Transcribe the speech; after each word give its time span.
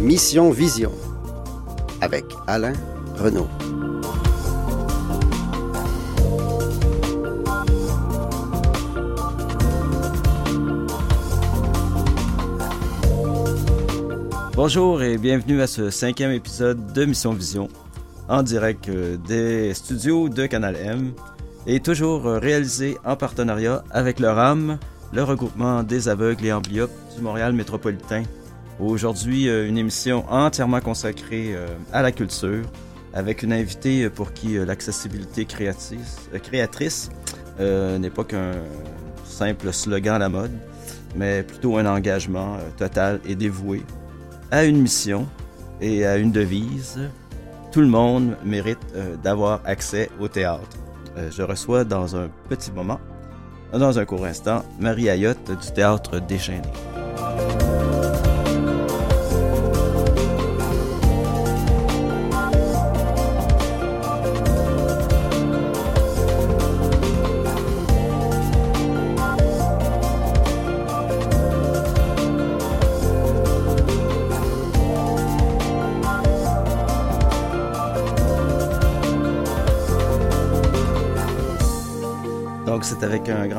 Mission 0.00 0.50
Vision 0.50 0.92
avec 2.00 2.24
Alain 2.46 2.72
Renaud. 3.18 3.46
Bonjour 14.54 15.02
et 15.02 15.18
bienvenue 15.18 15.60
à 15.60 15.66
ce 15.66 15.90
cinquième 15.90 16.30
épisode 16.30 16.94
de 16.94 17.04
Mission 17.04 17.34
Vision, 17.34 17.68
en 18.26 18.42
direct 18.42 18.88
euh, 18.88 19.18
des 19.28 19.74
studios 19.74 20.30
de 20.30 20.46
Canal 20.46 20.76
M 20.76 21.12
et 21.66 21.80
toujours 21.80 22.26
euh, 22.26 22.38
réalisé 22.38 22.96
en 23.04 23.16
partenariat 23.16 23.84
avec 23.90 24.18
le 24.18 24.30
RAM, 24.30 24.78
le 25.12 25.22
regroupement 25.24 25.82
des 25.82 26.08
aveugles 26.08 26.46
et 26.46 26.52
amblyopes 26.54 26.90
du 27.14 27.20
Montréal 27.20 27.52
métropolitain. 27.52 28.22
Aujourd'hui, 28.80 29.48
euh, 29.48 29.68
une 29.68 29.78
émission 29.78 30.24
entièrement 30.30 30.80
consacrée 30.80 31.54
à 31.92 32.02
la 32.02 32.12
culture, 32.12 32.64
avec 33.12 33.42
une 33.42 33.52
invitée 33.52 34.08
pour 34.08 34.32
qui 34.32 34.54
l'accessibilité 34.54 35.44
créatrice 35.44 37.10
n'est 37.58 38.10
pas 38.10 38.24
qu'un 38.24 38.52
simple 39.24 39.72
slogan 39.72 40.14
à 40.14 40.18
la 40.18 40.28
mode, 40.28 40.52
mais 41.14 41.42
plutôt 41.42 41.76
un 41.76 41.86
engagement 41.86 42.56
total 42.78 43.20
et 43.26 43.34
dévoué 43.34 43.82
à 44.50 44.64
une 44.64 44.80
mission 44.80 45.26
et 45.80 46.06
à 46.06 46.16
une 46.16 46.32
devise. 46.32 46.98
Tout 47.72 47.80
le 47.80 47.86
monde 47.86 48.36
mérite 48.44 48.78
euh, 48.94 49.16
d'avoir 49.16 49.60
accès 49.64 50.10
au 50.18 50.28
théâtre. 50.28 50.76
Euh, 51.16 51.30
je 51.30 51.42
reçois 51.42 51.84
dans 51.84 52.16
un 52.16 52.28
petit 52.48 52.72
moment, 52.72 53.00
dans 53.72 53.98
un 53.98 54.04
court 54.04 54.24
instant, 54.24 54.64
Marie 54.80 55.08
Ayotte 55.08 55.50
du 55.50 55.72
théâtre 55.72 56.20
Déchaîné. 56.20 56.68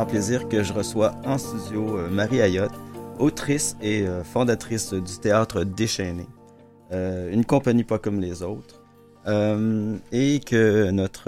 Grand 0.02 0.09
plaisir 0.09 0.49
que 0.49 0.63
je 0.63 0.73
reçois 0.73 1.13
en 1.25 1.38
studio 1.38 1.99
euh, 1.99 2.09
Marie 2.09 2.41
Ayotte, 2.41 2.73
autrice 3.19 3.77
et 3.83 4.02
euh, 4.02 4.23
fondatrice 4.23 4.95
du 4.95 5.19
théâtre 5.21 5.63
Déchaîné, 5.63 6.25
euh, 6.91 7.31
une 7.31 7.45
compagnie 7.45 7.83
pas 7.83 7.99
comme 7.99 8.19
les 8.19 8.41
autres, 8.41 8.81
et 9.27 10.39
que 10.39 10.89
notre, 10.89 11.25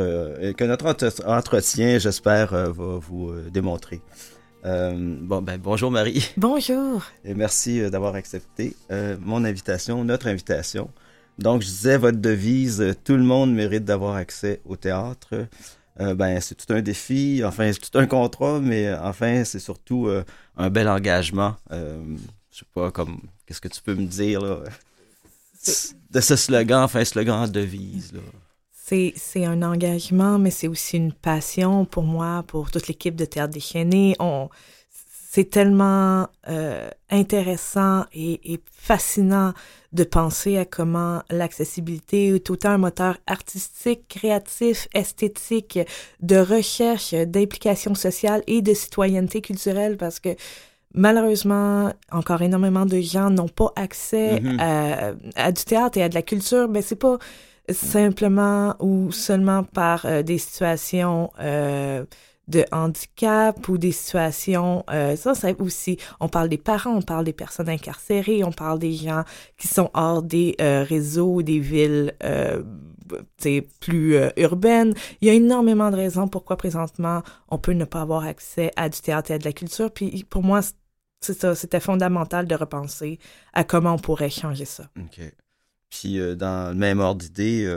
que 0.54 0.64
notre 0.64 0.88
entretien, 1.28 2.00
j'espère, 2.00 2.50
va 2.50 2.98
vous 2.98 3.32
démontrer. 3.52 4.02
bon, 4.64 5.44
ben, 5.44 5.60
bonjour 5.62 5.92
Marie. 5.92 6.28
Bonjour. 6.36 7.04
Et 7.26 7.36
merci 7.36 7.88
d'avoir 7.92 8.16
accepté 8.16 8.76
mon 9.20 9.46
invitation, 9.46 10.04
notre 10.04 10.26
invitation. 10.26 10.90
Donc, 11.38 11.62
je 11.62 11.68
disais, 11.68 11.98
votre 11.98 12.18
devise, 12.18 12.96
tout 13.04 13.18
le 13.18 13.24
monde 13.24 13.54
mérite 13.54 13.86
d'avoir 13.86 14.16
accès 14.16 14.62
au 14.66 14.76
théâtre. 14.76 15.46
Euh, 16.00 16.16
ben, 16.16 16.40
c'est 16.42 16.56
tout 16.56 16.74
un 16.74 16.82
défi, 16.82 17.44
enfin, 17.46 17.72
c'est 17.72 17.92
tout 17.92 17.98
un 17.98 18.08
contrat, 18.08 18.60
mais 18.60 18.88
euh, 18.88 19.02
enfin, 19.02 19.44
c'est 19.44 19.60
surtout 19.60 20.08
euh, 20.08 20.24
un 20.58 20.70
bel 20.70 20.90
engagement. 20.90 21.56
je 21.70 22.18
sais 22.52 22.66
pas, 22.74 22.92
comme, 22.92 23.22
qu'est-ce 23.46 23.62
que 23.62 23.68
tu 23.68 23.82
peux 23.82 23.96
me 23.96 24.08
dire, 24.08 24.42
de 24.42 26.22
ce 26.22 26.36
slogan, 26.36 26.84
enfin, 26.84 27.04
slogan 27.06 27.50
devise, 27.50 28.14
là. 28.14 28.22
C'est 28.86 29.46
un 29.46 29.64
engagement, 29.64 30.38
mais 30.38 30.52
c'est 30.52 30.68
aussi 30.68 30.98
une 30.98 31.14
passion 31.14 31.84
pour 31.84 32.04
moi, 32.04 32.44
pour 32.46 32.70
toute 32.70 32.88
l'équipe 32.88 33.16
de 33.16 33.26
Théâtre 33.26 33.54
déchaîné. 33.54 34.16
On, 34.20 34.50
c'est 35.34 35.50
tellement 35.50 36.28
euh, 36.48 36.88
intéressant 37.10 38.06
et, 38.14 38.62
fascinant 38.72 39.54
de 39.94 40.04
penser 40.04 40.58
à 40.58 40.66
comment 40.66 41.22
l'accessibilité 41.30 42.36
est 42.36 42.50
autant 42.50 42.72
un 42.72 42.78
moteur 42.78 43.18
artistique, 43.28 44.08
créatif, 44.10 44.88
esthétique, 44.94 45.80
de 46.22 46.38
recherche, 46.38 47.14
d'implication 47.14 47.96
sociale 47.96 48.44
et 48.48 48.62
de 48.62 48.74
citoyenneté 48.74 49.42
culturelle 49.42 49.98
parce 49.98 50.20
que 50.20 50.36
malheureusement, 50.94 51.92
encore 52.12 52.42
énormément 52.42 52.86
de 52.86 53.00
gens 53.02 53.30
n'ont 53.30 53.48
pas 53.48 53.72
accès 53.76 54.40
mm-hmm. 54.40 55.16
à, 55.36 55.52
du 55.52 55.64
théâtre 55.64 55.98
et 55.98 56.04
à 56.04 56.10
de 56.10 56.16
la 56.16 56.22
culture, 56.22 56.68
mais 56.68 56.82
c'est 56.82 56.96
pas 56.96 57.18
simplement 57.70 58.76
ou 58.80 59.12
seulement 59.12 59.64
par 59.64 60.06
euh, 60.06 60.22
des 60.22 60.38
situations 60.38 61.32
euh, 61.40 62.04
de 62.48 62.66
handicap 62.72 63.68
ou 63.70 63.78
des 63.78 63.92
situations, 63.92 64.84
euh, 64.92 65.16
ça, 65.16 65.34
c'est 65.34 65.60
aussi, 65.62 65.98
on 66.20 66.28
parle 66.28 66.50
des 66.50 66.58
parents, 66.58 66.96
on 66.96 67.02
parle 67.02 67.24
des 67.24 67.34
personnes 67.34 67.70
incarcérées, 67.70 68.44
on 68.44 68.52
parle 68.52 68.80
des 68.80 68.94
gens 68.94 69.24
qui 69.58 69.68
sont 69.68 69.90
hors 69.94 70.22
des 70.22 70.56
euh, 70.60 70.84
réseaux, 70.84 71.42
des 71.42 71.60
villes 71.60 72.14
euh, 72.24 72.62
plus 73.80 74.16
euh, 74.16 74.30
urbaines. 74.36 74.94
Il 75.22 75.28
y 75.28 75.32
a 75.32 75.34
énormément 75.34 75.90
de 75.90 75.96
raisons 75.96 76.28
pourquoi 76.28 76.58
présentement 76.58 77.24
on 77.50 77.58
peut 77.58 77.74
ne 77.74 77.86
pas 77.86 78.02
avoir 78.02 78.26
accès 78.26 78.72
à 78.76 78.90
du 78.90 79.00
théâtre 79.00 79.32
et 79.32 79.36
à 79.36 79.38
de 79.38 79.46
la 79.46 79.54
culture. 79.54 79.92
Puis 79.92 80.26
pour 80.30 80.44
moi, 80.44 80.62
c'est 81.22 81.40
ça, 81.40 81.56
c'était 81.56 81.80
fondamental 81.80 82.46
de 82.46 82.56
repenser 82.56 83.20
à 83.54 83.64
comment 83.64 83.94
on 83.94 84.00
pourrait 84.00 84.30
changer 84.30 84.66
ça. 84.66 84.90
OK. 85.00 85.22
Puis 85.90 86.18
dans 86.36 86.70
le 86.74 86.76
même 86.76 87.00
ordre 87.00 87.22
d'idée, 87.22 87.72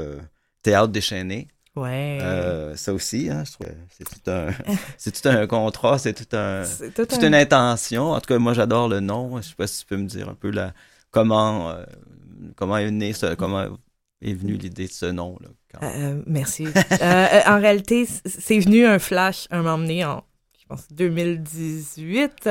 théâtre 0.63 0.89
déchaîné, 0.89 1.49
Ouais. 1.77 2.19
Euh, 2.23 2.75
ça 2.75 2.95
aussi, 2.95 3.29
hein, 3.29 3.45
je 3.45 3.53
trouve 3.53 3.67
c'est 3.91 4.05
tout 4.05 4.31
un, 4.31 4.49
c'est 4.97 5.21
tout 5.21 5.29
un 5.29 5.47
contrat, 5.47 5.99
c'est 5.99 6.15
tout 6.15 6.37
un, 6.37 6.65
toute 6.95 7.23
une 7.23 7.35
intention. 7.35 8.13
En 8.13 8.21
tout 8.21 8.29
cas, 8.29 8.39
moi, 8.39 8.55
j'adore 8.55 8.89
le 8.89 9.01
nom. 9.01 9.37
Je 9.37 9.49
sais 9.49 9.55
pas 9.55 9.67
si 9.67 9.81
tu 9.81 9.87
peux 9.87 9.99
me 9.99 10.07
dire 10.07 10.29
un 10.29 10.35
peu 10.35 10.51
la, 10.51 10.73
comment, 11.11 11.71
euh, 11.71 11.85
comment 12.57 12.79
est 12.79 12.91
né 12.91 13.13
ce, 13.13 13.35
comment 13.35 13.67
est 14.23 14.35
venue 14.35 14.55
l'idée 14.55 14.87
de 14.87 14.93
ce 14.93 15.07
nom 15.07 15.37
là. 15.41 15.49
Euh, 15.83 16.23
merci. 16.27 16.67
en 17.47 17.61
réalité, 17.61 18.07
c'est 18.25 18.59
venu 18.59 18.87
un 18.87 18.99
flash 18.99 19.47
un 19.51 19.59
moment 19.59 19.77
donné 19.77 20.07
en, 20.07 20.25
je 20.59 20.65
pense, 20.67 20.89
2018, 20.91 22.49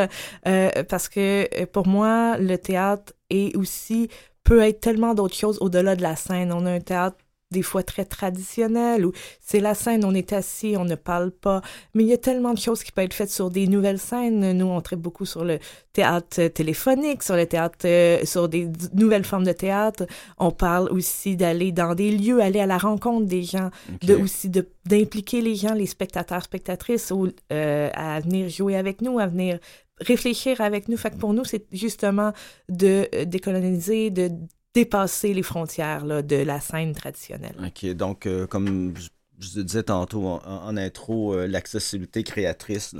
parce 0.88 1.10
que 1.10 1.66
pour 1.66 1.88
moi, 1.88 2.38
le 2.38 2.56
théâtre 2.58 3.14
est 3.32 3.56
aussi 3.58 4.10
peut 4.44 4.62
être 4.62 4.80
tellement 4.80 5.16
d'autres 5.16 5.36
choses 5.36 5.58
au-delà 5.60 5.96
de 5.96 6.04
la 6.04 6.16
scène. 6.16 6.54
On 6.54 6.68
a 6.68 6.72
un 6.72 6.80
théâtre 6.80 7.18
des 7.52 7.62
fois 7.62 7.84
très 7.84 8.06
traditionnel, 8.06 9.06
où 9.06 9.12
c'est 9.40 9.60
la 9.60 9.76
scène, 9.76 10.04
on 10.04 10.14
est 10.14 10.34
assis, 10.34 10.76
on 10.78 10.86
ne 10.86 10.96
parle 10.96 11.32
pas. 11.32 11.62
Mais 11.94 12.04
il 12.04 12.10
y 12.10 12.14
a 12.14 12.18
tellement 12.18 12.54
de 12.54 12.60
choses 12.60 12.84
qui 12.84 12.92
peuvent 12.92 13.06
être 13.06 13.14
faites 13.14 13.30
sur 13.30 13.50
des 13.50 13.68
nouvelles 13.68 14.00
scènes. 14.00 14.52
Nous, 14.54 14.66
on 14.66 14.82
traite 14.82 15.00
beaucoup 15.00 15.26
sur 15.26 15.46
le 15.46 15.60
théâtre 15.94 16.48
téléphonique, 16.48 17.24
sur 17.24 17.36
le 17.36 17.46
théâtre, 17.46 17.78
euh, 17.86 18.26
sur 18.26 18.50
des 18.50 18.70
nouvelles 18.94 19.26
formes 19.26 19.46
de 19.46 19.52
théâtre. 19.52 20.06
On 20.38 20.52
parle 20.52 20.90
aussi 20.90 21.36
d'aller 21.36 21.72
dans 21.72 21.94
des 21.96 22.12
lieux, 22.12 22.42
aller 22.42 22.60
à 22.60 22.66
la 22.66 22.78
rencontre 22.78 23.28
des 23.28 23.44
gens, 23.44 23.70
de 24.02 24.16
aussi 24.16 24.50
d'impliquer 24.50 25.42
les 25.42 25.56
gens, 25.56 25.74
les 25.74 25.86
spectateurs, 25.86 26.44
spectatrices, 26.44 27.12
ou, 27.12 27.30
euh, 27.54 27.90
à 27.94 28.20
venir 28.20 28.50
jouer 28.50 28.76
avec 28.76 29.02
nous, 29.02 29.20
à 29.20 29.28
venir 29.28 29.60
réfléchir 30.02 30.62
avec 30.62 30.90
nous. 30.90 30.98
Fait 30.98 31.12
que 31.12 31.18
pour 31.18 31.34
nous, 31.34 31.46
c'est 31.46 31.66
justement 31.72 32.34
de 32.70 33.08
euh, 33.14 33.26
décoloniser, 33.26 34.10
de 34.10 34.32
dépasser 34.76 35.34
les 35.34 35.42
frontières 35.42 36.06
là, 36.06 36.22
de 36.22 36.36
la 36.36 36.60
scène 36.60 36.94
traditionnelle. 36.94 37.56
OK, 37.66 37.86
donc 37.94 38.28
euh, 38.28 38.46
comme 38.46 38.94
je, 39.40 39.62
disais 39.62 39.84
tantôt 39.84 40.28
en, 40.28 40.78
intro, 40.78 41.34
euh, 41.34 41.48
l'accessibilité 41.48 42.24
créatrice, 42.24 42.94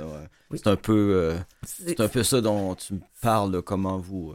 c'est 0.52 0.66
un 0.66 0.76
peu 0.76 1.12
euh, 1.14 1.38
c'est 1.64 2.00
un 2.00 2.08
peu 2.08 2.22
ça 2.22 2.40
dont 2.40 2.74
tu 2.74 2.94
me 2.94 3.00
parles, 3.20 3.62
comment 3.62 3.98
vous 3.98 4.34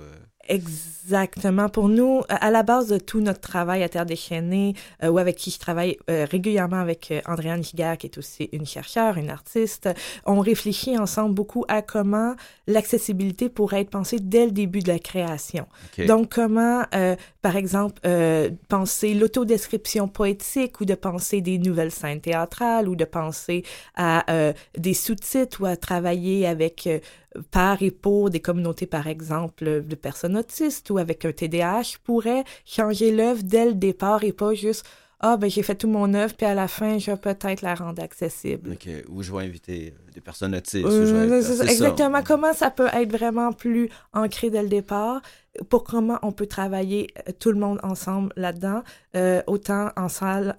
Exactement. 0.51 1.69
Pour 1.69 1.87
nous, 1.87 2.21
à 2.27 2.51
la 2.51 2.61
base 2.61 2.89
de 2.89 2.97
tout 2.97 3.21
notre 3.21 3.39
travail 3.39 3.83
à 3.83 3.89
Terre 3.89 4.05
déchaînée, 4.05 4.73
euh, 5.01 5.07
ou 5.07 5.17
avec 5.17 5.37
qui 5.37 5.49
je 5.49 5.59
travaille 5.59 5.97
euh, 6.09 6.25
régulièrement 6.29 6.79
avec 6.79 7.09
euh, 7.11 7.21
Andréane 7.25 7.63
Giguère, 7.63 7.97
qui 7.97 8.07
est 8.07 8.17
aussi 8.17 8.49
une 8.51 8.65
chercheure, 8.65 9.17
une 9.17 9.29
artiste, 9.29 9.89
on 10.25 10.41
réfléchit 10.41 10.97
ensemble 10.97 11.33
beaucoup 11.33 11.63
à 11.69 11.81
comment 11.81 12.35
l'accessibilité 12.67 13.47
pourrait 13.47 13.81
être 13.81 13.89
pensée 13.89 14.19
dès 14.19 14.45
le 14.45 14.51
début 14.51 14.79
de 14.79 14.89
la 14.89 14.99
création. 14.99 15.67
Donc, 16.05 16.33
comment, 16.33 16.83
euh, 16.93 17.15
par 17.41 17.55
exemple, 17.55 17.99
euh, 18.05 18.49
penser 18.67 19.13
l'autodescription 19.13 20.07
poétique 20.07 20.79
ou 20.81 20.85
de 20.85 20.95
penser 20.95 21.41
des 21.41 21.57
nouvelles 21.57 21.91
scènes 21.91 22.21
théâtrales 22.21 22.87
ou 22.87 22.95
de 22.95 23.05
penser 23.05 23.63
à 23.95 24.25
des 24.77 24.93
sous-titres 24.93 25.61
ou 25.61 25.65
à 25.65 25.75
travailler 25.75 26.45
avec 26.45 26.87
par 27.51 27.81
et 27.81 27.91
pour 27.91 28.29
des 28.29 28.39
communautés, 28.39 28.85
par 28.85 29.07
exemple, 29.07 29.83
de 29.83 29.95
personnes 29.95 30.37
autistes 30.37 30.89
ou 30.89 30.97
avec 30.97 31.25
un 31.25 31.31
TDAH, 31.31 31.97
pourrait 32.03 32.43
changer 32.65 33.11
l'œuvre 33.11 33.43
dès 33.43 33.65
le 33.65 33.73
départ 33.73 34.23
et 34.23 34.33
pas 34.33 34.53
juste 34.53 34.85
ah, 35.23 35.37
ben 35.37 35.49
j'ai 35.49 35.61
fait 35.61 35.75
tout 35.75 35.87
mon 35.87 36.13
œuvre, 36.15 36.33
puis 36.33 36.47
à 36.47 36.55
la 36.55 36.67
fin, 36.67 36.97
je 36.97 37.11
vais 37.11 37.17
peut-être 37.17 37.61
la 37.61 37.75
rendre 37.75 38.01
accessible. 38.01 38.71
OK. 38.71 38.89
Ou 39.07 39.21
je 39.21 39.31
vais 39.31 39.43
inviter 39.43 39.93
euh, 39.95 40.11
des 40.13 40.19
personnes 40.19 40.55
autistes. 40.55 40.83
Euh, 40.83 41.41
exactement. 41.67 42.23
Comment 42.23 42.53
ça 42.53 42.71
peut 42.71 42.89
être 42.91 43.11
vraiment 43.11 43.53
plus 43.53 43.89
ancré 44.13 44.49
dès 44.49 44.63
le 44.63 44.69
départ? 44.69 45.21
Pour 45.69 45.83
comment 45.83 46.17
on 46.23 46.31
peut 46.31 46.47
travailler 46.47 47.07
euh, 47.27 47.33
tout 47.37 47.51
le 47.51 47.59
monde 47.59 47.79
ensemble 47.83 48.33
là-dedans, 48.35 48.81
autant 49.45 49.89
en 49.95 50.09
salle 50.09 50.55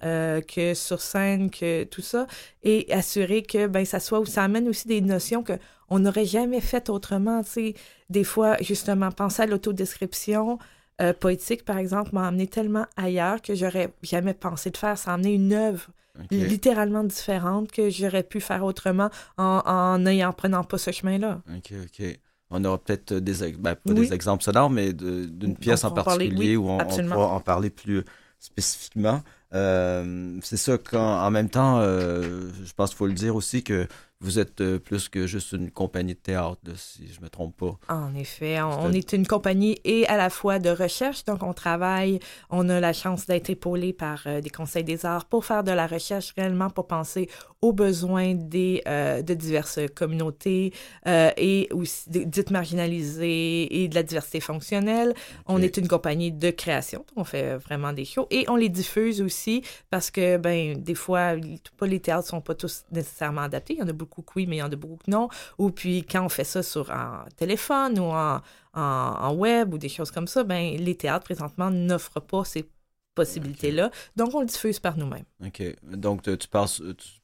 que 0.47 0.73
sur 0.73 1.01
scène, 1.01 1.49
que 1.49 1.83
tout 1.83 2.01
ça, 2.01 2.25
et 2.63 2.87
assurer 2.93 3.43
que 3.43 3.67
ben 3.67 3.83
ça 3.83 3.99
soit, 3.99 4.25
ça 4.27 4.43
amène 4.43 4.69
aussi 4.69 4.87
des 4.87 5.01
notions 5.01 5.43
que 5.43 5.53
on 5.89 5.99
n'aurait 5.99 6.25
jamais 6.25 6.61
faites 6.61 6.89
autrement. 6.89 7.43
Tu 7.43 7.49
sais, 7.49 7.73
des 8.09 8.23
fois, 8.23 8.57
justement, 8.61 9.11
penser 9.11 9.43
à 9.43 9.45
l'autodescription, 9.45 10.57
euh, 11.01 11.13
poétique, 11.13 11.65
par 11.65 11.77
exemple, 11.77 12.11
m'a 12.13 12.27
amené 12.27 12.47
tellement 12.47 12.85
ailleurs 12.97 13.41
que 13.41 13.55
j'aurais 13.55 13.93
jamais 14.03 14.33
pensé 14.33 14.69
de 14.69 14.77
faire. 14.77 14.97
Ça 14.97 15.11
a 15.11 15.13
amené 15.15 15.33
une 15.33 15.53
œuvre 15.53 15.87
littéralement 16.29 17.03
différente 17.03 17.71
que 17.71 17.89
j'aurais 17.89 18.23
pu 18.23 18.39
faire 18.39 18.63
autrement 18.63 19.09
en, 19.37 20.05
en 20.05 20.33
prenant 20.33 20.63
pas 20.63 20.77
ce 20.77 20.91
chemin-là. 20.91 21.41
OK, 21.49 21.73
OK. 21.83 22.19
On 22.51 22.63
aura 22.65 22.77
peut-être 22.77 23.15
des, 23.15 23.53
ben, 23.53 23.75
pas 23.75 23.93
des 23.93 24.13
exemples 24.13 24.43
sonores, 24.43 24.69
mais 24.69 24.93
d'une 24.93 25.55
pièce 25.55 25.83
en 25.83 25.91
particulier 25.91 26.55
où 26.55 26.69
on, 26.69 26.77
pourra 26.77 27.27
en 27.27 27.39
parler 27.39 27.71
plus 27.71 28.03
spécifiquement. 28.39 29.23
Euh, 29.55 30.37
c'est 30.41 30.57
ça, 30.57 30.77
quand, 30.77 31.21
en 31.21 31.31
même 31.31 31.49
temps, 31.49 31.79
euh, 31.79 32.49
je 32.63 32.73
pense 32.73 32.89
qu'il 32.89 32.97
faut 32.97 33.07
le 33.07 33.13
dire 33.13 33.35
aussi 33.35 33.63
que 33.63 33.87
vous 34.23 34.39
êtes 34.39 34.61
euh, 34.61 34.79
plus 34.79 35.09
que 35.09 35.27
juste 35.27 35.51
une 35.51 35.69
compagnie 35.69 36.13
de 36.13 36.19
théâtre, 36.19 36.61
si 36.75 37.07
je 37.11 37.19
me 37.21 37.29
trompe 37.29 37.57
pas. 37.57 37.77
En 37.89 38.15
effet, 38.15 38.61
on, 38.61 38.91
est 38.91 39.11
une 39.13 39.27
compagnie 39.27 39.77
et 39.83 40.07
à 40.07 40.15
la 40.15 40.29
fois 40.29 40.59
de 40.59 40.69
recherche, 40.69 41.25
donc 41.25 41.43
on 41.43 41.53
travaille, 41.53 42.19
on 42.49 42.69
a 42.69 42.79
la 42.79 42.93
chance 42.93 43.25
d'être 43.27 43.49
épaulé 43.49 43.91
par 43.91 44.23
euh, 44.25 44.39
des 44.39 44.49
conseils 44.49 44.85
des 44.85 45.05
arts 45.05 45.25
pour 45.25 45.43
faire 45.45 45.63
de 45.63 45.71
la 45.71 45.87
recherche 45.87 46.33
réellement, 46.37 46.69
pour 46.69 46.87
penser 46.87 47.29
aux 47.61 47.73
besoins 47.73 48.33
des, 48.33 48.81
euh, 48.87 49.21
de 49.21 49.33
diverses 49.33 49.79
communautés 49.95 50.73
et 51.05 51.69
aussi 51.71 52.09
dites 52.09 52.51
marginalisées 52.51 53.83
et 53.83 53.87
de 53.87 53.95
la 53.95 54.03
diversité 54.03 54.39
fonctionnelle. 54.39 55.13
On 55.47 55.61
est 55.61 55.77
une 55.77 55.87
compagnie 55.87 56.31
de 56.31 56.49
création, 56.49 57.05
on 57.15 57.23
fait 57.23 57.57
vraiment 57.57 57.93
des 57.93 58.05
shows 58.05 58.27
et 58.31 58.45
on 58.49 58.55
les 58.55 58.69
diffuse 58.69 59.21
aussi 59.21 59.63
parce 59.89 60.11
que, 60.11 60.37
ben, 60.37 60.81
des 60.81 60.95
fois, 60.95 61.35
pas 61.77 61.87
les 61.87 61.99
théâtres 61.99 62.27
sont 62.27 62.41
pas 62.41 62.55
tous 62.55 62.83
nécessairement 62.91 63.41
adaptés. 63.41 63.73
Il 63.73 63.79
y 63.79 63.83
en 63.83 63.87
a 63.87 63.93
beaucoup 63.93 64.12
beaucoup 64.15 64.33
oui, 64.35 64.45
mais 64.47 64.57
il 64.57 64.59
y 64.59 64.63
en 64.63 64.71
a 64.71 64.75
beaucoup 64.75 64.97
que 64.97 65.11
non. 65.11 65.29
Ou 65.57 65.69
puis 65.71 66.03
quand 66.03 66.25
on 66.25 66.29
fait 66.29 66.43
ça 66.43 66.63
sur 66.63 66.91
un 66.91 67.25
téléphone 67.37 67.99
ou 67.99 68.03
en, 68.03 68.41
en, 68.73 69.33
web 69.35 69.73
ou 69.73 69.77
des 69.77 69.89
choses 69.89 70.11
comme 70.11 70.27
ça, 70.27 70.43
ben 70.43 70.77
les 70.77 70.95
théâtres 70.95 71.25
présentement 71.25 71.69
n'offrent 71.69 72.21
pas 72.21 72.43
ces 72.43 72.69
possibilités-là. 73.15 73.91
Donc, 74.15 74.33
on 74.33 74.39
le 74.41 74.45
diffuse 74.45 74.79
par 74.79 74.97
nous-mêmes. 74.97 75.25
OK. 75.45 75.63
Donc, 75.83 76.23
tu, 76.23 76.47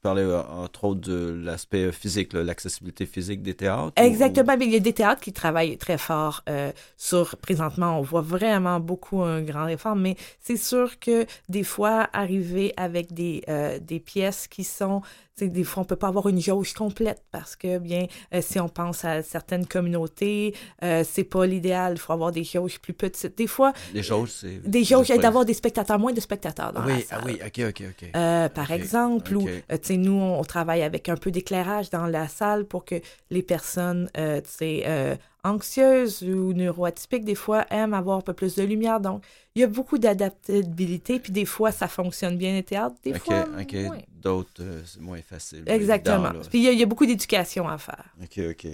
parlais 0.01 0.21
euh, 0.21 0.41
entre 0.43 0.85
autres 0.85 1.01
de 1.01 1.39
l'aspect 1.43 1.91
physique, 1.91 2.33
l'accessibilité 2.33 3.05
physique 3.05 3.41
des 3.41 3.53
théâtres? 3.53 3.93
Exactement. 3.95 4.53
Il 4.59 4.71
y 4.71 4.75
a 4.75 4.79
des 4.79 4.93
théâtres 4.93 5.21
qui 5.21 5.33
travaillent 5.33 5.77
très 5.77 5.97
fort 5.97 6.43
euh, 6.49 6.71
sur, 6.97 7.37
présentement, 7.37 7.99
on 7.99 8.01
voit 8.01 8.21
vraiment 8.21 8.79
beaucoup 8.79 9.21
un 9.21 9.41
grand 9.41 9.67
effort, 9.67 9.95
mais 9.95 10.15
c'est 10.39 10.57
sûr 10.57 10.99
que 10.99 11.25
des 11.47 11.63
fois, 11.63 12.09
arriver 12.13 12.73
avec 12.77 13.13
des, 13.13 13.43
euh, 13.49 13.79
des 13.79 13.99
pièces 13.99 14.47
qui 14.47 14.63
sont 14.63 15.01
des 15.41 15.63
fois, 15.63 15.83
on 15.83 15.85
peut 15.85 15.95
pas 15.95 16.09
avoir 16.09 16.27
une 16.27 16.41
jauge 16.41 16.73
complète 16.73 17.23
parce 17.31 17.55
que, 17.55 17.77
bien, 17.77 18.07
euh, 18.33 18.41
si 18.41 18.59
on 18.59 18.67
pense 18.67 19.05
à 19.05 19.23
certaines 19.23 19.65
communautés, 19.65 20.53
c'est 20.81 21.23
pas 21.23 21.45
l'idéal. 21.45 21.93
Il 21.95 21.99
faut 21.99 22.11
avoir 22.11 22.33
des 22.33 22.43
jauges 22.43 22.77
plus 22.77 22.91
petites. 22.91 23.37
Des 23.37 23.47
fois. 23.47 23.71
Des 23.93 24.03
jauges, 24.03 24.31
c'est. 24.31 24.59
Des 24.69 24.83
jauges, 24.83 25.07
d'avoir 25.07 25.45
des 25.45 25.53
spectateurs, 25.53 25.97
moins 25.97 26.11
de 26.11 26.19
spectateurs 26.19 26.73
dans 26.73 26.83
oui, 26.83 26.95
la 26.95 27.01
salle. 27.01 27.19
Ah 27.21 27.25
oui, 27.25 27.39
OK, 27.45 27.69
OK, 27.69 27.83
OK. 27.89 28.08
Euh, 28.15 28.49
par 28.49 28.71
exemple, 28.71 29.35
ou, 29.35 29.45
tu 29.47 29.77
sais, 29.81 29.97
nous, 29.97 30.13
on, 30.13 30.43
travaille 30.43 30.83
avec 30.83 31.09
un 31.09 31.15
peu 31.15 31.31
d'éclairage 31.31 31.89
dans 31.89 32.05
la 32.05 32.27
salle 32.27 32.65
pour 32.65 32.85
que 32.85 32.95
les 33.29 33.43
personnes, 33.43 34.09
tu 34.15 34.41
sais, 34.45 35.17
anxieuses 35.43 36.23
ou 36.23 36.53
neuroatypiques, 36.53 37.23
des 37.23 37.35
fois, 37.35 37.65
aiment 37.69 37.93
avoir 37.93 38.17
un 38.17 38.21
peu 38.21 38.33
plus 38.33 38.55
de 38.55 38.63
lumière. 38.63 38.99
Donc, 38.99 39.23
il 39.55 39.61
y 39.61 39.63
a 39.63 39.67
beaucoup 39.67 39.97
d'adaptabilité, 39.97 41.19
puis 41.19 41.31
des 41.31 41.45
fois, 41.45 41.71
ça 41.71 41.87
fonctionne 41.87 42.37
bien 42.37 42.53
les 42.53 42.63
théâtres, 42.63 42.95
des 43.03 43.13
fois, 43.13 43.45
OK. 43.59 43.75
D'autres, 44.09 44.61
euh, 44.61 44.81
c'est 44.85 45.01
moins 45.01 45.21
facile. 45.21 45.63
Exactement. 45.67 46.31
puis, 46.49 46.65
il 46.65 46.77
y, 46.77 46.83
a 46.83 46.85
beaucoup 46.85 47.05
d'éducation 47.05 47.67
à 47.67 47.77
faire. 47.77 48.13
OK, 48.21 48.39
OK. 48.49 48.67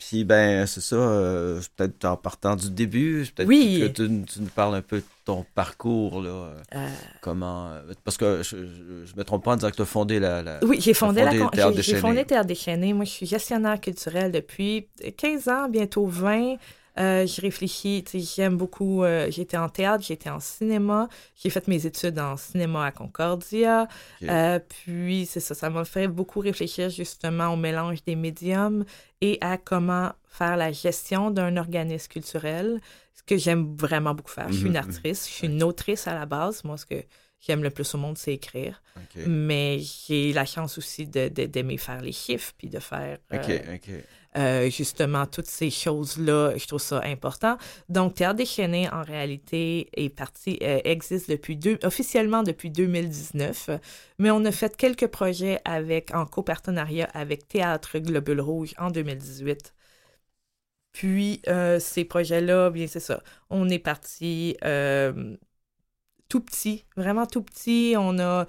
Puis, 0.00 0.24
ben, 0.24 0.66
c'est 0.66 0.80
ça, 0.80 0.96
euh, 0.96 1.60
peut-être 1.76 2.06
en 2.06 2.16
partant 2.16 2.56
du 2.56 2.70
début, 2.70 3.26
peut-être 3.36 3.46
oui. 3.46 3.80
que 3.82 3.86
tu, 3.88 4.24
tu, 4.24 4.40
nous 4.40 4.46
parles 4.46 4.74
un 4.76 4.80
peu 4.80 4.96
de 4.96 5.04
ton 5.26 5.44
parcours, 5.54 6.22
là. 6.22 6.54
Euh. 6.74 6.88
Comment. 7.20 7.70
Parce 8.02 8.16
que 8.16 8.42
je, 8.42 8.56
je, 9.04 9.14
me 9.14 9.24
trompe 9.24 9.44
pas 9.44 9.52
en 9.52 9.56
disant 9.56 9.70
que 9.70 9.76
tu 9.76 9.82
as 9.82 9.84
fondé 9.84 10.18
la. 10.18 10.58
oui, 10.62 10.80
j'ai 10.80 10.94
fondé, 10.94 11.22
la, 11.22 11.32
j'ai, 11.82 11.96
fondé 11.96 12.24
Théâtre 12.24 12.46
Déchaîné. 12.46 12.94
Moi, 12.94 13.04
je 13.04 13.10
suis 13.10 13.26
gestionnaire 13.26 13.78
culturel 13.78 14.32
depuis 14.32 14.88
15 15.18 15.48
ans, 15.48 15.68
bientôt 15.68 16.06
20. 16.06 16.56
Euh, 16.98 17.26
j'ai 17.26 17.42
réfléchi, 17.42 18.04
j'aime 18.12 18.56
beaucoup, 18.56 19.04
euh, 19.04 19.30
j'étais 19.30 19.56
en 19.56 19.68
théâtre, 19.68 20.04
j'étais 20.04 20.30
en 20.30 20.40
cinéma, 20.40 21.08
j'ai 21.36 21.48
fait 21.50 21.68
mes 21.68 21.86
études 21.86 22.18
en 22.18 22.36
cinéma 22.36 22.86
à 22.86 22.90
Concordia, 22.90 23.86
euh, 24.24 24.58
puis 24.58 25.26
c'est 25.26 25.40
ça, 25.40 25.54
ça 25.54 25.70
m'a 25.70 25.84
fait 25.84 26.08
beaucoup 26.08 26.40
réfléchir 26.40 26.90
justement 26.90 27.52
au 27.52 27.56
mélange 27.56 28.02
des 28.04 28.16
médiums 28.16 28.84
et 29.20 29.38
à 29.40 29.56
comment 29.56 30.12
faire 30.28 30.56
la 30.56 30.72
gestion 30.72 31.30
d'un 31.30 31.56
organisme 31.56 32.08
culturel, 32.08 32.80
ce 33.14 33.22
que 33.22 33.36
j'aime 33.36 33.76
vraiment 33.76 34.14
beaucoup 34.14 34.32
faire. 34.32 34.48
Je 34.48 34.54
suis 34.54 34.66
une 34.66 34.72
mhm, 34.72 34.82
mhm. 34.82 34.94
artiste, 34.94 35.28
je 35.28 35.32
suis 35.32 35.46
une 35.46 35.62
autrice 35.62 36.08
à 36.08 36.14
la 36.14 36.26
base, 36.26 36.64
moi 36.64 36.76
ce 36.76 36.86
que 36.86 37.04
j'aime 37.40 37.62
le 37.62 37.70
plus 37.70 37.94
au 37.94 37.98
monde, 37.98 38.18
c'est 38.18 38.34
écrire. 38.34 38.82
Mais 39.26 39.78
j'ai 39.78 40.32
la 40.32 40.44
chance 40.44 40.76
aussi 40.76 41.06
d'aimer 41.06 41.76
de, 41.76 41.80
faire 41.80 42.02
les 42.02 42.12
chiffres, 42.12 42.52
puis 42.58 42.68
de 42.68 42.78
faire... 42.78 43.18
Euh, 44.36 44.70
justement 44.70 45.26
toutes 45.26 45.46
ces 45.46 45.70
choses-là, 45.70 46.56
je 46.56 46.64
trouve 46.66 46.80
ça 46.80 47.02
important. 47.04 47.58
Donc, 47.88 48.14
Théâtre 48.14 48.36
déchaîné, 48.36 48.88
en 48.88 49.02
réalité, 49.02 49.90
est 49.92 50.08
parti, 50.08 50.56
euh, 50.62 50.80
existe 50.84 51.28
depuis 51.28 51.56
deux, 51.56 51.78
officiellement 51.82 52.44
depuis 52.44 52.70
2019, 52.70 53.70
mais 54.20 54.30
on 54.30 54.44
a 54.44 54.52
fait 54.52 54.76
quelques 54.76 55.08
projets 55.08 55.60
avec, 55.64 56.14
en 56.14 56.26
copartenariat 56.26 57.08
avec 57.12 57.48
Théâtre 57.48 57.98
Globule 57.98 58.40
Rouge 58.40 58.72
en 58.78 58.90
2018. 58.90 59.74
Puis, 60.92 61.42
euh, 61.48 61.80
ces 61.80 62.04
projets-là, 62.04 62.70
bien, 62.70 62.86
c'est 62.86 63.00
ça. 63.00 63.22
On 63.50 63.68
est 63.68 63.78
parti 63.80 64.56
tout 66.28 66.40
petit, 66.40 66.86
vraiment 66.96 67.26
tout 67.26 67.42
petit. 67.42 67.94
On 67.98 68.18
a 68.18 68.46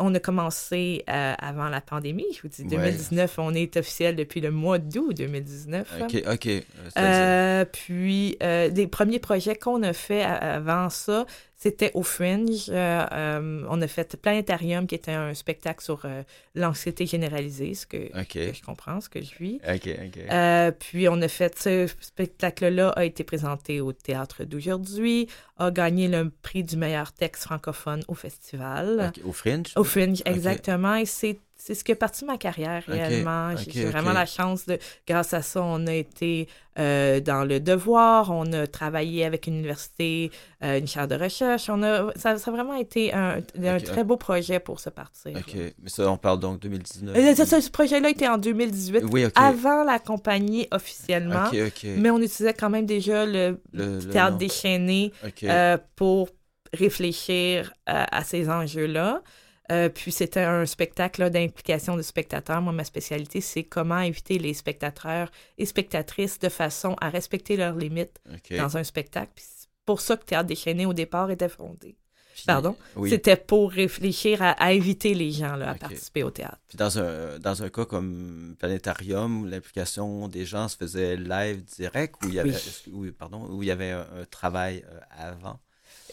on 0.00 0.14
a 0.14 0.20
commencé 0.20 1.04
euh, 1.08 1.34
avant 1.38 1.68
la 1.68 1.80
pandémie. 1.80 2.26
Je 2.34 2.42
vous 2.42 2.48
dis, 2.48 2.64
2019, 2.64 3.38
on 3.38 3.54
est 3.54 3.76
officiel 3.76 4.16
depuis 4.16 4.40
le 4.40 4.50
mois 4.50 4.78
d'août 4.78 5.14
2019. 5.16 6.00
OK, 6.02 6.22
OK. 6.26 6.46
Euh, 6.46 6.60
euh, 6.98 7.64
puis, 7.64 8.36
des 8.40 8.86
premiers 8.86 9.18
projets 9.18 9.54
qu'on 9.54 9.82
a 9.82 9.92
fait 9.92 10.22
avant 10.22 10.90
ça, 10.90 11.26
c'était 11.56 11.90
au 11.92 12.02
Fringe. 12.02 12.70
on 12.70 13.82
a 13.82 13.86
fait 13.86 14.16
Planétarium, 14.16 14.86
qui 14.86 14.94
était 14.94 15.12
un 15.12 15.34
spectacle 15.34 15.84
sur 15.84 16.06
l'anxiété 16.54 17.06
généralisée, 17.06 17.74
ce 17.74 17.86
que, 17.86 17.98
je 18.14 18.62
comprends, 18.62 19.00
ce 19.00 19.08
que 19.08 19.20
je 19.22 19.34
vis. 19.38 19.60
OK, 19.68 19.88
OK. 19.88 20.74
puis, 20.78 21.08
on 21.08 21.20
a 21.20 21.28
fait 21.28 21.58
ce 21.58 21.86
spectacle-là, 22.00 22.90
a 22.90 23.04
été 23.04 23.22
présenté 23.24 23.80
au 23.80 23.92
théâtre 23.92 24.44
d'aujourd'hui, 24.44 25.28
a 25.58 25.70
gagné 25.70 26.08
le 26.08 26.30
prix 26.42 26.64
du 26.64 26.76
meilleur 26.76 27.12
texte 27.12 27.44
francophone 27.44 28.02
au 28.08 28.14
festival. 28.14 29.12
au 29.24 29.32
Fringe? 29.32 29.66
Fringe, 29.90 30.22
exactement. 30.24 30.94
Et 30.94 31.06
c'est 31.06 31.38
c'est 31.60 31.74
ce 31.74 31.84
qui 31.84 31.92
a 31.92 31.96
parti 31.96 32.24
ma 32.24 32.38
carrière 32.38 32.82
réellement. 32.86 33.54
J'ai 33.56 33.84
vraiment 33.84 34.12
la 34.12 34.24
chance 34.24 34.64
de, 34.64 34.78
grâce 35.06 35.34
à 35.34 35.42
ça, 35.42 35.62
on 35.62 35.86
a 35.86 35.92
été 35.92 36.48
euh, 36.78 37.20
dans 37.20 37.44
le 37.44 37.60
devoir, 37.60 38.30
on 38.30 38.50
a 38.54 38.66
travaillé 38.66 39.26
avec 39.26 39.46
une 39.46 39.56
université, 39.58 40.30
euh, 40.64 40.78
une 40.78 40.86
chaire 40.86 41.06
de 41.06 41.16
recherche. 41.16 41.68
On 41.68 41.82
a, 41.82 42.12
ça, 42.16 42.38
ça 42.38 42.50
a 42.50 42.54
vraiment 42.54 42.76
été 42.76 43.12
un, 43.12 43.40
un 43.62 43.78
très 43.78 44.04
beau 44.04 44.16
projet 44.16 44.58
pour 44.58 44.80
se 44.80 44.88
partir. 44.88 45.36
OK, 45.36 45.54
mais 45.54 45.90
ça, 45.90 46.10
on 46.10 46.16
parle 46.16 46.40
donc 46.40 46.60
2019. 46.60 47.14
Euh, 47.14 47.60
ce 47.60 47.70
projet-là 47.70 48.08
était 48.08 48.28
en 48.28 48.38
2018, 48.38 49.04
avant 49.34 49.84
la 49.84 49.98
compagnie 49.98 50.66
officiellement. 50.70 51.50
Mais 51.84 52.08
on 52.08 52.18
utilisait 52.18 52.54
quand 52.54 52.70
même 52.70 52.86
déjà 52.86 53.26
le, 53.26 53.60
théâtre 54.10 54.38
déchaîné 54.38 55.12
pour 55.94 56.30
réfléchir 56.72 57.74
à 57.84 58.24
ces 58.24 58.48
enjeux-là. 58.48 59.22
Euh, 59.70 59.88
puis 59.88 60.10
c'était 60.10 60.40
un 60.40 60.66
spectacle 60.66 61.30
d'implication 61.30 61.96
de 61.96 62.02
spectateurs. 62.02 62.60
Moi, 62.60 62.72
ma 62.72 62.84
spécialité, 62.84 63.40
c'est 63.40 63.64
comment 63.64 63.94
inviter 63.94 64.38
les 64.38 64.54
spectateurs 64.54 65.30
et 65.58 65.66
spectatrices 65.66 66.38
de 66.38 66.48
façon 66.48 66.96
à 67.00 67.08
respecter 67.08 67.56
leurs 67.56 67.76
limites 67.76 68.20
dans 68.56 68.76
un 68.76 68.84
spectacle. 68.84 69.30
Puis 69.34 69.44
c'est 69.46 69.68
pour 69.86 70.00
ça 70.00 70.16
que 70.16 70.24
Théâtre 70.24 70.48
déchaîné, 70.48 70.86
au 70.86 70.92
départ, 70.92 71.30
était 71.30 71.48
fondé. 71.48 71.96
Pardon? 72.46 72.76
C'était 73.08 73.36
pour 73.36 73.70
réfléchir 73.70 74.42
à, 74.42 74.64
inviter 74.66 75.14
les 75.14 75.30
gens 75.30 75.56
là, 75.56 75.70
à 75.70 75.74
participer 75.74 76.22
au 76.22 76.30
théâtre. 76.30 76.58
Puis 76.68 76.78
dans 76.78 76.98
un, 76.98 77.38
dans 77.38 77.62
un 77.62 77.68
cas 77.68 77.84
comme 77.84 78.56
Planétarium, 78.58 79.48
l'implication 79.48 80.28
des 80.28 80.46
gens 80.46 80.68
se 80.68 80.76
faisait 80.76 81.16
live 81.16 81.62
direct 81.64 82.16
ou 82.24 82.28
il 82.28 82.34
y 82.34 82.40
avait, 82.40 82.56
pardon, 83.18 83.46
où 83.50 83.62
il 83.62 83.66
y 83.66 83.70
avait 83.70 83.90
un, 83.90 84.06
travail 84.30 84.84
euh, 84.90 85.00
avant? 85.10 85.60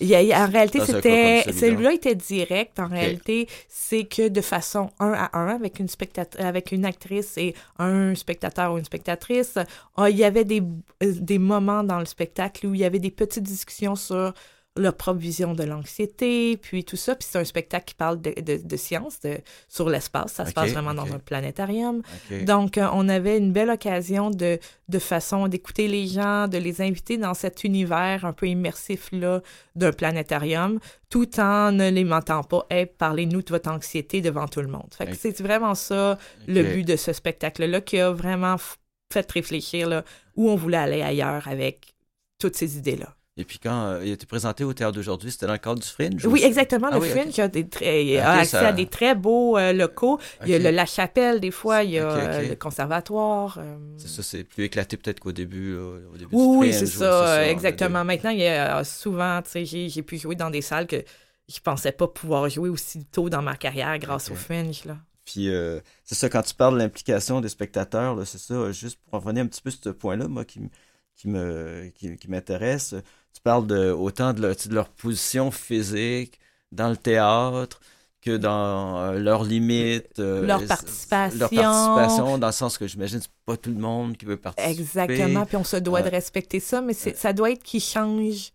Il 0.01 0.07
y 0.07 0.15
a- 0.15 0.45
en 0.45 0.49
réalité, 0.49 0.79
c'était 0.95 1.43
celui-là. 1.53 1.93
était 1.93 2.15
direct. 2.15 2.79
En 2.79 2.87
réalité, 2.87 3.47
c'est 3.67 4.03
que 4.05 4.27
de 4.27 4.41
façon 4.41 4.89
un 4.99 5.13
à 5.13 5.37
un 5.37 5.47
avec 5.55 5.79
une 5.79 5.87
spectat- 5.87 6.37
avec 6.39 6.71
une 6.71 6.85
actrice 6.85 7.37
et 7.37 7.53
un 7.79 8.13
spectateur 8.15 8.73
ou 8.73 8.77
une 8.77 8.85
spectatrice, 8.85 9.57
ah, 9.95 10.09
il 10.09 10.17
y 10.17 10.23
avait 10.23 10.45
des 10.45 10.61
euh, 11.03 11.13
des 11.19 11.39
moments 11.39 11.83
dans 11.83 11.99
le 11.99 12.05
spectacle 12.05 12.67
où 12.67 12.73
il 12.73 12.81
y 12.81 12.85
avait 12.85 12.99
des 12.99 13.11
petites 13.11 13.43
discussions 13.43 13.95
sur 13.95 14.33
leur 14.77 14.95
propre 14.95 15.19
vision 15.19 15.53
de 15.53 15.63
l'anxiété, 15.63 16.57
puis 16.57 16.83
tout 16.83 16.95
ça. 16.95 17.15
Puis 17.15 17.27
c'est 17.29 17.39
un 17.39 17.43
spectacle 17.43 17.85
qui 17.85 17.95
parle 17.95 18.21
de, 18.21 18.33
de, 18.39 18.57
de 18.57 18.77
science, 18.77 19.19
de, 19.21 19.37
sur 19.67 19.89
l'espace. 19.89 20.33
Ça 20.33 20.45
se 20.45 20.53
passe 20.53 20.71
vraiment 20.71 20.93
dans 20.93 21.13
un 21.13 21.19
planétarium. 21.19 22.01
Donc, 22.43 22.77
euh, 22.77 22.87
on 22.93 23.09
avait 23.09 23.37
une 23.37 23.51
belle 23.51 23.69
occasion 23.69 24.29
de, 24.29 24.59
de 24.87 24.99
façon 24.99 25.47
d'écouter 25.47 25.87
les 25.87 26.07
gens, 26.07 26.47
de 26.47 26.57
les 26.57 26.81
inviter 26.81 27.17
dans 27.17 27.33
cet 27.33 27.63
univers 27.63 28.25
un 28.25 28.33
peu 28.33 28.47
immersif-là 28.47 29.41
d'un 29.75 29.91
planétarium, 29.91 30.79
tout 31.09 31.39
en 31.39 31.71
ne 31.71 31.89
les 31.89 32.03
mentant 32.03 32.43
pas, 32.43 32.65
hey, 32.69 32.85
parlez-nous 32.85 33.41
de 33.41 33.49
votre 33.49 33.69
anxiété 33.69 34.21
devant 34.21 34.47
tout 34.47 34.61
le 34.61 34.67
monde. 34.67 34.89
Fait 34.97 35.07
que 35.07 35.15
c'est 35.15 35.41
vraiment 35.41 35.75
ça 35.75 36.17
le 36.47 36.63
but 36.63 36.83
de 36.83 36.95
ce 36.95 37.13
spectacle-là 37.13 37.81
qui 37.81 37.99
a 37.99 38.11
vraiment 38.11 38.57
fait 39.11 39.31
réfléchir 39.31 39.87
là, 39.87 40.03
où 40.35 40.49
on 40.49 40.55
voulait 40.55 40.77
aller 40.77 41.01
ailleurs 41.01 41.47
avec 41.47 41.95
toutes 42.39 42.55
ces 42.55 42.77
idées-là. 42.77 43.16
Et 43.39 43.43
puis 43.43 43.59
quand 43.59 43.85
euh, 43.85 44.01
il 44.03 44.09
a 44.09 44.13
été 44.13 44.25
présenté 44.25 44.63
au 44.63 44.73
théâtre 44.73 44.93
d'aujourd'hui, 44.93 45.31
c'était 45.31 45.45
dans 45.45 45.53
le 45.53 45.59
cadre 45.59 45.79
du 45.79 45.87
Fringe? 45.87 46.25
Oui, 46.25 46.41
ou- 46.41 46.45
exactement. 46.45 46.87
Ah 46.91 46.95
le 46.95 47.01
oui, 47.01 47.09
Fringe 47.09 47.37
a, 47.39 47.47
des 47.47 47.67
très- 47.67 48.17
a 48.17 48.33
Ok, 48.33 48.39
accès 48.39 48.51
ça- 48.51 48.67
à 48.69 48.71
des 48.73 48.87
très 48.87 49.13
beaux 49.13 49.57
euh, 49.57 49.73
locaux. 49.73 50.19
Il 50.43 50.49
y 50.49 50.55
a 50.55 50.59
le 50.59 50.71
La 50.71 50.85
Chapelle, 50.87 51.39
des 51.39 51.51
fois, 51.51 51.83
il 51.83 51.91
y 51.91 51.99
a 51.99 52.09
euh, 52.09 52.49
le 52.49 52.55
conservatoire. 52.55 53.59
euh, 53.59 53.77
C'est 53.97 54.07
ça, 54.07 54.23
c'est 54.23 54.43
plus 54.43 54.63
éclaté 54.63 54.97
peut-être 54.97 55.19
qu'au 55.19 55.31
début. 55.31 55.75
là, 55.75 55.99
au 56.13 56.17
début 56.17 56.35
Oui, 56.35 56.47
du 56.47 56.57
oui, 56.57 56.73
Fringe, 56.73 56.87
c'est 56.89 56.97
ça, 56.97 57.47
exactement. 57.49 58.03
Maintenant, 58.03 58.31
il 58.31 58.39
y 58.39 58.47
a 58.47 58.83
souvent, 58.83 59.41
tu 59.43 59.65
sais, 59.65 59.65
j'ai, 59.87 60.01
pu 60.01 60.17
jouer 60.17 60.35
dans 60.35 60.49
des 60.49 60.61
salles 60.61 60.87
que 60.87 61.03
je 61.47 61.59
pensais 61.59 61.91
pas 61.91 62.07
pouvoir 62.07 62.49
jouer 62.49 62.69
aussi 62.69 63.05
tôt 63.05 63.29
dans 63.29 63.41
ma 63.41 63.55
carrière 63.55 63.97
grâce 63.99 64.31
au 64.31 64.35
Fringe, 64.35 64.83
là. 64.85 64.97
Puis 65.25 65.49
euh, 65.49 65.81
c'est 66.05 66.15
ça, 66.15 66.29
quand 66.29 66.41
tu 66.41 66.53
parles 66.53 66.75
de 66.75 66.79
l'implication 66.79 67.41
des 67.41 67.49
spectateurs, 67.49 68.25
c'est 68.25 68.37
ça, 68.37 68.71
juste 68.71 68.97
pour 69.09 69.21
revenir 69.21 69.43
un 69.43 69.47
petit 69.47 69.61
peu 69.61 69.69
sur 69.71 69.83
ce 69.83 69.89
point-là, 69.89 70.27
moi, 70.29 70.45
qui, 70.45 70.61
me 71.25 71.89
qui, 71.95 72.15
qui 72.15 72.29
m'intéresse, 72.29 72.95
tu 73.37 73.41
parles 73.43 73.67
de, 73.67 73.91
autant 73.91 74.33
de 74.33 74.41
leur, 74.41 74.55
de 74.55 74.89
position 74.97 75.51
physique 75.51 76.39
dans 76.71 76.89
le 76.89 76.97
théâtre 76.97 77.79
que 78.19 78.35
dans 78.35 78.97
euh, 78.99 79.19
leurs 79.19 79.43
limites. 79.43 80.17
euh, 80.19 80.45
Leur 80.45 80.65
participation. 80.65 81.37
Leur 81.39 81.49
participation, 81.51 82.37
dans 82.39 82.47
le 82.47 82.53
sens 82.53 82.77
que 82.79 82.87
j'imagine 82.87 83.21
c'est 83.21 83.29
pas 83.45 83.55
tout 83.55 83.69
le 83.69 83.77
monde 83.77 84.17
qui 84.17 84.25
veut 84.25 84.37
participer. 84.37 84.81
Exactement, 84.81 85.45
puis 85.45 85.55
on 85.55 85.63
se 85.63 85.77
doit 85.77 86.01
de 86.01 86.09
respecter 86.09 86.59
ça, 86.59 86.81
mais 86.81 86.93
c'est, 86.93 87.15
ça 87.15 87.31
doit 87.31 87.51
être 87.51 87.61
qui 87.63 87.79
change 87.79 88.51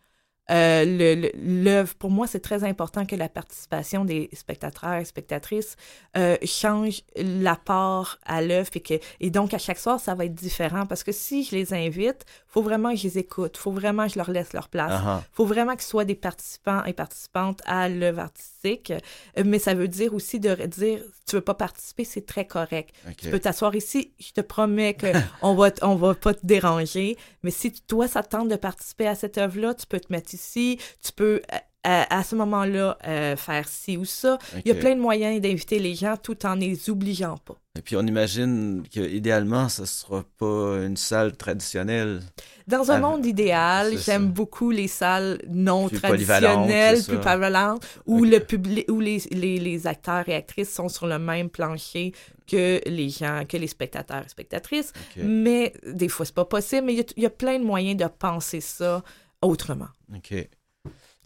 euh, 0.50 1.30
l'œuvre. 1.36 1.94
Pour 1.94 2.10
moi, 2.10 2.26
c'est 2.26 2.40
très 2.40 2.64
important 2.64 3.06
que 3.06 3.14
la 3.16 3.28
participation 3.28 4.04
des 4.04 4.28
spectateurs 4.32 4.94
et 4.94 5.04
spectatrices 5.04 5.76
euh, 6.16 6.36
change 6.44 7.02
l'apport 7.16 8.18
à 8.24 8.42
l'œuvre 8.42 8.68
et, 8.74 9.00
et 9.20 9.30
donc 9.30 9.54
à 9.54 9.58
chaque 9.58 9.78
soir, 9.78 10.00
ça 10.00 10.14
va 10.14 10.24
être 10.24 10.34
différent 10.34 10.86
parce 10.86 11.04
que 11.04 11.12
si 11.12 11.44
je 11.44 11.54
les 11.54 11.72
invite, 11.72 12.24
faut 12.46 12.62
vraiment 12.62 12.90
que 12.90 12.96
je 12.96 13.04
les 13.04 13.18
écoute, 13.18 13.56
faut 13.56 13.70
vraiment 13.70 14.06
que 14.06 14.14
je 14.14 14.18
leur 14.18 14.30
laisse 14.30 14.52
leur 14.52 14.68
place. 14.68 14.92
Ah. 14.92 15.22
faut 15.32 15.46
vraiment 15.46 15.72
qu'ils 15.72 15.82
soient 15.82 16.04
des 16.04 16.14
participants 16.14 16.84
et 16.84 16.92
participantes 16.92 17.62
à 17.64 17.88
l'œuvre 17.88 18.20
artistique, 18.20 18.51
Euh, 18.90 19.42
mais 19.44 19.58
ça 19.58 19.74
veut 19.74 19.88
dire 19.88 20.14
aussi 20.14 20.38
de 20.40 20.54
dire, 20.66 21.00
tu 21.28 21.36
veux 21.36 21.40
pas 21.42 21.54
participer, 21.54 22.04
c'est 22.04 22.26
très 22.26 22.46
correct. 22.46 22.94
Tu 23.16 23.30
peux 23.30 23.38
t'asseoir 23.40 23.74
ici, 23.74 24.12
je 24.20 24.32
te 24.32 24.40
promets 24.40 24.96
qu'on 25.40 25.54
va, 25.54 25.70
t- 25.70 25.84
on 25.84 25.96
va 25.96 26.14
pas 26.14 26.34
te 26.34 26.44
déranger, 26.46 27.16
mais 27.42 27.50
si 27.50 27.72
toi, 27.72 28.08
ça 28.08 28.22
te 28.22 28.28
tente 28.30 28.48
de 28.48 28.56
participer 28.56 29.06
à 29.06 29.14
cette 29.14 29.38
œuvre-là, 29.38 29.74
tu 29.74 29.86
peux 29.86 30.00
te 30.00 30.12
mettre 30.12 30.34
ici, 30.34 30.78
tu 31.04 31.12
peux... 31.12 31.40
euh, 31.86 32.02
À, 32.08 32.22
ce 32.22 32.34
moment-là, 32.36 32.96
euh, 33.06 33.36
faire 33.36 33.66
ci 33.68 33.96
ou 33.96 34.04
ça. 34.04 34.38
Il 34.64 34.68
y 34.68 34.70
a 34.70 34.74
plein 34.74 34.94
de 34.94 35.00
moyens 35.00 35.40
d'inviter 35.40 35.78
les 35.78 35.94
gens 35.94 36.16
tout 36.16 36.44
en 36.46 36.54
les 36.54 36.88
obligeant 36.90 37.36
pas. 37.38 37.54
Et 37.76 37.80
puis 37.80 37.96
on 37.96 38.02
imagine 38.02 38.82
que 38.94 39.00
idéalement, 39.00 39.68
ce 39.70 39.86
sera 39.86 40.22
pas 40.38 40.76
une 40.84 40.96
salle 40.96 41.34
traditionnelle. 41.36 42.20
Dans 42.68 42.90
un 42.92 42.96
Ah, 42.96 43.00
monde 43.00 43.24
idéal, 43.26 43.96
j'aime 43.98 44.28
beaucoup 44.28 44.70
les 44.70 44.88
salles 44.88 45.40
non 45.48 45.88
Plus 45.88 45.98
traditionnelles, 46.00 47.02
plus 47.02 47.16
polyvalentes, 47.18 47.84
où, 48.06 48.24
le 48.24 48.38
public, 48.40 48.84
où 48.90 49.00
les, 49.00 49.18
les, 49.30 49.58
les 49.58 49.86
acteurs 49.86 50.28
et 50.28 50.34
actrices 50.34 50.72
sont 50.72 50.88
sur 50.90 51.06
le 51.06 51.18
même 51.18 51.48
plancher 51.48 52.12
que 52.46 52.80
les 52.86 53.08
gens, 53.08 53.44
que 53.48 53.56
les 53.56 53.66
spectateurs 53.66 54.22
et 54.24 54.28
spectatrices. 54.28 54.92
Mais 55.16 55.72
des 55.86 56.08
fois, 56.08 56.26
c'est 56.26 56.34
pas 56.34 56.44
possible, 56.44 56.86
mais 56.86 56.92
il 56.92 56.98
y 56.98 57.00
a- 57.00 57.12
il 57.16 57.22
y, 57.22 57.26
a 57.26 57.30
plein 57.30 57.58
de 57.58 57.64
moyens 57.64 57.96
de 57.96 58.06
penser 58.06 58.60
ça 58.60 59.02
autrement. 59.40 59.88
OK. 60.14 60.34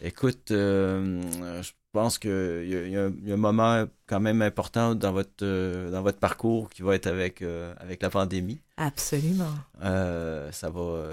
Écoute, 0.00 0.50
euh, 0.50 1.22
je 1.62 1.70
pense 1.92 2.18
qu'il 2.18 2.30
y, 2.30 2.76
a- 2.76 2.86
y 2.86 2.96
un- 2.96 3.12
il 3.22 3.28
y 3.28 3.30
a 3.30 3.34
un 3.34 3.38
moment 3.38 3.86
quand 4.06 4.20
même 4.20 4.42
important 4.42 4.94
dans 4.94 5.12
votre, 5.12 5.42
euh, 5.42 5.90
dans 5.90 6.02
votre 6.02 6.18
parcours 6.18 6.68
qui 6.68 6.82
va 6.82 6.94
être 6.94 7.06
avec, 7.06 7.40
euh, 7.40 7.72
avec 7.78 8.02
la 8.02 8.10
pandémie. 8.10 8.60
Absolument. 8.76 9.54
Ça 9.80 10.68
va. 10.70 11.08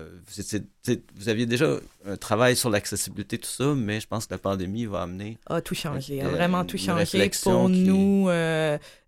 Vous, 1.15 1.29
aviez 1.29 1.45
déjà 1.45 1.77
un 2.05 2.17
travail 2.17 2.57
sur 2.57 2.69
l'accessibilité, 2.69 3.37
tout 3.37 3.49
ça, 3.49 3.73
mais 3.73 4.01
je 4.01 4.07
pense 4.07 4.25
que 4.25 4.33
la 4.33 4.37
pandémie 4.37 4.85
va 4.85 5.03
amener. 5.03 5.37
A 5.45 5.61
tout 5.61 5.75
changé, 5.75 6.21
a 6.21 6.27
vraiment 6.27 6.65
tout 6.65 6.77
changé. 6.77 7.05
Pour 7.43 7.67
qui- 7.71 7.83
nous, 7.85 8.27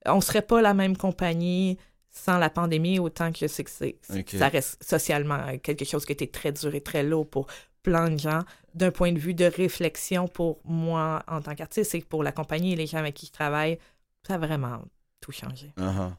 on 0.05 0.21
serait 0.21 0.41
pas 0.41 0.61
la 0.61 0.73
même 0.73 0.95
compagnie 0.95 1.77
sans 2.11 2.37
la 2.37 2.49
pandémie, 2.49 2.97
autant 2.99 3.33
que 3.33 3.45
c'est 3.47 3.63
que 3.65 3.69
c'est, 3.69 3.97
ça 4.37 4.47
reste 4.47 4.81
socialement 4.81 5.57
quelque 5.61 5.83
chose 5.83 6.05
qui 6.05 6.13
était 6.13 6.27
très 6.27 6.53
dur 6.53 6.73
et 6.73 6.79
très 6.79 7.03
lourd 7.03 7.29
pour 7.29 7.47
plein 7.83 8.09
de 8.09 8.17
gens. 8.17 8.39
D'un 8.75 8.91
point 8.91 9.11
de 9.13 9.19
vue 9.19 9.33
de 9.33 9.45
réflexion 9.45 10.27
pour 10.27 10.59
moi 10.65 11.23
en 11.27 11.41
tant 11.41 11.55
qu'artiste 11.55 11.95
et 11.95 12.01
pour 12.01 12.23
la 12.23 12.31
compagnie 12.33 12.73
et 12.73 12.75
les 12.75 12.87
gens 12.87 12.97
avec 12.99 13.15
qui 13.15 13.25
je 13.27 13.31
travaille, 13.31 13.79
ça 14.27 14.35
a 14.35 14.37
vraiment 14.37 14.81
tout 15.21 15.31
changé. 15.31 15.71
Ah. 15.77 16.11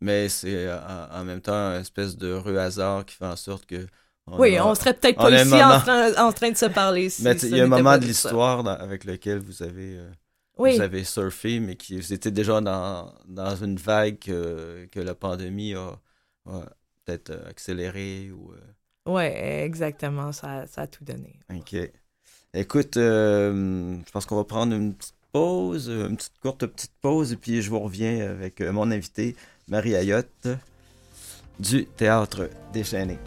Mais 0.00 0.28
c'est 0.28 0.66
euh, 0.68 0.78
en, 1.12 1.24
même 1.24 1.40
temps 1.40 1.52
un 1.52 1.80
espèce 1.80 2.16
de 2.16 2.28
heureux 2.28 2.56
hasard 2.56 3.04
qui 3.04 3.16
fait 3.16 3.26
en 3.26 3.34
sorte 3.36 3.66
que. 3.66 3.84
on 4.28 4.38
oui, 4.38 4.56
a- 4.56 4.64
on 4.66 4.74
serait 4.76 4.94
peut-être 4.94 5.16
pas 5.16 5.30
ici 5.30 5.52
en, 5.54 5.80
train, 5.80 6.14
en 6.28 6.32
train 6.32 6.50
de 6.52 6.56
se 6.56 6.66
parler. 6.66 7.10
si 7.14 7.22
Mais 7.24 7.36
il 7.36 7.56
y 7.56 7.60
a 7.60 7.64
un 7.64 7.66
moment 7.66 7.98
de 7.98 8.04
l'histoire 8.04 8.66
avec 8.68 9.04
lequel 9.04 9.38
vous 9.38 9.62
avez. 9.64 9.96
euh, 9.98 10.08
Oui, 10.56 10.76
vous 10.76 10.82
avez 10.82 11.02
surfé, 11.02 11.58
mais 11.58 11.74
qui 11.74 11.96
vous 12.00 12.12
étiez 12.12 12.30
déjà 12.30 12.60
dans, 12.60 13.12
dans 13.26 13.56
une 13.56 13.76
vague 13.76 14.20
que, 14.20 14.86
que 14.92 15.00
la 15.00 15.16
pandémie 15.16 15.74
a, 15.74 15.98
a 16.46 16.60
peut-être 17.04 17.30
euh, 17.30 17.48
accéléré 17.50 18.30
ou. 18.30 18.52
euh, 18.52 18.60
ouais, 19.08 19.64
exactement. 19.64 20.32
Ça, 20.32 20.66
ça 20.66 20.82
a 20.82 20.86
tout 20.86 21.04
donné. 21.04 21.38
OK. 21.52 21.76
Écoute, 22.54 22.96
euh, 22.96 23.96
je 24.06 24.10
pense 24.10 24.26
qu'on 24.26 24.36
va 24.36 24.44
prendre 24.44 24.74
une 24.74 24.94
petite 24.94 25.14
pause, 25.32 25.88
une 25.88 26.16
petite 26.16 26.38
courte 26.40 26.66
petite 26.66 26.94
pause, 27.00 27.32
et 27.32 27.36
puis 27.36 27.60
je 27.60 27.70
vous 27.70 27.80
reviens 27.80 28.28
avec 28.28 28.60
euh, 28.60 28.72
mon 28.72 28.90
invité, 28.90 29.36
Marie 29.68 29.94
Ayotte, 29.94 30.48
du 31.60 31.84
Théâtre 31.84 32.48
Déchaîné. 32.72 33.18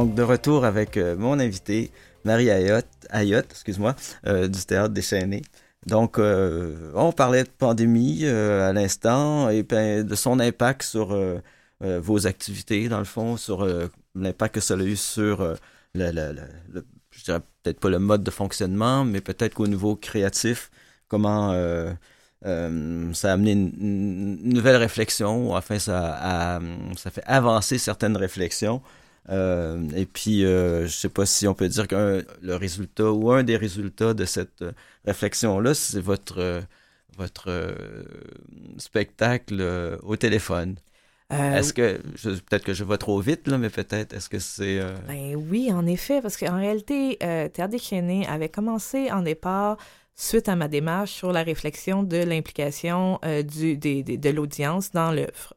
Donc, 0.00 0.14
de 0.14 0.22
retour 0.22 0.64
avec 0.64 0.96
euh, 0.96 1.14
mon 1.14 1.38
invité, 1.38 1.90
Marie 2.24 2.48
Ayotte, 2.48 2.88
Ayotte 3.10 3.50
excuse-moi, 3.50 3.94
euh, 4.26 4.48
du 4.48 4.64
Théâtre 4.64 4.94
Déchaîné. 4.94 5.42
Donc, 5.86 6.18
euh, 6.18 6.90
on 6.94 7.12
parlait 7.12 7.44
de 7.44 7.50
pandémie 7.50 8.24
à 8.24 8.72
l'instant 8.72 9.50
et 9.50 9.62
ben, 9.62 10.02
de 10.02 10.14
son 10.14 10.40
impact 10.40 10.84
sur 10.84 11.14
vos 11.80 12.26
activités, 12.26 12.88
dans 12.88 12.98
le 12.98 13.04
fond, 13.04 13.36
sur 13.36 13.66
l'impact 14.14 14.54
que 14.54 14.60
ça 14.62 14.72
a 14.72 14.78
eu 14.78 14.96
sur 14.96 15.56
le, 15.94 16.34
je 17.10 17.24
dirais 17.24 17.40
peut-être 17.62 17.80
pas 17.80 17.90
le 17.90 17.98
mode 17.98 18.24
de 18.24 18.30
fonctionnement, 18.30 19.04
mais 19.04 19.20
peut-être 19.20 19.52
qu'au 19.52 19.66
niveau 19.66 19.96
créatif, 19.96 20.70
comment 21.08 21.52
ça 22.42 23.30
a 23.30 23.32
amené 23.32 23.52
une, 23.52 23.72
une, 23.78 24.54
nouvelle 24.54 24.76
réflexion, 24.76 25.52
enfin 25.54 25.78
ça, 25.78 26.16
a, 26.22 26.60
ça 26.96 27.10
fait 27.10 27.24
avancer 27.26 27.76
certaines 27.76 28.16
réflexions. 28.16 28.80
Euh, 29.28 29.86
et 29.94 30.06
puis, 30.06 30.44
euh, 30.44 30.86
je 30.86 30.92
sais 30.92 31.08
pas 31.08 31.26
si 31.26 31.46
on 31.46 31.54
peut 31.54 31.68
dire 31.68 31.86
que 31.86 32.24
le 32.40 32.56
résultat 32.56 33.12
ou 33.12 33.30
un 33.30 33.42
des 33.42 33.56
résultats 33.56 34.14
de 34.14 34.24
cette 34.24 34.64
réflexion-là, 35.04 35.74
c'est 35.74 36.00
votre, 36.00 36.62
votre 37.16 37.74
spectacle 38.78 39.98
au 40.02 40.16
téléphone. 40.16 40.76
Euh, 41.32 41.58
est-ce 41.58 41.72
que, 41.72 41.98
peut-être 42.48 42.64
que 42.64 42.74
je 42.74 42.82
vais 42.82 42.98
trop 42.98 43.20
vite, 43.20 43.46
là, 43.46 43.56
mais 43.56 43.70
peut-être, 43.70 44.12
est-ce 44.14 44.28
que 44.28 44.40
c'est... 44.40 44.80
Euh... 44.80 44.96
Ben 45.06 45.36
oui, 45.36 45.70
en 45.72 45.86
effet, 45.86 46.20
parce 46.20 46.36
qu'en 46.36 46.56
réalité, 46.56 47.18
euh, 47.22 47.48
Théâtre 47.48 47.70
déchaîné 47.70 48.26
avait 48.26 48.48
commencé 48.48 49.12
en 49.12 49.22
départ 49.22 49.76
suite 50.16 50.48
à 50.48 50.56
ma 50.56 50.66
démarche 50.66 51.12
sur 51.12 51.32
la 51.32 51.44
réflexion 51.44 52.02
de 52.02 52.16
l'implication 52.16 53.20
euh, 53.24 53.42
du, 53.42 53.76
des, 53.76 54.02
des, 54.02 54.18
de 54.18 54.30
l'audience 54.30 54.90
dans 54.90 55.12
l'œuvre. 55.12 55.54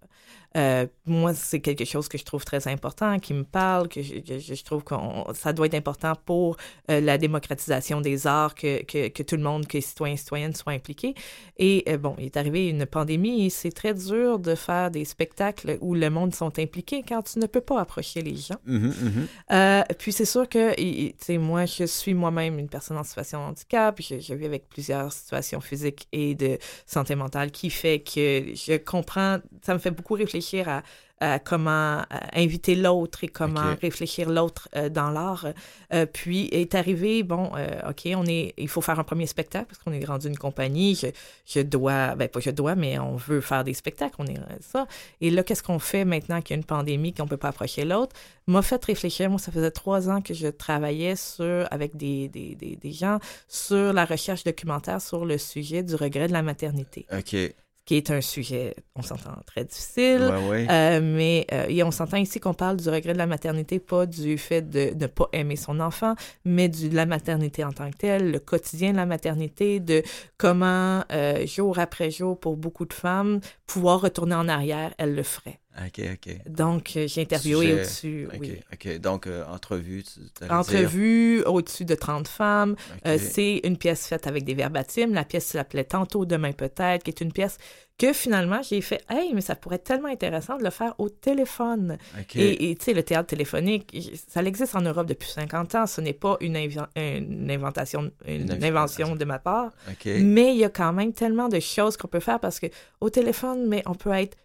Euh, 0.56 0.86
moi, 1.06 1.34
c'est 1.34 1.60
quelque 1.60 1.86
chose 1.86 2.08
que 2.08 2.18
je 2.18 2.24
trouve 2.24 2.46
très 2.46 2.68
important, 2.68 3.18
qui 3.20 3.34
me 3.34 3.44
parle, 3.44 3.88
que 3.88 4.02
je, 4.02 4.16
je, 4.26 4.54
je 4.54 4.64
trouve 4.64 4.84
que 4.84 4.94
ça 5.34 5.52
doit 5.52 5.66
être 5.66 5.74
important 5.74 6.14
pour 6.26 6.58
euh, 6.92 7.02
la 7.02 7.18
démocratisation 7.18 8.02
des 8.02 8.28
arts, 8.28 8.54
que, 8.54 8.84
que, 8.84 9.08
que, 9.08 9.24
tout 9.24 9.36
le 9.36 9.42
monde, 9.42 9.66
que 9.66 9.78
les 9.78 9.82
citoyens 9.82 10.14
et 10.14 10.18
citoyennes 10.18 10.54
soient 10.54 10.74
impliqués. 10.74 11.16
Et 11.58 11.84
euh, 11.88 11.98
bon, 11.98 12.16
il 12.20 12.26
est 12.26 12.38
arrivé 12.38 12.68
une 12.70 12.86
pandémie 12.86 13.46
et 13.46 13.50
c'est 13.50 13.72
très 13.72 13.94
dur 13.94 14.38
de 14.40 14.54
faire 14.54 14.92
des 14.92 15.06
spectacles 15.06 15.78
où 15.82 15.96
le 15.96 16.10
monde 16.10 16.36
sont 16.36 16.60
impliqués 16.60 17.04
quand 17.08 17.24
tu 17.24 17.40
ne 17.40 17.48
peux 17.48 17.62
pas 17.62 17.80
approcher 17.82 18.22
les 18.22 18.36
gens. 18.36 18.60
Mm 18.66 18.92
-hmm, 18.92 19.96
puis 19.98 20.12
c'est 20.12 20.26
sûr 20.26 20.48
que, 20.48 20.76
tu 20.76 21.14
sais, 21.20 21.38
moi, 21.38 21.66
je 21.66 21.86
suis 21.86 22.14
moi-même 22.14 22.60
une 22.60 22.70
personne 22.70 22.98
en 22.98 23.04
situation 23.04 23.40
de 23.40 23.50
handicap, 23.50 24.00
je, 24.00 24.20
je 24.20 24.34
vis 24.36 24.46
avec 24.46 24.70
plusieurs 24.70 25.12
situations 25.12 25.62
physiques 25.62 26.08
et 26.12 26.36
de 26.36 26.58
santé 26.86 27.16
mentale 27.16 27.50
qui 27.52 27.70
fait 27.70 28.00
que 28.00 28.54
je 28.66 28.78
comprends, 28.78 29.40
ça 29.66 29.74
me 29.74 29.80
fait 29.80 29.92
beaucoup 29.92 30.14
réfléchir 30.14 30.43
réfléchir 30.44 30.70
à, 30.70 30.84
à 31.20 31.40
comment 31.40 32.02
inviter 32.34 32.76
l'autre 32.76 33.24
et 33.24 33.28
comment 33.28 33.72
okay. 33.72 33.88
réfléchir 33.88 34.30
l'autre 34.30 34.68
euh, 34.76 34.90
dans 34.90 35.10
l'art. 35.10 35.48
Euh, 35.94 36.06
puis 36.06 36.50
est 36.52 36.76
arrivé, 36.76 37.24
bon, 37.24 37.52
euh, 37.56 37.90
OK, 37.90 38.10
on 38.16 38.26
est, 38.26 38.54
il 38.58 38.68
faut 38.68 38.82
faire 38.82 39.00
un 39.00 39.04
premier 39.04 39.28
spectacle 39.28 39.68
parce 39.68 39.80
qu'on 39.80 39.94
est 39.94 40.04
rendu 40.04 40.28
une 40.28 40.38
compagnie. 40.38 40.96
Je, 40.96 41.08
je, 41.46 41.62
dois, 41.62 42.16
ben 42.16 42.28
pas 42.28 42.42
je 42.42 42.50
dois, 42.50 42.76
mais 42.76 43.00
on 43.00 43.16
veut 43.16 43.42
faire 43.42 43.64
des 43.64 43.74
spectacles, 43.74 44.16
on 44.20 44.26
est 44.26 44.40
ça. 44.60 44.88
Et 45.22 45.30
là, 45.30 45.44
qu'est-ce 45.44 45.64
qu'on 45.64 45.80
fait 45.80 46.04
maintenant 46.04 46.42
qu'il 46.42 46.56
y 46.56 46.58
a 46.58 46.58
une 46.58 46.66
pandémie, 46.66 47.14
qu'on 47.14 47.28
peut 47.28 47.38
pas 47.38 47.50
approcher 47.50 47.86
l'autre? 47.86 48.16
M'a 48.48 48.62
fait 48.62 48.84
réfléchir. 48.84 49.30
Moi, 49.30 49.40
ça 49.40 49.54
faisait 49.54 49.72
trois 49.72 50.10
ans 50.10 50.22
que 50.22 50.34
je 50.34 50.48
travaillais 50.48 51.16
sur, 51.16 51.66
avec 51.72 51.96
des, 51.96 52.28
des, 52.28 52.56
des, 52.56 52.76
des 52.76 52.92
gens 52.92 53.20
sur 53.48 53.94
la 53.94 54.04
recherche 54.04 54.44
documentaire 54.44 55.00
sur 55.00 55.26
le 55.26 55.38
sujet 55.38 55.84
du 55.84 55.96
regret 55.96 56.28
de 56.28 56.34
la 56.34 56.42
maternité. 56.42 57.06
OK 57.14 57.54
qui 57.86 57.96
est 57.96 58.12
un 58.12 58.22
sujet, 58.22 58.76
on 58.96 59.02
s'entend, 59.02 59.36
très 59.46 59.66
difficile. 59.66 60.22
Ouais, 60.22 60.50
ouais. 60.50 60.68
Euh, 60.70 61.02
mais 61.02 61.46
euh, 61.52 61.66
et 61.68 61.84
on 61.84 61.92
s'entend 61.92 62.18
ici 62.18 62.40
qu'on 62.40 62.54
parle 62.54 62.78
du 62.78 62.90
regret 62.90 63.14
de 63.14 63.18
la 63.18 63.28
maternité, 63.28 63.80
pas 63.80 64.06
du 64.06 64.38
fait 64.38 64.62
de 64.70 64.94
ne 64.96 65.08
pas 65.08 65.28
aimer 65.34 65.58
son 65.58 65.80
enfant, 65.80 66.16
mais 66.46 66.70
du, 66.70 66.90
de 66.90 66.96
la 66.96 67.06
maternité 67.06 67.64
en 67.64 67.74
tant 67.74 67.92
que 67.92 67.98
telle, 67.98 68.32
le 68.32 68.40
quotidien 68.40 68.92
de 68.92 68.98
la 68.98 69.06
maternité, 69.06 69.80
de 69.80 70.02
comment, 70.38 71.04
euh, 71.12 71.46
jour 71.46 71.78
après 71.80 72.10
jour, 72.10 72.40
pour 72.40 72.56
beaucoup 72.56 72.86
de 72.86 72.94
femmes, 72.94 73.42
pouvoir 73.68 74.00
retourner 74.00 74.36
en 74.36 74.48
arrière, 74.48 74.94
elles 74.98 75.16
le 75.16 75.24
feraient. 75.24 75.60
OK, 75.78 76.02
OK. 76.14 76.50
Donc, 76.50 76.92
j'ai 76.94 77.22
interviewé 77.22 77.74
au-dessus. 77.74 78.28
OK, 78.32 78.40
oui. 78.42 78.60
OK. 78.72 79.00
Donc, 79.00 79.28
euh, 79.28 79.44
entrevue. 79.48 80.04
Entrevue 80.50 81.42
au-dessus 81.44 81.86
de 81.86 81.96
30 81.96 82.28
femmes. 82.28 82.76
Okay. 82.98 83.10
Euh, 83.10 83.18
c'est 83.18 83.62
une 83.64 83.78
pièce 83.78 84.08
faite 84.08 84.28
avec 84.28 84.44
des 84.44 84.54
verbatims. 84.54 85.14
La 85.14 85.24
pièce 85.26 85.46
s'appelait 85.46 85.84
Tantôt, 85.84 86.26
demain 86.26 86.52
peut-être, 86.52 87.04
qui 87.04 87.10
est 87.10 87.22
une 87.22 87.32
pièce 87.32 87.58
que 87.98 88.14
finalement, 88.14 88.62
j'ai 88.62 88.82
fait 88.82 89.04
Hey, 89.10 89.34
mais 89.34 89.42
ça 89.42 89.56
pourrait 89.56 89.78
être 89.78 89.84
tellement 89.84 90.10
intéressant 90.10 90.58
de 90.58 90.64
le 90.64 90.70
faire 90.70 90.94
au 91.00 91.10
téléphone. 91.10 91.98
Okay. 92.22 92.70
Et 92.70 92.76
tu 92.76 92.86
sais, 92.86 92.94
le 92.94 93.04
théâtre 93.04 93.28
téléphonique, 93.28 93.96
ça 94.28 94.44
existe 94.44 94.76
en 94.76 94.82
Europe 94.82 95.08
depuis 95.08 95.30
50 95.30 95.76
ans. 95.76 95.88
Ce 95.88 96.02
n'est 96.02 96.14
pas 96.14 96.38
une, 96.40 96.56
inv 96.56 96.78
une, 96.96 97.50
inventation, 97.50 98.12
une, 98.28 98.52
une 98.52 98.64
invention 98.64 99.16
de 99.16 99.26
ma 99.26 99.40
part. 99.40 99.72
Okay. 99.92 100.20
Mais 100.20 100.54
il 100.54 100.60
y 100.60 100.66
a 100.66 100.70
quand 100.70 100.94
même 100.94 101.14
tellement 101.14 101.50
de 101.50 101.60
choses 101.60 101.98
qu'on 101.98 102.08
peut 102.08 102.20
faire 102.20 102.40
parce 102.40 102.60
que 102.60 102.68
au 103.02 103.10
téléphone, 103.10 103.68
mais 103.68 103.82
on 103.86 103.96
peut 103.96 104.12
être 104.12 104.38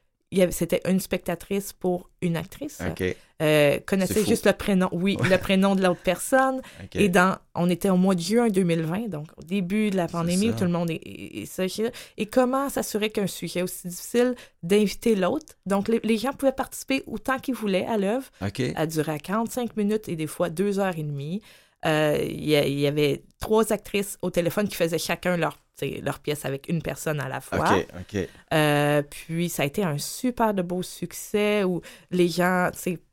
c'était 0.50 0.80
une 0.86 1.00
spectatrice 1.00 1.72
pour 1.72 2.10
une 2.20 2.36
actrice. 2.36 2.80
Okay. 2.90 3.16
Euh, 3.40 3.78
connaissait 3.86 4.24
juste 4.26 4.46
le 4.46 4.52
prénom, 4.52 4.88
oui, 4.92 5.16
ouais. 5.20 5.28
le 5.28 5.38
prénom 5.38 5.74
de 5.74 5.82
l'autre 5.82 6.02
personne. 6.02 6.60
Okay. 6.84 7.04
Et 7.04 7.08
dans, 7.08 7.36
on 7.54 7.68
était 7.68 7.90
au 7.90 7.96
mois 7.96 8.14
de 8.14 8.20
juin 8.20 8.48
2020, 8.48 9.08
donc 9.08 9.26
au 9.36 9.42
début 9.42 9.90
de 9.90 9.96
la 9.96 10.06
pandémie, 10.06 10.50
où 10.50 10.52
tout 10.52 10.64
le 10.64 10.70
monde 10.70 10.90
est, 10.90 11.00
est, 11.04 11.58
est 11.58 11.92
Et 12.16 12.26
comment 12.26 12.68
s'assurer 12.68 13.10
qu'un 13.10 13.26
sujet 13.26 13.62
aussi 13.62 13.88
difficile 13.88 14.34
d'inviter 14.62 15.14
l'autre? 15.16 15.54
Donc, 15.66 15.88
les, 15.88 16.00
les, 16.04 16.16
gens 16.16 16.32
pouvaient 16.32 16.52
participer 16.52 17.02
autant 17.06 17.38
qu'ils 17.38 17.54
voulaient 17.54 17.84
à 17.86 17.98
l'œuvre. 17.98 18.26
Okay. 18.40 18.72
Elle 18.76 18.88
durait 18.88 19.18
45 19.18 19.76
minutes 19.76 20.08
et 20.08 20.16
des 20.16 20.26
fois 20.26 20.50
deux 20.50 20.78
heures 20.78 20.96
et 20.96 21.02
demie. 21.02 21.42
Euh, 21.84 22.18
il 22.22 22.44
y, 22.44 22.52
y, 22.52 22.86
avait 22.86 23.22
trois 23.40 23.72
actrices 23.72 24.18
au 24.22 24.30
téléphone 24.30 24.68
qui 24.68 24.76
faisaient 24.76 24.98
chacun 24.98 25.36
leur, 25.36 25.58
leur 26.02 26.18
pièce 26.18 26.44
avec 26.44 26.68
une 26.68 26.82
personne 26.82 27.20
à 27.20 27.28
la 27.28 27.40
fois. 27.40 27.58
OK, 27.58 27.86
OK. 28.00 28.28
Euh, 28.52 29.02
puis 29.02 29.48
ça 29.48 29.62
a 29.62 29.66
été 29.66 29.82
un 29.82 29.98
super 29.98 30.54
de 30.54 30.62
beau 30.62 30.82
succès 30.82 31.64
où 31.64 31.80
les 32.10 32.28
gens, 32.28 32.70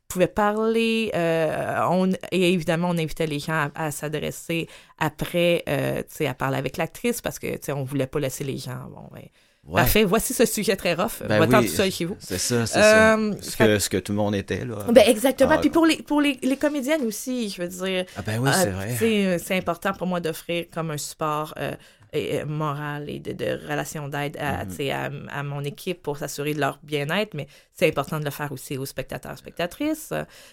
pouvaient 0.08 0.28
parler. 0.28 1.10
Euh, 1.14 1.80
on, 1.90 2.12
et 2.30 2.52
évidemment, 2.52 2.88
on 2.90 2.98
invitait 2.98 3.26
les 3.26 3.40
gens 3.40 3.68
à, 3.74 3.86
à 3.86 3.90
s'adresser 3.90 4.68
après, 4.98 5.64
euh, 5.68 6.02
à 6.20 6.34
parler 6.34 6.58
avec 6.58 6.76
l'actrice 6.76 7.20
parce 7.20 7.38
que 7.38 7.48
on 7.72 7.80
ne 7.80 7.84
voulait 7.84 8.06
pas 8.06 8.20
laisser 8.20 8.44
les 8.44 8.58
gens. 8.58 8.86
Bon, 8.88 9.08
ben, 9.12 9.24
Ouais. 9.68 9.80
Parfait. 9.82 10.04
Voici 10.04 10.32
ce 10.32 10.44
sujet 10.46 10.76
très 10.76 10.94
rough. 10.94 11.22
Ben 11.28 11.40
Va-t'en 11.40 11.58
oui, 11.58 11.66
tout 11.66 11.72
seul 11.74 11.90
chez 11.90 12.04
vous. 12.04 12.16
C'est 12.20 12.38
ça, 12.38 12.66
c'est 12.66 12.78
Euh, 12.78 13.32
ça. 13.32 13.50
Ce 13.50 13.56
que, 13.56 13.78
ce 13.80 13.88
que 13.88 13.96
tout 13.96 14.12
le 14.12 14.18
monde 14.18 14.36
était, 14.36 14.64
là. 14.64 14.76
Ben 14.92 15.02
exactement. 15.08 15.54
Ah, 15.54 15.58
Puis 15.58 15.70
pour 15.70 15.86
les 15.86 15.96
pour 16.02 16.20
les, 16.20 16.38
les 16.40 16.56
comédiennes 16.56 17.02
aussi, 17.04 17.48
je 17.50 17.62
veux 17.62 17.68
dire. 17.68 18.04
Ah 18.16 18.22
ben 18.24 18.38
oui, 18.38 18.50
c'est 18.54 18.70
vrai. 18.70 18.96
Euh, 19.02 19.38
c'est 19.42 19.56
important 19.56 19.92
pour 19.92 20.06
moi 20.06 20.20
d'offrir 20.20 20.66
comme 20.72 20.92
un 20.92 20.98
support 20.98 21.52
euh, 21.58 21.72
et, 22.16 22.40
euh, 22.40 22.46
moral 22.46 23.08
et 23.10 23.18
de, 23.20 23.32
de 23.32 23.50
relation 23.70 24.08
d'aide 24.08 24.36
à, 24.38 24.64
Mhm. 24.64 24.70
mm 24.70 24.76
-hmm. 24.76 25.28
à, 25.28 25.38
à, 25.38 25.42
mon 25.42 25.62
équipe 25.64 26.00
pour 26.02 26.16
s'assurer 26.18 26.54
de 26.54 26.60
leur 26.60 26.78
bien-être, 26.82 27.34
mais 27.34 27.46
c'est 27.72 27.88
important 27.88 28.18
de 28.18 28.24
le 28.24 28.30
faire 28.30 28.50
aussi 28.52 28.76
aux 28.78 28.86
spectateurs, 28.86 29.36
spectatrices. 29.38 30.12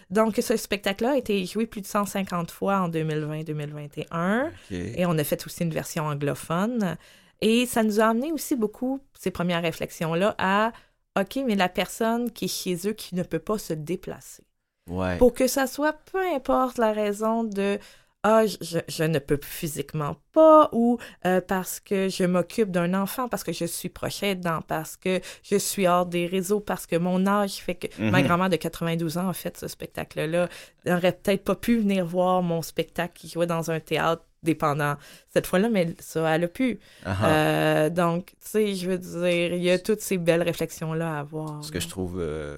Donc, 0.09 0.35
ce 0.49 0.55
spectacle-là 0.57 1.11
a 1.13 1.17
été 1.17 1.45
joué 1.45 1.65
plus 1.67 1.81
de 1.81 1.87
150 1.87 2.51
fois 2.51 2.75
en 2.81 2.89
2020-2021. 2.89 4.51
Okay. 4.67 4.99
Et 4.99 5.05
on 5.05 5.17
a 5.17 5.23
fait 5.23 5.45
aussi 5.45 5.63
une 5.63 5.73
version 5.73 6.05
anglophone. 6.05 6.97
Et 7.41 7.65
ça 7.65 7.83
nous 7.83 7.99
a 7.99 8.05
amené 8.05 8.31
aussi 8.31 8.55
beaucoup, 8.55 8.99
ces 9.19 9.31
premières 9.31 9.61
réflexions-là, 9.61 10.35
à 10.37 10.71
OK, 11.19 11.39
mais 11.45 11.55
la 11.55 11.69
personne 11.69 12.31
qui 12.31 12.45
est 12.45 12.47
chez 12.47 12.87
eux 12.87 12.93
qui 12.93 13.15
ne 13.15 13.23
peut 13.23 13.39
pas 13.39 13.57
se 13.57 13.73
déplacer. 13.73 14.43
Ouais. 14.89 15.17
Pour 15.17 15.33
que 15.33 15.47
ça 15.47 15.67
soit, 15.67 15.93
peu 16.11 16.19
importe 16.35 16.77
la 16.77 16.91
raison 16.91 17.43
de 17.43 17.77
ah, 18.25 18.45
je, 18.45 18.79
je, 18.87 19.03
ne 19.03 19.19
peux 19.19 19.37
physiquement 19.41 20.15
pas, 20.31 20.69
ou 20.71 20.97
euh, 21.25 21.41
parce 21.45 21.81
que 21.81 22.07
je 22.07 22.23
m'occupe 22.23 22.71
d'un 22.71 22.93
enfant, 22.93 23.27
parce 23.27 23.43
que 23.43 23.51
je 23.51 23.65
suis 23.65 23.89
proche 23.89 24.23
aidant, 24.23 24.61
parce 24.65 24.95
que 24.95 25.19
je 25.43 25.57
suis 25.57 25.87
hors 25.87 26.05
des 26.05 26.25
réseaux, 26.25 26.61
parce 26.61 26.85
que 26.85 26.95
mon 26.95 27.27
âge 27.27 27.55
fait 27.55 27.75
que 27.75 28.01
ma 28.01 28.21
grand-mère 28.21 28.49
de 28.49 28.55
92 28.55 29.17
ans 29.17 29.27
a 29.27 29.33
fait 29.33 29.57
ce 29.57 29.67
spectacle-là, 29.67 30.47
n'aurait 30.85 31.11
peut-être 31.11 31.43
pas 31.43 31.55
pu 31.55 31.77
venir 31.79 32.05
voir 32.05 32.41
mon 32.41 32.61
spectacle 32.61 33.13
qui 33.13 33.27
jouait 33.27 33.45
dans 33.45 33.71
un 33.71 33.81
théâtre 33.81 34.23
dépendant 34.41 34.95
cette 35.33 35.47
fois-là, 35.47 35.67
mais 35.69 35.93
ça, 35.99 36.33
elle 36.33 36.45
a 36.45 36.47
pu. 36.47 36.79
Uh 37.05 37.09
-huh. 37.09 37.25
euh, 37.25 37.89
donc, 37.89 38.25
tu 38.27 38.35
sais, 38.39 38.75
je 38.75 38.89
veux 38.89 38.97
dire, 38.97 39.53
il 39.53 39.63
y 39.63 39.71
a 39.71 39.79
toutes 39.79 40.01
ces 40.01 40.17
belles 40.17 40.43
réflexions-là 40.43 41.17
à 41.17 41.19
avoir. 41.19 41.61
Ce 41.63 41.71
que 41.71 41.81
je 41.81 41.89
trouve 41.89 42.19
euh, 42.19 42.55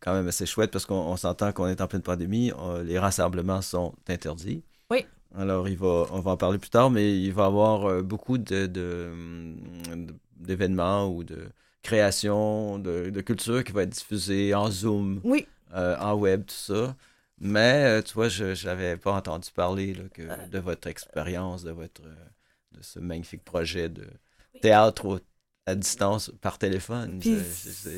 quand 0.00 0.14
même 0.14 0.28
assez 0.28 0.46
chouette, 0.46 0.70
parce 0.70 0.86
qu'on 0.86 1.16
s'entend 1.16 1.52
qu'on 1.52 1.66
est 1.66 1.80
en 1.80 1.88
pleine 1.88 2.02
pandémie, 2.02 2.52
on, 2.56 2.78
les 2.78 2.98
rassemblements 2.98 3.62
sont 3.62 3.92
interdits. 4.08 4.62
Alors, 5.36 5.68
il 5.68 5.76
va, 5.76 6.06
on 6.12 6.20
va 6.20 6.32
en 6.32 6.36
parler 6.36 6.58
plus 6.58 6.70
tard, 6.70 6.90
mais 6.90 7.18
il 7.20 7.32
va 7.32 7.44
y 7.44 7.46
avoir 7.46 7.86
euh, 7.86 8.02
beaucoup 8.02 8.38
de, 8.38 8.66
d'événements 10.36 11.08
ou 11.08 11.24
de 11.24 11.48
créations, 11.82 12.78
de, 12.78 13.10
de, 13.10 13.20
culture 13.20 13.64
qui 13.64 13.72
va 13.72 13.82
être 13.82 13.90
diffusée 13.90 14.54
en 14.54 14.70
Zoom, 14.70 15.20
oui. 15.24 15.46
euh, 15.74 15.96
en 15.98 16.14
web, 16.14 16.44
tout 16.46 16.54
ça. 16.54 16.96
Mais, 17.40 17.84
euh, 17.84 18.02
tu 18.02 18.14
vois, 18.14 18.28
je 18.28 18.64
n'avais 18.64 18.96
pas 18.96 19.12
entendu 19.12 19.50
parler 19.52 19.94
là, 19.94 20.04
que, 20.12 20.48
de 20.48 20.58
votre 20.58 20.86
expérience, 20.86 21.64
de, 21.64 21.72
votre, 21.72 22.02
de 22.02 22.82
ce 22.82 23.00
magnifique 23.00 23.44
projet 23.44 23.88
de 23.88 24.06
théâtre 24.62 25.04
au 25.06 25.18
à 25.66 25.74
distance 25.74 26.30
par 26.42 26.58
téléphone. 26.58 27.20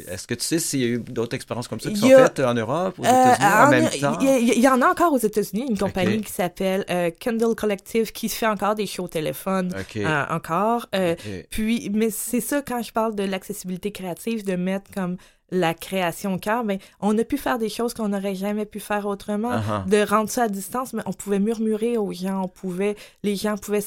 Est-ce 0.08 0.26
que 0.26 0.34
tu 0.34 0.44
sais 0.44 0.58
s'il 0.60 0.80
y 0.80 0.84
a 0.84 0.88
eu 0.88 0.98
d'autres 0.98 1.34
expériences 1.34 1.66
comme 1.66 1.80
ça 1.80 1.90
qui 1.90 1.96
sont 1.96 2.12
a, 2.12 2.28
faites 2.28 2.40
en 2.40 2.54
Europe, 2.54 2.98
aux 2.98 3.02
États-Unis 3.02 3.44
euh, 3.44 3.46
en, 3.46 3.66
en, 3.66 3.70
même 3.70 3.90
temps? 3.90 4.18
Il 4.20 4.54
y, 4.54 4.60
y, 4.60 4.68
en 4.68 4.80
a 4.82 4.86
encore 4.86 5.12
aux 5.12 5.18
États-Unis, 5.18 5.66
une 5.68 5.78
compagnie 5.78 6.14
okay. 6.14 6.24
qui 6.24 6.32
s'appelle 6.32 6.84
euh, 6.90 7.10
Kindle 7.10 7.56
Collective 7.56 8.12
qui 8.12 8.28
fait 8.28 8.46
encore 8.46 8.76
des 8.76 8.86
shows 8.86 9.04
au 9.04 9.08
téléphone. 9.08 9.74
Okay. 9.80 10.06
Euh, 10.06 10.26
encore. 10.30 10.86
Okay. 10.94 11.46
Puis, 11.50 11.90
mais 11.92 12.10
c'est 12.10 12.40
ça 12.40 12.62
quand 12.62 12.82
je 12.82 12.92
parle 12.92 13.16
de 13.16 13.24
l'accessibilité 13.24 13.90
créative, 13.90 14.44
de 14.44 14.54
mettre 14.54 14.90
comme 14.92 15.16
la 15.50 15.74
création 15.74 16.34
au 16.34 16.38
cœur, 16.38 16.64
ben, 16.64 16.78
on 17.00 17.16
a 17.18 17.24
pu 17.24 17.38
faire 17.38 17.58
des 17.58 17.68
choses 17.68 17.94
qu'on 17.94 18.08
n'aurait 18.08 18.34
jamais 18.34 18.66
pu 18.66 18.80
faire 18.80 19.06
autrement, 19.06 19.56
Uh-huh. 19.56 19.88
de 19.88 20.08
rendre 20.08 20.28
ça 20.28 20.44
à 20.44 20.48
distance, 20.48 20.92
mais 20.92 21.02
on 21.06 21.12
pouvait 21.12 21.38
murmurer 21.38 21.96
aux 21.96 22.12
gens, 22.12 22.42
on 22.44 22.48
pouvait, 22.48 22.96
les 23.22 23.36
gens 23.36 23.56
pouvaient 23.56 23.84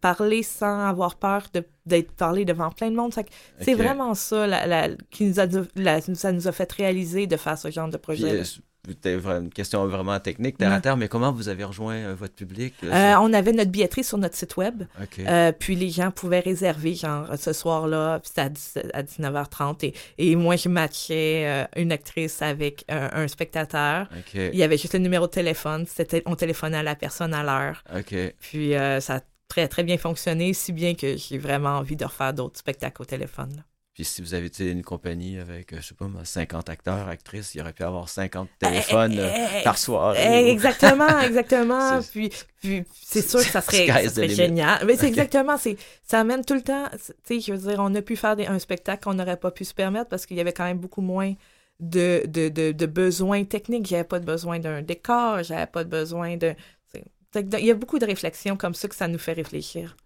parler 0.00 0.42
sans 0.42 0.86
avoir 0.88 1.16
peur 1.16 1.46
de- 1.52 1.64
d'être 1.86 2.12
parlé 2.12 2.44
devant 2.44 2.70
plein 2.70 2.90
de 2.90 2.96
monde. 2.96 3.12
C'est 3.60 3.74
vraiment 3.74 4.14
ça 4.14 4.46
la, 4.46 4.66
la- 4.66 4.88
qui 5.10 5.24
nous 5.24 5.40
a, 5.40 5.46
la- 5.76 6.00
ça 6.00 6.32
nous 6.32 6.48
a 6.48 6.52
fait 6.52 6.70
réaliser 6.72 7.26
de 7.26 7.36
faire 7.36 7.58
ce 7.58 7.70
genre 7.70 7.88
de 7.88 7.96
projet. 7.98 8.40
euh, 8.40 8.44
c'était 8.86 9.14
une 9.14 9.48
question 9.48 9.86
vraiment 9.86 10.20
technique, 10.20 10.58
terre 10.58 10.70
à 10.72 10.78
terre, 10.80 10.98
mais 10.98 11.08
comment 11.08 11.32
vous 11.32 11.48
avez 11.48 11.64
rejoint 11.64 11.94
euh, 11.96 12.14
votre 12.14 12.34
public? 12.34 12.74
euh, 12.84 13.14
on 13.18 13.32
avait 13.32 13.52
notre 13.52 13.70
billetterie 13.70 14.04
sur 14.04 14.18
notre 14.18 14.34
site 14.36 14.58
web. 14.58 14.82
Euh, 15.20 15.52
puis 15.52 15.74
les 15.74 15.88
gens 15.88 16.10
pouvaient 16.10 16.40
réserver, 16.40 16.94
genre, 16.94 17.26
ce 17.38 17.54
soir-là, 17.54 18.18
puis 18.20 18.28
c'était 18.28 18.42
à, 18.42 18.48
10 18.50 18.78
à 18.92 19.02
19h30. 19.02 19.86
Et, 19.86 19.94
et 20.18 20.36
moi, 20.36 20.56
je 20.56 20.68
matchais 20.68 21.66
une 21.76 21.92
actrice 21.92 22.42
avec 22.42 22.84
un, 22.90 23.26
spectateur. 23.28 24.06
Il 24.52 24.58
y 24.58 24.62
avait 24.62 24.76
juste 24.76 24.92
le 24.92 25.00
numéro 25.00 25.26
de 25.28 25.32
téléphone. 25.32 25.86
C'était, 25.88 26.22
on 26.26 26.36
téléphonait 26.36 26.76
à 26.78 26.82
la 26.82 26.94
personne 26.94 27.32
à 27.32 27.42
l'heure. 27.42 27.84
Puis 28.40 28.72
ça 29.00 29.14
a 29.16 29.20
très, 29.54 29.68
très 29.68 29.84
bien 29.84 29.98
fonctionné, 29.98 30.52
si 30.52 30.72
bien 30.72 30.94
que 30.94 31.16
j'ai 31.16 31.38
vraiment 31.38 31.76
envie 31.78 31.94
de 31.96 32.04
refaire 32.04 32.32
d'autres 32.34 32.58
spectacles 32.58 33.00
au 33.02 33.04
téléphone. 33.04 33.52
là. 33.56 33.62
Puis 33.94 34.04
si 34.04 34.20
vous 34.22 34.34
avez 34.34 34.46
été 34.46 34.68
une 34.72 34.82
compagnie 34.82 35.38
avec, 35.38 35.72
euh, 35.72 35.76
je 35.80 35.86
sais 35.86 35.94
pas, 35.94 36.08
moi, 36.08 36.24
50 36.24 36.68
acteurs, 36.68 37.06
actrices, 37.06 37.54
il 37.54 37.60
aurait 37.60 37.72
pu 37.72 37.84
avoir 37.84 38.08
50 38.08 38.48
téléphones 38.58 39.16
euh, 39.20 39.30
Eh, 39.32 39.58
eh, 39.60 39.62
par 39.62 39.78
soir. 39.78 40.16
eh, 40.18 40.50
exactement, 40.50 41.20
exactement. 41.28 42.02
C'est- 42.02 42.10
puis, 42.10 42.32
puis 42.60 42.82
c'est 43.00 43.22
sûr 43.22 43.38
que 43.38 43.46
ça 43.46 43.60
serait, 43.60 43.86
ça 43.86 44.10
serait 44.10 44.28
génial. 44.30 44.84
Mais 44.84 44.96
c'est 44.96 45.06
exactement, 45.06 45.56
c'est, 45.56 45.76
ça 46.02 46.18
amène 46.18 46.44
tout 46.44 46.54
le 46.54 46.62
temps, 46.62 46.88
tu 46.92 47.12
sais, 47.22 47.40
je 47.40 47.52
veux 47.52 47.68
dire, 47.70 47.78
on 47.78 47.94
a 47.94 48.02
pu 48.02 48.16
faire 48.16 48.34
des- 48.34 48.46
un 48.46 48.58
spectacle 48.58 49.04
qu'on 49.04 49.14
n'aurait 49.14 49.36
pas 49.36 49.52
pu 49.52 49.64
se 49.64 49.74
permettre 49.74 50.08
parce 50.08 50.26
qu'il 50.26 50.36
y 50.36 50.40
avait 50.40 50.52
quand 50.52 50.64
même 50.64 50.78
beaucoup 50.78 51.00
moins 51.00 51.32
de, 51.78 52.24
de, 52.26 52.48
de, 52.48 52.72
de 52.72 52.86
besoins 52.86 53.44
techniques. 53.44 53.86
J'avais 53.86 54.02
pas 54.02 54.18
de 54.18 54.24
besoin 54.26 54.58
d'un 54.58 54.82
décor, 54.82 55.44
j'avais 55.44 55.66
pas 55.68 55.84
de 55.84 55.90
besoin 55.90 56.36
de... 56.36 56.54
Il 57.34 57.64
y 57.64 57.70
a 57.70 57.74
beaucoup 57.74 57.98
de 57.98 58.06
réflexions 58.06 58.56
comme 58.56 58.74
ça 58.74 58.88
que 58.88 58.94
ça 58.94 59.08
nous 59.08 59.18
fait 59.18 59.32
réfléchir. 59.32 59.96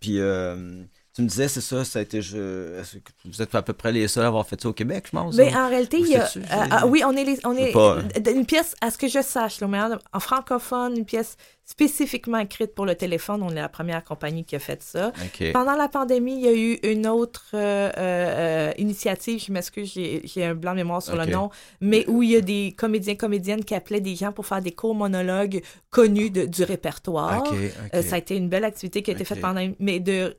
Puis 0.00 0.20
euh, 0.20 0.84
tu 1.16 1.22
me 1.22 1.28
disais, 1.28 1.48
c'est 1.48 1.62
ça, 1.62 1.82
ça 1.82 1.98
a 1.98 2.02
été. 2.02 2.20
Je... 2.20 2.82
Vous 3.24 3.40
êtes 3.40 3.54
à 3.54 3.62
peu 3.62 3.72
près 3.72 3.90
les 3.90 4.06
seuls 4.06 4.24
à 4.24 4.26
avoir 4.28 4.46
fait 4.46 4.60
ça 4.60 4.68
au 4.68 4.74
Québec, 4.74 5.04
je 5.06 5.12
pense. 5.12 5.34
Mais 5.34 5.50
hein? 5.50 5.64
en 5.64 5.68
réalité, 5.70 5.98
il 5.98 6.08
y 6.08 6.14
a. 6.16 6.26
sais-tu, 6.26 6.44
ah, 6.50 6.86
oui, 6.86 7.02
on 7.06 7.12
est, 7.16 7.24
les- 7.24 7.40
on 7.46 7.56
est 7.56 7.72
pas, 7.72 8.00
hein. 8.00 8.30
une 8.34 8.44
pièce, 8.44 8.74
à 8.82 8.90
ce 8.90 8.98
que 8.98 9.08
je 9.08 9.22
sache, 9.22 9.60
là, 9.60 9.66
mais 9.66 9.80
en, 9.80 9.96
en 10.12 10.20
francophone, 10.20 10.94
une 10.94 11.06
pièce 11.06 11.38
spécifiquement 11.64 12.38
écrite 12.38 12.74
pour 12.74 12.84
le 12.86 12.94
téléphone. 12.94 13.42
On 13.42 13.48
est 13.50 13.54
la 13.54 13.68
première 13.70 14.04
compagnie 14.04 14.44
qui 14.44 14.54
a 14.56 14.58
fait 14.58 14.82
ça. 14.82 15.12
Pendant 15.52 15.74
la 15.74 15.88
pandémie, 15.88 16.34
il 16.36 16.44
y 16.44 16.48
a 16.48 16.54
eu 16.54 16.78
une 16.92 17.06
autre 17.08 17.46
euh, 17.54 17.90
euh, 17.96 18.68
euh, 18.68 18.72
initiative, 18.78 19.42
je 19.44 19.50
m'excuse, 19.52 19.92
j'ai 19.94 20.44
un 20.44 20.54
blanc 20.54 20.72
de 20.72 20.76
mémoire 20.76 21.02
sur 21.02 21.16
le 21.16 21.24
nom, 21.26 21.50
mais 21.80 22.04
où 22.08 22.22
il 22.22 22.30
y 22.32 22.36
a 22.36 22.40
des 22.42 22.74
comédiens, 22.76 23.14
comédiennes 23.16 23.64
qui 23.64 23.74
appelaient 23.74 24.00
des 24.00 24.14
gens 24.16 24.32
pour 24.32 24.46
faire 24.46 24.60
des 24.62 24.72
courts 24.72 24.94
monologues 24.94 25.62
connus 25.90 26.30
de- 26.30 26.44
du 26.46 26.62
répertoire. 26.62 27.38
OK. 27.40 27.48
OK. 27.48 27.70
Euh, 27.94 28.02
ça 28.02 28.16
a 28.16 28.18
été 28.18 28.36
une 28.36 28.48
belle 28.48 28.64
activité 28.64 29.02
qui 29.02 29.10
a 29.10 29.14
été 29.14 29.24
faite 29.24 29.40
pendant, 29.40 29.66
mais 29.80 29.98
de 29.98 30.36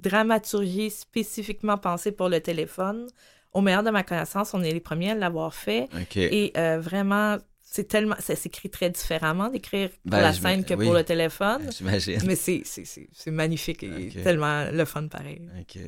dramaturgie 0.00 0.90
spécifiquement 0.90 1.78
pensée 1.78 2.12
pour 2.12 2.28
le 2.28 2.40
téléphone. 2.40 3.06
Au 3.52 3.60
meilleur 3.60 3.82
de 3.82 3.90
ma 3.90 4.02
connaissance, 4.02 4.52
on 4.54 4.62
est 4.62 4.72
les 4.72 4.80
premiers 4.80 5.12
à 5.12 5.14
l'avoir 5.14 5.54
fait. 5.54 5.88
Et 6.16 6.52
euh, 6.56 6.80
vraiment, 6.80 7.38
c'est 7.62 7.84
tellement, 7.88 8.16
ça 8.18 8.34
s'écrit 8.36 8.68
très 8.68 8.90
différemment 8.90 9.48
d'écrire 9.48 9.90
pour 9.90 10.10
Ben, 10.10 10.20
la 10.22 10.32
scène 10.32 10.64
que 10.64 10.74
oui. 10.74 10.84
pour 10.84 10.94
le 10.94 11.04
téléphone. 11.04 11.70
J'imagine. 11.76 12.20
Mais 12.26 12.34
c'est, 12.36 12.62
c'est, 12.64 12.84
c'est, 12.84 13.08
c'est 13.12 13.30
magnifique 13.30 13.82
et 13.84 14.08
Ok. 14.14 14.22
tellement 14.22 14.64
le 14.72 14.84
fun 14.84 15.06
pareil. 15.08 15.48
OK. 15.60 15.78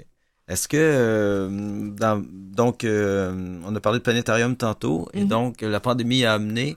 Est-ce 0.49 0.69
que, 0.69 0.77
euh, 0.77 1.91
dans- 1.91 2.25
donc, 2.25 2.85
euh, 2.85 3.61
on 3.65 3.75
a 3.75 3.81
parlé 3.81 3.99
de 3.99 4.05
planétarium 4.05 4.57
tantôt, 4.57 5.09
et 5.13 5.23
Mhm. 5.23 5.29
donc 5.29 5.61
la 5.61 5.81
pandémie 5.81 6.25
a 6.25 6.35
amené, 6.35 6.77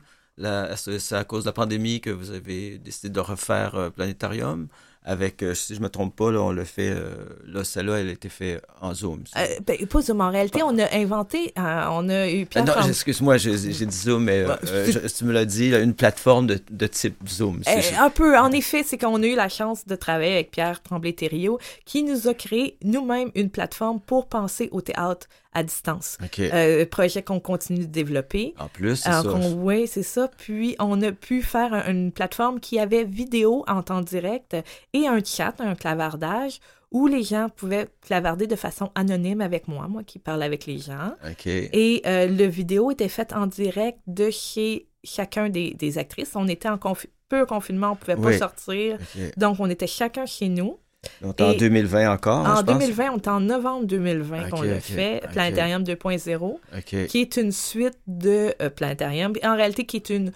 c'est 0.75 1.13
à 1.15 1.23
cause 1.23 1.43
de 1.43 1.49
la 1.49 1.53
pandémie 1.53 2.01
que 2.01 2.09
vous 2.09 2.31
avez 2.31 2.79
décidé 2.79 3.09
de 3.09 3.19
refaire 3.19 3.75
euh, 3.75 3.89
planétarium? 3.91 4.67
Avec, 5.09 5.41
euh, 5.41 5.55
si 5.55 5.73
je 5.73 5.81
me 5.81 5.89
trompe 5.89 6.15
pas, 6.15 6.31
là, 6.31 6.39
on 6.39 6.51
le 6.51 6.63
fait, 6.63 6.91
euh, 6.91 7.09
là, 7.47 7.63
celle-là, 7.63 7.95
elle 7.99 8.09
a 8.09 8.11
été 8.11 8.29
faite 8.29 8.63
en 8.79 8.93
Zoom. 8.93 9.23
Euh, 9.35 9.45
ben, 9.65 9.75
pas 9.87 10.01
Zoom. 10.03 10.21
En 10.21 10.29
réalité, 10.29 10.61
on 10.61 10.77
a 10.77 10.93
inventé, 10.95 11.51
on 11.57 12.07
a 12.09 12.29
eu 12.29 12.45
Pierre 12.45 12.63
non, 12.65 12.73
excuse-moi, 12.87 13.37
j'ai 13.37 13.55
dit 13.55 13.87
Zoom, 13.91 14.25
mais 14.25 14.45
je- 14.63 15.07
tu 15.07 15.25
me 15.25 15.33
l'as 15.33 15.45
dit, 15.45 15.71
là, 15.71 15.79
une 15.79 15.95
plateforme 15.95 16.45
de, 16.45 16.59
de 16.69 16.85
type 16.85 17.15
Zoom. 17.27 17.61
Un 17.97 18.09
peu, 18.11 18.37
en 18.37 18.51
effet, 18.51 18.83
c'est 18.85 18.99
qu'on 18.99 19.21
a 19.23 19.25
eu 19.25 19.35
la 19.35 19.49
chance 19.49 19.87
de 19.87 19.95
travailler 19.95 20.33
avec 20.35 20.51
Pierre 20.51 20.81
Tremblay-Thériault, 20.83 21.57
qui 21.85 22.03
nous 22.03 22.27
a 22.27 22.35
créé 22.35 22.77
nous-mêmes 22.83 23.31
une 23.33 23.49
plateforme 23.49 23.99
pour 23.99 24.27
penser 24.27 24.69
au 24.71 24.81
théâtre 24.81 25.27
à 25.53 25.63
distance. 25.63 26.17
Euh, 26.53 26.85
projet 26.85 27.23
qu'on 27.23 27.39
continue 27.39 27.79
de 27.79 27.85
développer. 27.91 28.53
en 28.59 28.67
plus, 28.67 28.97
c'est 28.97 29.09
ça. 29.23 29.29
oui, 29.55 29.87
c'est 29.87 30.03
ça. 30.03 30.29
Puis 30.37 30.75
on 30.79 31.01
a 31.01 31.11
pu 31.11 31.41
faire 31.41 31.73
un- 31.73 31.89
une 31.91 32.11
plateforme 32.11 32.59
qui 32.59 32.79
avait 32.79 33.03
vidéo 33.03 33.63
en 33.67 33.81
temps 33.81 34.01
direct 34.01 34.55
et 34.93 35.07
un 35.07 35.23
chat, 35.23 35.55
un 35.59 35.75
clavardage, 35.75 36.59
où 36.91 37.05
les 37.07 37.21
gens 37.23 37.49
pouvaient 37.55 37.87
clavarder 38.01 38.47
de 38.47 38.55
façon 38.55 38.89
anonyme 38.95 39.41
avec 39.41 39.67
moi, 39.67 39.87
moi 39.87 40.03
qui 40.03 40.17
parle 40.19 40.41
avec 40.43 40.65
les 40.65 40.79
gens. 40.79 41.13
OK. 41.23 41.45
Et 41.47 42.01
euh, 42.05 42.27
le 42.27 42.45
vidéo 42.45 42.89
était 42.91 43.09
fait 43.09 43.31
en 43.33 43.45
direct 43.47 43.99
de 44.07 44.29
chez 44.31 44.87
chacun 45.03 45.49
des, 45.49 45.73
des 45.75 45.97
actrices. 45.97 46.31
On 46.35 46.47
était 46.47 46.67
en 46.69 46.77
confi- 46.77 47.09
peu 47.27 47.45
confinement, 47.45 47.91
on 47.91 47.95
pouvait 47.95 48.15
pas 48.15 48.31
sortir. 48.39 48.97
Donc, 49.37 49.57
on 49.59 49.69
était 49.69 49.85
chacun 49.87 50.25
chez 50.25 50.49
nous. 50.49 50.79
Donc, 51.21 51.39
en 51.39 51.51
Et- 51.51 51.57
2020 51.57 52.11
encore, 52.11 52.45
hein, 52.45 52.53
en 52.55 52.57
je 52.59 52.63
pense? 52.63 52.77
2020, 52.79 53.11
on 53.13 53.17
est 53.17 53.27
en 53.27 53.39
novembre 53.39 53.85
2020 53.85 54.49
qu'on 54.49 54.59
Ok, 54.59 54.65
l'a 54.65 54.75
ok, 54.75 54.81
fait. 54.81 55.21
Planétarium 55.31 55.83
2.0 55.83 56.59
OK. 56.77 57.05
qui 57.07 57.21
est 57.21 57.37
une 57.37 57.51
suite 57.51 57.97
de 58.07 58.53
euh, 58.61 58.69
Planétarium, 58.69 59.33
en 59.43 59.55
réalité 59.55 59.85
qui 59.85 59.95
est 59.97 60.09
une 60.09 60.31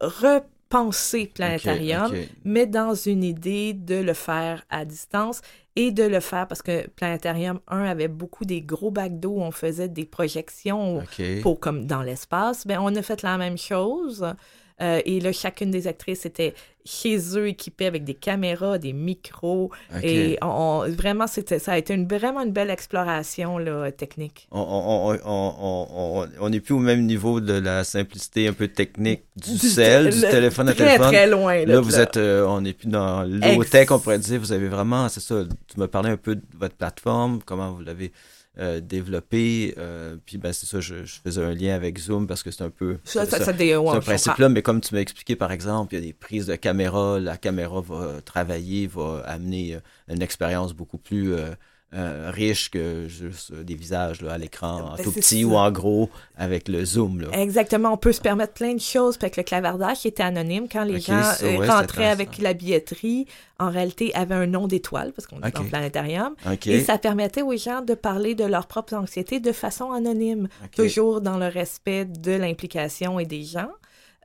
repensée 0.00 1.30
Planétarium, 1.34 2.12
mais 2.44 2.66
dans 2.66 2.94
une 2.94 3.24
idée 3.24 3.72
de 3.72 3.94
le 3.96 4.12
faire 4.12 4.64
à 4.70 4.84
distance 4.84 5.40
et 5.76 5.90
de 5.90 6.04
le 6.04 6.20
faire 6.20 6.46
parce 6.48 6.62
que 6.62 6.86
Planétarium 6.90 7.60
1 7.68 7.84
avait 7.84 8.08
beaucoup 8.08 8.44
des 8.44 8.60
gros 8.60 8.90
bacs 8.90 9.18
d'eau 9.18 9.36
on 9.38 9.50
faisait 9.50 9.88
des 9.88 10.04
projections 10.04 11.02
pour, 11.42 11.60
comme 11.60 11.86
dans 11.86 12.02
l'espace. 12.02 12.66
Ben, 12.66 12.78
on 12.80 12.94
a 12.94 13.02
fait 13.02 13.22
la 13.22 13.38
même 13.38 13.58
chose. 13.58 14.24
Euh, 14.82 15.00
et 15.04 15.20
là, 15.20 15.32
chacune 15.32 15.70
des 15.70 15.86
actrices 15.86 16.26
était 16.26 16.52
chez 16.84 17.16
eux 17.38 17.46
équipée 17.46 17.86
avec 17.86 18.02
des 18.04 18.14
caméras, 18.14 18.76
des 18.78 18.92
micros. 18.92 19.70
Et 20.02 20.36
on, 20.42 20.82
on- 20.84 20.90
vraiment, 20.92 21.26
c'était, 21.28 21.58
ça 21.60 21.72
a 21.72 21.78
été 21.78 21.94
une, 21.94 22.06
vraiment 22.08 22.42
une 22.42 22.50
belle 22.50 22.70
exploration 22.70 23.56
là, 23.58 23.90
technique. 23.92 24.48
On, 24.50 26.48
n'est 26.50 26.60
plus 26.60 26.74
au 26.74 26.78
même 26.78 27.06
niveau 27.06 27.40
de 27.40 27.52
la 27.54 27.84
simplicité 27.84 28.48
un 28.48 28.52
peu 28.52 28.68
technique 28.68 29.22
du, 29.36 29.52
Du- 29.52 29.58
cell, 29.68 30.10
du 30.12 30.20
téléphone 30.20 30.68
à 30.68 30.74
très, 30.74 30.84
téléphone. 30.84 31.08
très 31.12 31.26
loin. 31.28 31.64
Là, 31.64 31.80
vous 31.80 31.98
êtes, 31.98 32.16
euh, 32.16 32.44
on 32.46 32.60
n'est 32.60 32.72
plus 32.72 32.88
dans 32.88 33.24
Ex- 33.24 33.56
low-tech, 33.56 33.90
on 33.92 33.98
pourrait 33.98 34.18
dire. 34.18 34.40
Vous 34.40 34.52
avez 34.52 34.68
vraiment, 34.68 35.08
c'est 35.08 35.20
ça, 35.20 35.44
tu 35.68 35.78
m'as 35.78 35.88
parlé 35.88 36.10
un 36.10 36.16
peu 36.16 36.36
de 36.36 36.42
votre 36.58 36.74
plateforme, 36.74 37.40
comment 37.44 37.72
vous 37.72 37.82
l'avez 37.82 38.12
euh, 38.58 38.80
développée. 38.80 39.74
euh, 39.78 40.16
puis, 40.24 40.38
ben, 40.38 40.52
c'est 40.52 40.66
ça, 40.66 40.80
je, 40.80 41.04
je 41.04 41.20
faisais 41.24 41.42
un 41.42 41.54
lien 41.54 41.74
avec 41.74 41.98
Zoom 41.98 42.26
parce 42.26 42.42
que 42.42 42.50
c'est 42.50 42.62
un 42.62 42.70
peu. 42.70 42.98
Ça, 43.04 43.26
ça, 43.26 43.38
ça. 43.44 43.52
ouais, 43.52 43.94
je 43.94 43.98
principe-là, 44.00 44.48
mais 44.48 44.62
comme 44.62 44.80
tu 44.80 44.94
m'as 44.94 45.00
expliqué, 45.00 45.36
par 45.36 45.52
exemple, 45.52 45.94
il 45.94 45.98
y 45.98 46.02
a 46.02 46.06
des 46.06 46.12
prises 46.12 46.46
de 46.46 46.56
caméra, 46.56 47.18
la 47.18 47.36
caméra 47.36 47.80
va 47.80 48.20
travailler, 48.22 48.86
va 48.86 49.22
amener 49.26 49.74
euh, 49.74 49.80
une 50.08 50.22
expérience 50.22 50.72
beaucoup 50.72 50.98
plus 50.98 51.34
euh, 51.94 52.30
riche 52.32 52.70
que 52.70 53.06
juste 53.08 53.52
euh, 53.52 53.62
des 53.62 53.74
visages 53.74 54.20
là, 54.20 54.32
à 54.32 54.38
l'écran, 54.38 54.80
en 54.92 54.96
Ben, 54.96 55.04
tout 55.04 55.12
petit 55.12 55.42
ça. 55.42 55.46
ou 55.46 55.54
en 55.56 55.70
gros, 55.70 56.10
avec 56.36 56.68
le 56.68 56.84
zoom. 56.84 57.20
Là. 57.20 57.28
Exactement, 57.32 57.92
on 57.92 57.96
peut 57.96 58.12
se 58.12 58.20
permettre 58.20 58.52
plein 58.54 58.74
de 58.74 58.80
choses. 58.80 59.16
Fait 59.16 59.30
que 59.30 59.40
le 59.40 59.44
clavardage 59.44 60.04
était 60.04 60.22
anonyme 60.22 60.66
quand 60.70 60.84
les 60.84 61.00
gens 61.00 61.22
ça, 61.22 61.44
euh, 61.44 61.56
ouais, 61.58 61.68
rentraient 61.68 62.10
avec 62.10 62.38
la 62.38 62.52
billetterie. 62.54 63.26
En 63.60 63.70
réalité, 63.70 64.12
avaient 64.14 64.34
un 64.34 64.46
nom 64.46 64.66
d'étoile 64.66 65.12
parce 65.12 65.26
qu'on 65.28 65.40
est 65.40 65.46
Ok. 65.46 65.54
dans 65.54 65.62
le 65.62 65.68
planétarium. 65.68 66.34
Et 66.66 66.80
ça 66.82 66.98
permettait 66.98 67.42
aux 67.42 67.56
gens 67.56 67.82
de 67.82 67.94
parler 67.94 68.34
de 68.34 68.44
leur 68.44 68.66
propre 68.66 68.94
anxiété 68.94 69.38
de 69.38 69.52
façon 69.52 69.92
anonyme, 69.92 70.48
toujours 70.74 71.20
dans 71.20 71.38
le 71.38 71.46
respect 71.46 72.04
de 72.04 72.32
l'implication 72.32 73.20
et 73.20 73.24
des 73.26 73.44
gens. 73.44 73.68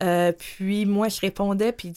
Euh, 0.02 0.32
puis 0.32 0.86
moi, 0.86 1.10
je 1.10 1.20
répondais, 1.20 1.72
puis 1.74 1.94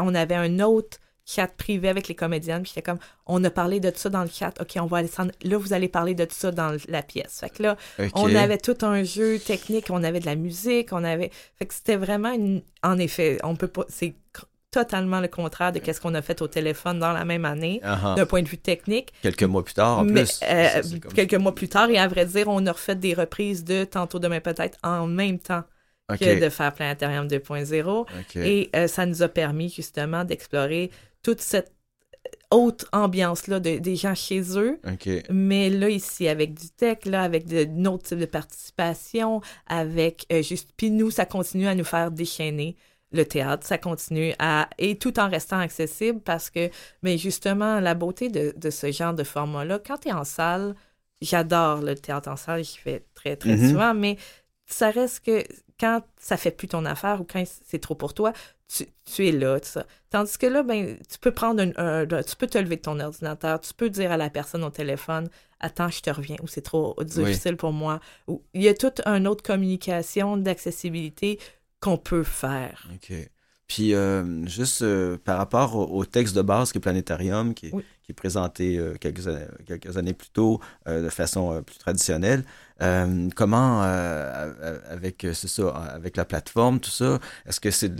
on 0.00 0.14
avait 0.14 0.34
un 0.34 0.60
autre 0.60 0.98
chat 1.26 1.48
privé 1.48 1.88
avec 1.88 2.08
les 2.08 2.14
comédiennes, 2.14 2.62
puis 2.62 2.72
j'étais 2.74 2.88
comme, 2.88 3.00
on 3.26 3.42
a 3.44 3.50
parlé 3.50 3.80
de 3.80 3.92
ça 3.94 4.08
dans 4.08 4.22
le 4.22 4.30
chat, 4.32 4.52
ok, 4.60 4.76
on 4.80 4.86
va 4.86 4.98
aller 4.98 5.08
s'en- 5.08 5.26
Là, 5.42 5.58
vous 5.58 5.72
allez 5.72 5.88
parler 5.88 6.14
de 6.14 6.26
ça 6.30 6.52
dans 6.52 6.76
la 6.88 7.02
pièce. 7.02 7.40
Fait 7.40 7.50
que 7.50 7.62
là, 7.62 7.76
on 8.14 8.34
avait 8.34 8.58
tout 8.58 8.76
un 8.82 9.02
jeu 9.02 9.38
technique, 9.38 9.86
on 9.90 10.04
avait 10.04 10.20
de 10.20 10.26
la 10.26 10.36
musique, 10.36 10.92
on 10.92 11.02
avait... 11.02 11.30
Fait 11.58 11.66
que 11.66 11.74
c'était 11.74 11.96
vraiment 11.96 12.32
une... 12.32 12.62
En 12.82 12.96
effet, 12.98 13.38
on 13.42 13.56
peut 13.56 13.68
pas... 13.68 13.84
C'est 13.88 14.14
totalement 14.70 15.20
le 15.20 15.28
contraire 15.28 15.72
de 15.72 15.78
qu'est-ce 15.78 16.00
qu'on 16.00 16.14
a 16.14 16.22
fait 16.22 16.42
au 16.42 16.48
téléphone 16.48 16.98
dans 16.98 17.12
la 17.12 17.24
même 17.24 17.44
année, 17.44 17.80
ah. 17.82 18.14
d'un 18.16 18.26
point 18.26 18.42
de 18.42 18.48
vue 18.48 18.58
technique. 18.58 19.12
Quelques 19.22 19.42
mois 19.44 19.64
plus 19.64 19.74
tard, 19.74 20.00
en 20.00 20.04
Mais 20.04 20.24
plus. 20.24 20.40
euh, 20.42 20.82
quelques 21.14 21.34
mois 21.34 21.54
plus 21.54 21.68
tard, 21.68 21.88
et 21.88 21.98
à 21.98 22.06
vrai 22.06 22.26
dire, 22.26 22.46
on 22.48 22.64
a 22.66 22.72
refait 22.72 22.94
des 22.94 23.14
reprises 23.14 23.64
de 23.64 23.84
Tantôt 23.84 24.18
demain 24.18 24.40
peut-être 24.40 24.78
en 24.82 25.06
même 25.06 25.38
temps 25.38 25.64
que 26.08 26.40
de 26.40 26.48
faire 26.50 26.72
Planétarium 26.72 27.26
2.0. 27.26 28.00
OK. 28.00 28.06
Et 28.36 28.70
euh, 28.76 28.86
ça 28.86 29.06
nous 29.06 29.22
a 29.22 29.28
permis 29.28 29.70
justement 29.70 30.24
d'explorer 30.24 30.90
toute 31.26 31.40
cette 31.40 31.72
autre 32.52 32.86
ambiance 32.92 33.48
là, 33.48 33.58
de, 33.58 33.78
des 33.78 33.96
gens 33.96 34.14
chez 34.14 34.56
eux. 34.56 34.78
OK. 34.86 35.08
Mais 35.30 35.68
là, 35.70 35.88
ici, 35.88 36.28
avec 36.28 36.54
du 36.54 36.68
tech, 36.70 36.98
là, 37.04 37.22
avec 37.22 37.46
de, 37.46 37.66
autre 37.88 38.04
type 38.04 38.18
de 38.18 38.26
participation, 38.26 39.40
avec 39.66 40.24
euh, 40.32 40.42
juste. 40.42 40.70
Puis 40.76 40.90
nous, 40.92 41.10
ça 41.10 41.24
continue 41.26 41.66
à 41.66 41.74
nous 41.74 41.84
faire 41.84 42.12
déchaîner 42.12 42.76
le 43.10 43.24
théâtre, 43.24 43.66
ça 43.66 43.78
continue 43.78 44.34
à. 44.38 44.68
Et 44.78 44.96
tout 44.98 45.18
en 45.18 45.28
restant 45.28 45.58
accessible 45.58 46.20
parce 46.20 46.48
que, 46.50 46.70
mais 47.02 47.18
justement, 47.18 47.80
la 47.80 47.94
beauté 47.94 48.28
de, 48.28 48.54
de 48.56 48.70
ce 48.70 48.92
genre 48.92 49.14
de 49.14 49.24
format-là, 49.24 49.80
quand 49.84 49.98
tu 49.98 50.08
es 50.08 50.12
en 50.12 50.24
salle, 50.24 50.76
j'adore 51.20 51.82
le 51.82 51.96
théâtre 51.96 52.28
en 52.28 52.36
salle, 52.36 52.62
j'y 52.62 52.78
fais 52.78 53.04
très, 53.14 53.34
très 53.36 53.56
Mhm. 53.56 53.70
souvent, 53.70 53.94
mais 53.94 54.16
ça 54.66 54.90
reste 54.90 55.24
que 55.24 55.42
quand 55.78 56.02
ça 56.18 56.36
fait 56.36 56.50
plus 56.50 56.68
ton 56.68 56.84
affaire 56.84 57.20
ou 57.20 57.24
quand 57.24 57.42
c'est 57.66 57.78
trop 57.80 57.94
pour 57.94 58.14
toi, 58.14 58.32
tu, 58.68 58.86
tu 59.04 59.28
es 59.28 59.32
là, 59.32 59.60
tout 59.60 59.68
ça. 59.68 59.86
Tandis 60.10 60.38
que 60.38 60.46
là, 60.46 60.62
ben, 60.62 60.96
tu 61.08 61.18
peux 61.18 61.30
prendre 61.32 61.62
un, 61.62 61.72
un- 61.76 62.22
tu 62.22 62.34
peux 62.36 62.46
te 62.46 62.58
lever 62.58 62.76
de 62.76 62.80
ton 62.82 62.98
ordinateur, 62.98 63.60
tu 63.60 63.74
peux 63.74 63.90
dire 63.90 64.10
à 64.10 64.16
la 64.16 64.30
personne 64.30 64.64
au 64.64 64.70
téléphone, 64.70 65.28
attends, 65.60 65.88
je 65.88 66.00
te 66.00 66.10
reviens, 66.10 66.36
ou 66.42 66.48
c'est 66.48 66.62
trop 66.62 66.96
difficile 67.04 67.56
pour 67.56 67.72
moi. 67.72 68.00
Ou 68.26 68.42
il 68.54 68.62
y 68.62 68.68
a 68.68 68.74
toute 68.74 69.00
une 69.06 69.26
autre 69.28 69.42
communication 69.44 70.36
d'accessibilité 70.36 71.38
qu'on 71.80 71.98
peut 71.98 72.24
faire. 72.24 72.88
OK. 72.94 73.12
Puis, 73.68 73.94
euh, 73.94 74.46
juste 74.46 74.82
euh, 74.82 75.18
par 75.18 75.38
rapport 75.38 75.74
au, 75.76 75.98
au 75.98 76.04
texte 76.04 76.36
de 76.36 76.42
base 76.42 76.70
qui 76.72 76.78
est 76.78 76.80
Planétarium, 76.80 77.52
qui 77.52 77.66
est, 77.66 77.74
Oui. 77.74 77.84
qui 78.04 78.12
est 78.12 78.14
présenté 78.14 78.78
euh, 78.78 78.94
quelques, 79.00 79.26
années- 79.26 79.46
quelques 79.66 79.96
années 79.96 80.14
plus 80.14 80.30
tôt 80.30 80.60
de 80.86 81.08
façon 81.08 81.62
plus 81.64 81.76
traditionnelle, 81.78 82.44
euh, 82.82 83.28
comment, 83.34 83.82
euh, 83.84 84.82
avec, 84.90 85.24
euh, 85.24 85.32
c'est 85.34 85.48
ça, 85.48 85.68
avec 85.70 86.16
la 86.16 86.24
plateforme, 86.24 86.80
tout 86.80 86.90
ça, 86.90 87.18
est-ce 87.46 87.60
que 87.60 87.70
c'est 87.70 87.92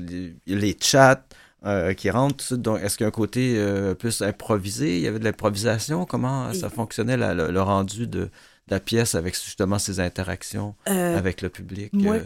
les, 0.46 0.76
chats 0.80 1.24
euh, 1.64 1.94
qui 1.94 2.10
rentrent, 2.10 2.36
tout 2.36 2.44
ça, 2.44 2.56
donc 2.56 2.80
est-ce 2.80 2.96
qu'il 2.96 3.04
y 3.04 3.06
a 3.06 3.08
un 3.08 3.10
côté 3.10 3.94
plus 3.98 4.22
improvisé? 4.22 4.96
Il 4.96 5.02
y 5.02 5.06
avait 5.06 5.18
de 5.18 5.24
l'improvisation? 5.24 6.04
Comment 6.04 6.52
ça 6.52 6.68
fonctionnait, 6.70 7.16
la- 7.16 7.34
le, 7.34 7.50
le 7.50 7.62
rendu 7.62 8.06
de, 8.06 8.20
de 8.24 8.30
la 8.68 8.80
pièce 8.80 9.14
avec 9.14 9.34
justement 9.34 9.78
ces 9.78 10.00
interactions 10.00 10.74
avec 10.84 11.40
le 11.42 11.48
public? 11.48 11.92
moi, 11.94 12.18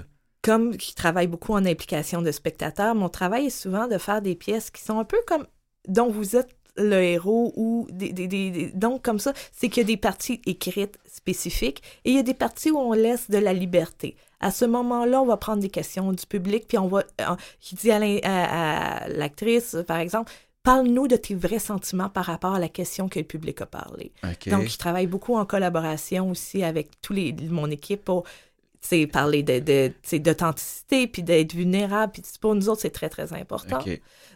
comme 0.43 0.73
je 0.81 0.95
travaille 0.95 1.27
beaucoup 1.27 1.53
en 1.53 1.65
implication 1.67 2.23
de 2.23 2.33
spectateurs, 2.33 2.95
mon 2.95 3.09
travail 3.09 3.47
est 3.47 3.51
souvent 3.51 3.87
de 3.87 3.99
faire 3.99 4.23
des 4.23 4.35
pièces 4.35 4.71
qui 4.71 4.83
sont 4.83 4.99
un 4.99 5.05
peu 5.05 5.19
comme 5.27 5.47
dont 5.89 6.11
vous 6.11 6.37
êtes 6.37 6.57
le 6.77 6.95
héros 7.03 7.53
ou 7.57 7.89
des, 7.91 8.13
des- 8.13 8.27
des- 8.27 8.51
des- 8.51 8.73
donc 8.73 9.03
comme 9.03 9.19
ça, 9.19 9.33
c'est 9.53 9.69
qu'il 9.69 9.83
y 9.83 9.85
a 9.85 9.87
des 9.87 9.97
parties 9.97 10.41
écrites 10.47 10.99
spécifiques 11.23 11.83
et 12.05 12.11
il 12.11 12.17
y 12.17 12.19
a 12.19 12.23
des 12.23 12.35
parties 12.35 12.71
où 12.71 12.79
on 12.79 12.93
laisse 12.93 13.31
de 13.31 13.39
la 13.39 13.53
liberté. 13.53 14.17
À 14.41 14.51
ce 14.51 14.65
moment-là, 14.65 15.21
on 15.21 15.27
va 15.27 15.37
prendre 15.37 15.61
des 15.61 15.69
questions 15.69 16.13
du 16.13 16.27
public, 16.27 16.67
puis 16.67 16.79
on 16.79 16.89
va, 16.89 17.05
euh, 17.21 17.37
je 17.61 17.77
dis 17.77 17.91
à 17.91 19.09
l'actrice, 19.09 19.77
par 19.87 19.99
exemple, 19.99 20.33
parle-nous 20.63 21.09
de 21.09 21.17
tes 21.17 21.35
vrais 21.35 21.59
sentiments 21.59 22.09
par 22.09 22.25
rapport 22.25 22.55
à 22.55 22.59
la 22.59 22.69
question 22.69 23.09
que 23.09 23.19
le 23.19 23.25
public 23.25 23.61
a 23.61 23.67
parlé. 23.67 24.13
Donc, 24.47 24.69
je 24.69 24.79
travaille 24.79 25.07
beaucoup 25.07 25.37
en 25.37 25.45
collaboration 25.45 26.31
aussi 26.31 26.63
avec 26.63 27.01
tous 27.01 27.13
les 27.13 27.35
mon 27.51 27.71
équipe 27.71 28.05
pour 28.05 28.25
sais, 28.87 29.07
parler 29.07 29.43
de, 29.43 29.59
de, 29.61 29.93
d'authenticité, 30.19 31.07
puis 31.07 31.23
d'être 31.23 31.55
vulnérable. 31.55 32.13
Puis 32.13 32.23
pour 32.41 32.55
nous 32.55 32.69
autres, 32.69 32.81
c'est 32.83 32.91
très, 32.91 33.09
très 33.09 33.33
important. 33.33 33.79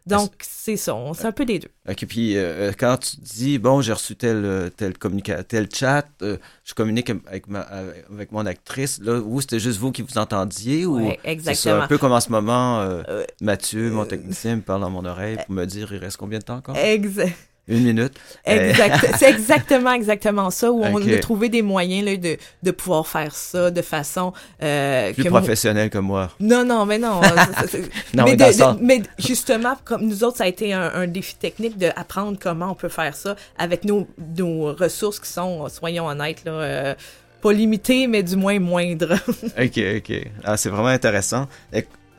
Donc, 0.07 0.33
c'est 0.43 0.77
ça. 0.77 0.95
on- 0.95 1.15
C'est 1.15 1.25
un 1.27 1.33
peu 1.33 1.47
des 1.47 1.59
deux. 1.59 1.71
OK, 1.89 2.05
puis 2.07 2.37
euh, 2.37 2.73
quand 2.79 2.99
tu 2.99 3.17
dis, 3.17 3.59
bon, 3.59 3.81
j'ai 3.81 3.93
reçu 3.95 4.17
tel, 4.17 4.45
euh, 4.45 4.69
tel, 4.69 4.99
communica 4.99 5.43
tel 5.45 5.69
chat, 5.75 6.05
euh, 6.23 6.37
je 6.65 6.75
communique 6.75 7.11
avec, 7.27 7.47
ma, 7.49 7.61
avec 7.61 8.31
mon 8.33 8.45
actrice, 8.45 9.01
là, 9.01 9.19
vous, 9.21 9.41
c'était 9.41 9.61
juste 9.61 9.79
vous 9.79 9.93
qui 9.93 10.03
vous 10.03 10.19
entendiez 10.19 10.85
ou 10.85 11.07
Ouais, 11.07 11.19
c'est 11.25 11.55
ça, 11.55 11.83
un 11.85 11.87
peu 11.89 11.97
comme 11.97 12.13
en 12.13 12.21
ce 12.21 12.31
moment, 12.31 12.81
euh, 12.81 13.03
Euh, 13.09 13.25
Mathieu, 13.41 13.91
mon 13.91 14.05
technicien, 14.05 14.57
me 14.57 14.61
parle 14.63 14.83
dans 14.83 14.91
mon 14.91 15.05
oreille 15.07 15.39
pour 15.47 15.55
me 15.55 15.65
dire, 15.65 15.91
il 15.93 15.99
reste 15.99 16.17
combien 16.19 16.39
de 16.39 16.45
temps 16.45 16.57
encore? 16.57 16.77
Exa- 16.77 17.33
Une 17.67 17.83
minute. 17.85 18.13
Euh, 18.47 18.71
exact- 18.71 19.07
c'est 19.19 19.31
exactement, 19.31 19.93
exactement 19.93 20.51
ça, 20.51 20.71
où 20.71 20.83
on 20.85 21.01
a 21.15 21.19
trouvé 21.19 21.49
des 21.49 21.63
moyens 21.63 22.05
là, 22.05 22.17
de, 22.19 22.37
de 22.63 22.71
pouvoir 22.71 23.07
faire 23.07 23.35
ça 23.35 23.71
de 23.71 23.81
façon 23.81 24.35
euh, 24.63 25.13
plus 25.15 25.25
que 25.25 25.29
moi- 25.31 25.41
professionnel 25.41 25.89
que 25.89 25.97
moi. 25.99 26.31
Non, 26.41 26.63
non, 26.65 26.85
mais 26.85 26.99
non. 26.99 27.23
c'est- 27.69 27.89
Non, 28.15 28.25
mais, 28.25 28.37
mais 28.37 28.53
de- 28.53 28.59
de- 28.77 28.83
mais 28.83 29.03
justement, 29.19 29.77
comme 29.85 30.03
nous 30.07 30.25
autres, 30.25 30.37
ça 30.37 30.45
a 30.45 30.49
été 30.49 30.75
un, 30.75 30.93
un 30.95 31.07
défi 31.07 31.37
technique 31.37 31.79
d'apprendre 31.79 32.37
comment 32.39 32.71
on 32.71 32.75
peut 32.75 32.91
faire 32.91 33.17
ça 33.17 33.35
avec 33.57 33.85
nos, 33.85 34.07
nos 34.37 34.75
ressources 34.75 35.19
qui 35.19 35.31
sont, 35.31 35.67
soyons 35.71 36.07
honnêtes, 36.07 36.45
là, 36.45 36.53
euh, 36.53 36.95
pas 37.41 37.53
limitées, 37.53 38.07
mais 38.07 38.23
du 38.23 38.37
moins 38.37 38.59
moindres. 38.59 39.15
OK, 39.59 39.81
OK. 39.97 40.13
Ah, 40.45 40.57
c'est 40.59 40.69
vraiment 40.69 40.89
intéressant. 40.89 41.47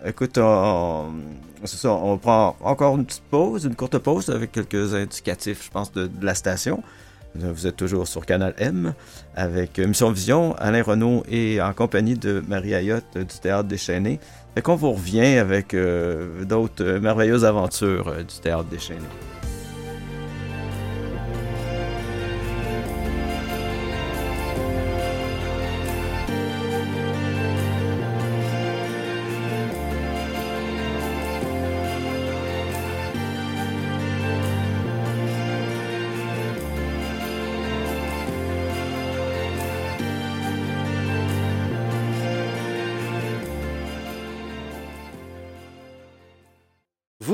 Écoute, 0.08 0.38
on, 0.38 1.14
ça, 1.64 1.92
on 1.92 2.18
prend 2.18 2.56
encore 2.62 2.96
une 2.96 3.06
petite 3.06 3.24
pause, 3.24 3.66
une 3.66 3.76
courte 3.76 3.98
pause 3.98 4.30
avec 4.30 4.52
quelques 4.52 4.94
indicatifs, 4.94 5.66
je 5.66 5.72
pense, 5.72 5.92
de, 5.92 6.10
la 6.22 6.36
station. 6.36 6.84
Vous 7.34 7.68
êtes 7.68 7.76
toujours 7.76 8.08
sur 8.08 8.26
Canal 8.26 8.54
M 8.58 8.94
avec 9.36 9.78
Mission 9.80 10.12
Vision, 10.12 10.56
Alain 10.56 10.84
Renaud 10.84 11.24
et 11.30 11.62
en 11.62 11.74
compagnie 11.74 12.16
de 12.16 12.42
Marie 12.48 12.74
Ayotte 12.74 13.18
du 13.18 13.40
Théâtre 13.42 13.68
Déchaîné. 13.68 14.20
Fait 14.54 14.62
qu'on 14.62 14.76
vous 14.76 14.94
revient 14.94 15.38
avec 15.38 15.74
euh, 15.74 16.46
d'autres 16.46 16.84
merveilleuses 17.00 17.44
aventures 17.44 18.08
euh, 18.08 18.24
du 18.24 18.40
Théâtre 18.42 18.70
Déchaîné. 18.70 19.02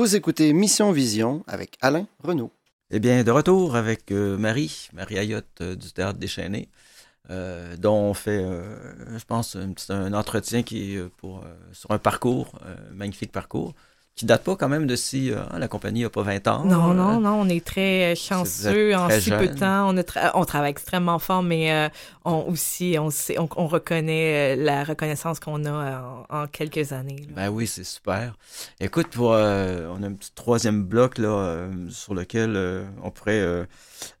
Vous 0.02 0.16
écoutez 0.16 0.52
Mission 0.52 0.90
Vision 0.90 1.44
avec 1.46 1.78
Alain 1.80 2.08
Renaud. 2.24 2.50
Eh 2.90 2.98
bien, 2.98 3.22
de 3.22 3.30
retour 3.30 3.76
avec 3.76 4.10
euh, 4.10 4.36
Marie, 4.36 4.88
Marie 4.92 5.16
Ayotte 5.16 5.60
euh, 5.60 5.76
du 5.76 5.92
Théâtre 5.92 6.18
Déchaîné, 6.18 6.68
euh, 7.30 7.76
dont 7.76 8.10
on 8.10 8.12
fait, 8.12 8.44
je 8.44 9.24
pense, 9.24 9.56
un, 9.90 10.12
entretien 10.12 10.64
qui 10.64 10.98
pour, 11.18 11.44
sur 11.70 11.92
un 11.92 11.98
parcours, 11.98 12.58
un 12.66 12.92
magnifique 12.92 13.30
parcours, 13.30 13.74
qui 14.14 14.26
date 14.26 14.44
pas 14.44 14.56
quand 14.56 14.68
même 14.68 14.86
de 14.86 14.94
si 14.94 15.30
euh, 15.32 15.38
la 15.58 15.68
compagnie 15.68 16.02
n'a 16.02 16.10
pas 16.10 16.22
20 16.22 16.46
ans. 16.48 16.64
non, 16.66 16.90
euh, 16.90 16.94
non, 16.94 17.18
non, 17.20 17.40
on 17.40 17.48
est 17.48 17.64
très 17.64 18.10
vous 18.14 18.20
chanceux 18.20 18.94
en 18.94 19.08
si 19.08 19.30
peu 19.30 19.48
de 19.48 19.58
temps. 19.58 19.88
On, 19.88 19.94
tra- 19.94 20.32
on 20.34 20.44
travaille 20.44 20.70
extrêmement 20.70 21.18
fort, 21.18 21.42
mais 21.42 21.72
euh, 21.72 21.88
on 22.26 22.44
aussi, 22.48 22.96
on, 23.00 23.08
sait- 23.10 23.38
on, 23.38 23.48
on 23.56 23.66
reconnaît 23.66 24.54
euh, 24.54 24.62
la 24.62 24.84
reconnaissance 24.84 25.40
qu'on 25.40 25.64
a 25.64 26.26
en, 26.30 26.42
en 26.42 26.46
quelques 26.46 26.92
années. 26.92 27.16
là. 27.28 27.32
Ben 27.36 27.48
oui, 27.48 27.66
c'est 27.66 27.84
super. 27.84 28.36
Écoute, 28.80 29.08
pour, 29.08 29.32
euh, 29.32 29.88
on 29.98 30.02
a 30.02 30.06
un 30.08 30.12
petit 30.12 30.32
troisième 30.34 30.82
bloc 30.84 31.16
là, 31.16 31.28
euh, 31.28 31.88
sur 31.88 32.14
lequel 32.14 32.54
euh, 32.54 32.84
on 33.02 33.10
pourrait 33.10 33.40
euh, 33.40 33.64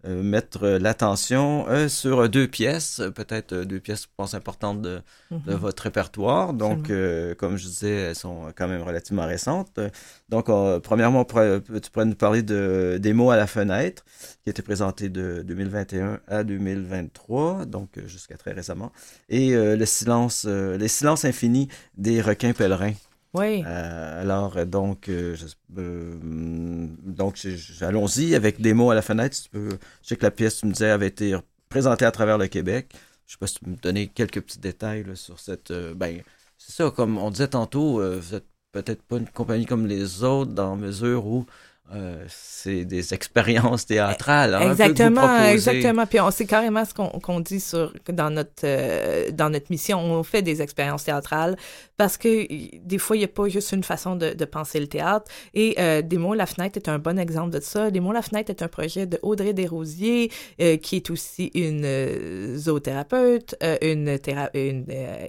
euh, 0.06 0.22
mettre 0.22 0.62
euh, 0.64 0.78
l'attention 0.78 1.66
euh, 1.68 1.88
sur 1.88 2.28
deux 2.30 2.48
pièces, 2.48 3.00
euh, 3.00 3.10
peut-être 3.10 3.52
euh, 3.52 3.64
deux 3.66 3.78
pièces, 3.80 4.04
je 4.04 4.08
pense, 4.16 4.32
importantes 4.32 4.80
de, 4.80 5.02
de 5.30 5.52
Mhm. 5.52 5.54
votre 5.56 5.82
répertoire. 5.82 6.54
Donc, 6.54 6.88
euh, 6.88 7.34
comme 7.34 7.56
je 7.58 7.66
disais, 7.66 7.90
elles 7.94 8.14
sont 8.16 8.52
quand 8.56 8.68
même 8.68 8.82
relativement 8.82 9.26
récentes. 9.26 9.80
Donc, 10.28 10.48
euh, 10.48 10.80
premièrement, 10.80 11.24
pourrait- 11.24 11.60
tu 11.60 11.90
pourrais 11.90 12.06
nous 12.06 12.14
parler 12.14 12.42
de 12.42 12.98
Des 13.00 13.12
mots 13.12 13.30
à 13.30 13.36
la 13.36 13.46
fenêtre, 13.46 14.04
qui 14.42 14.48
a 14.48 14.50
été 14.50 14.62
présenté 14.62 15.08
de 15.08 15.42
2021 15.42 16.20
à 16.26 16.44
2023, 16.44 17.64
donc 17.66 17.98
euh, 17.98 18.06
jusqu'à 18.06 18.36
très 18.36 18.52
récemment. 18.52 18.92
Et 19.28 19.54
euh, 19.54 19.76
le 19.76 19.86
silence, 19.86 20.44
euh, 20.48 20.76
les 20.76 20.88
silences 20.88 21.24
infinis 21.24 21.68
des 21.96 22.20
requins 22.20 22.52
pèlerins. 22.52 22.94
Oui. 23.34 23.64
Euh, 23.66 24.22
alors, 24.22 24.56
euh, 24.58 24.64
donc, 24.66 25.08
euh, 25.08 25.34
euh, 25.78 26.18
donc 26.20 27.38
allons-y 27.80 28.34
avec 28.34 28.60
des 28.60 28.74
mots 28.74 28.90
à 28.90 28.94
la 28.94 29.02
fenêtre. 29.02 29.34
Si 29.34 29.44
tu 29.44 29.48
peux- 29.50 29.78
je 30.02 30.08
sais 30.08 30.16
que 30.16 30.24
la 30.24 30.30
pièce, 30.30 30.58
tu 30.58 30.66
me 30.66 30.72
disais, 30.72 30.90
avait 30.90 31.06
été 31.06 31.36
présentée 31.68 32.04
à 32.04 32.10
travers 32.10 32.36
le 32.38 32.46
Québec. 32.48 32.92
Je 33.26 33.32
sais 33.32 33.38
pas 33.38 33.46
si 33.46 33.54
tu 33.54 33.64
peux 33.64 33.70
me 33.70 33.76
donner 33.76 34.08
quelques 34.08 34.42
petits 34.42 34.58
détails 34.58 35.04
là, 35.04 35.14
sur 35.14 35.40
cette. 35.40 35.70
euh, 35.70 35.94
ben, 35.94 36.20
c'est 36.58 36.72
ça, 36.72 36.90
comme 36.90 37.16
on 37.16 37.30
disait 37.30 37.48
tantôt, 37.48 38.00
euh, 38.00 38.18
vous 38.20 38.34
êtes 38.34 38.44
peut-être 38.72 39.02
pas 39.02 39.18
une 39.18 39.28
compagnie 39.28 39.66
comme 39.66 39.86
les 39.86 40.24
autres 40.24 40.52
dans 40.52 40.76
mesure 40.76 41.26
où 41.26 41.46
euh, 41.94 42.24
c'est 42.28 42.84
des 42.84 43.12
expériences 43.14 43.86
théâtrales. 43.86 44.54
hein, 44.54 44.60
un 44.60 44.62
peu 44.62 44.68
que 44.68 44.74
vous 44.76 44.90
Exactement, 44.90 45.44
exactement. 45.52 46.06
Puis 46.06 46.20
on 46.20 46.30
c'est 46.30 46.46
carrément 46.46 46.84
ce 46.84 46.94
qu'on 46.94 47.40
dit 47.40 47.60
sur 47.60 47.92
dans 48.08 48.30
notre 48.30 48.62
euh, 48.64 49.30
dans 49.30 49.50
notre 49.50 49.66
mission. 49.70 49.98
On 49.98 50.22
fait 50.22 50.42
des 50.42 50.62
expériences 50.62 51.04
théâtrales 51.04 51.56
parce 51.96 52.16
que 52.16 52.46
des 52.78 52.98
fois 52.98 53.16
il 53.16 53.20
n'y 53.20 53.24
a 53.24 53.28
pas 53.28 53.48
juste 53.48 53.72
une 53.72 53.82
façon 53.84 54.16
de, 54.16 54.32
de 54.32 54.44
penser 54.44 54.80
le 54.80 54.86
théâtre. 54.86 55.30
Et 55.54 55.74
euh, 55.78 56.02
Des 56.02 56.18
mots 56.18 56.34
la 56.34 56.46
fenêtre 56.46 56.76
est 56.78 56.88
un 56.88 56.98
bon 56.98 57.18
exemple 57.18 57.50
de 57.50 57.60
ça. 57.60 57.90
Des 57.90 58.00
mots 58.00 58.12
la 58.12 58.22
fenêtre 58.22 58.50
est 58.50 58.62
un 58.62 58.68
projet 58.68 59.06
de 59.06 59.18
Audrey 59.22 59.52
Desrosiers 59.52 60.30
euh, 60.60 60.76
qui 60.78 60.96
est 60.96 61.10
aussi 61.10 61.50
une 61.54 62.56
zoothérapeute, 62.56 63.54
une, 63.82 64.18
théra- 64.18 64.50
une 64.54 64.84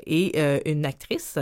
et 0.06 0.40
une 0.66 0.86
actrice 0.86 1.38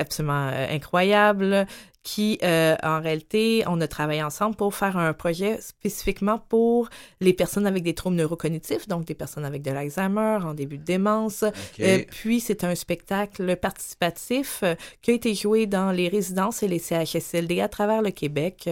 absolument 0.00 0.50
incroyable 0.70 1.66
qui, 2.06 2.38
euh, 2.44 2.76
en 2.84 3.00
réalité, 3.00 3.64
on 3.66 3.80
a 3.80 3.88
travaillé 3.88 4.22
ensemble 4.22 4.54
pour 4.54 4.72
faire 4.76 4.96
un 4.96 5.12
projet 5.12 5.60
spécifiquement 5.60 6.38
pour 6.38 6.88
les 7.20 7.32
personnes 7.32 7.66
avec 7.66 7.82
des 7.82 7.94
troubles 7.94 8.14
neurocognitifs, 8.14 8.86
donc 8.86 9.06
des 9.06 9.14
personnes 9.14 9.44
avec 9.44 9.62
de 9.62 9.72
l'Alzheimer, 9.72 10.38
en 10.44 10.54
début 10.54 10.78
de 10.78 10.84
démence. 10.84 11.44
Euh, 11.80 12.04
puis, 12.08 12.38
c'est 12.38 12.62
un 12.62 12.76
spectacle 12.76 13.56
participatif 13.56 14.60
euh, 14.62 14.76
qui 15.02 15.10
a 15.10 15.14
été 15.14 15.34
joué 15.34 15.66
dans 15.66 15.90
les 15.90 16.06
résidences 16.06 16.62
et 16.62 16.68
les 16.68 16.78
CHSLD 16.78 17.60
à 17.60 17.68
travers 17.68 18.02
le 18.02 18.12
Québec 18.12 18.70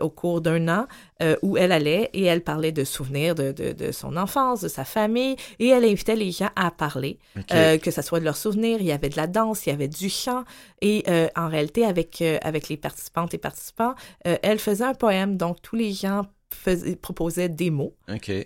au 0.00 0.10
cours 0.10 0.40
d'un 0.40 0.68
an. 0.68 0.86
Où 1.42 1.56
elle 1.56 1.72
allait 1.72 2.10
et 2.12 2.24
elle 2.24 2.42
parlait 2.42 2.72
de 2.72 2.84
souvenirs 2.84 3.34
de, 3.34 3.52
de, 3.52 3.72
de, 3.72 3.92
son 3.92 4.16
enfance, 4.16 4.60
de 4.60 4.68
sa 4.68 4.84
famille, 4.84 5.36
et 5.58 5.68
elle 5.68 5.84
invitait 5.84 6.16
les 6.16 6.32
gens 6.32 6.50
à 6.56 6.70
parler, 6.70 7.18
que 7.48 7.90
ce 7.90 8.02
soit 8.02 8.20
de 8.20 8.24
leurs 8.24 8.36
souvenirs. 8.36 8.78
Il 8.80 8.86
y 8.86 8.92
avait 8.92 9.08
de 9.08 9.16
la 9.16 9.26
danse, 9.26 9.66
il 9.66 9.70
y 9.70 9.72
avait 9.72 9.88
du 9.88 10.08
chant, 10.08 10.44
et 10.80 11.04
en 11.36 11.48
réalité, 11.48 11.84
avec 11.84 12.22
avec 12.42 12.68
les 12.68 12.76
participantes 12.76 13.34
et 13.34 13.38
participants, 13.38 13.94
euh, 14.26 14.36
elle 14.42 14.58
faisait 14.58 14.84
un 14.84 14.94
poème, 14.94 15.36
donc 15.36 15.60
tous 15.62 15.76
les 15.76 15.92
gens 15.92 16.22
proposait 17.00 17.48
des 17.48 17.70
mots. 17.70 17.94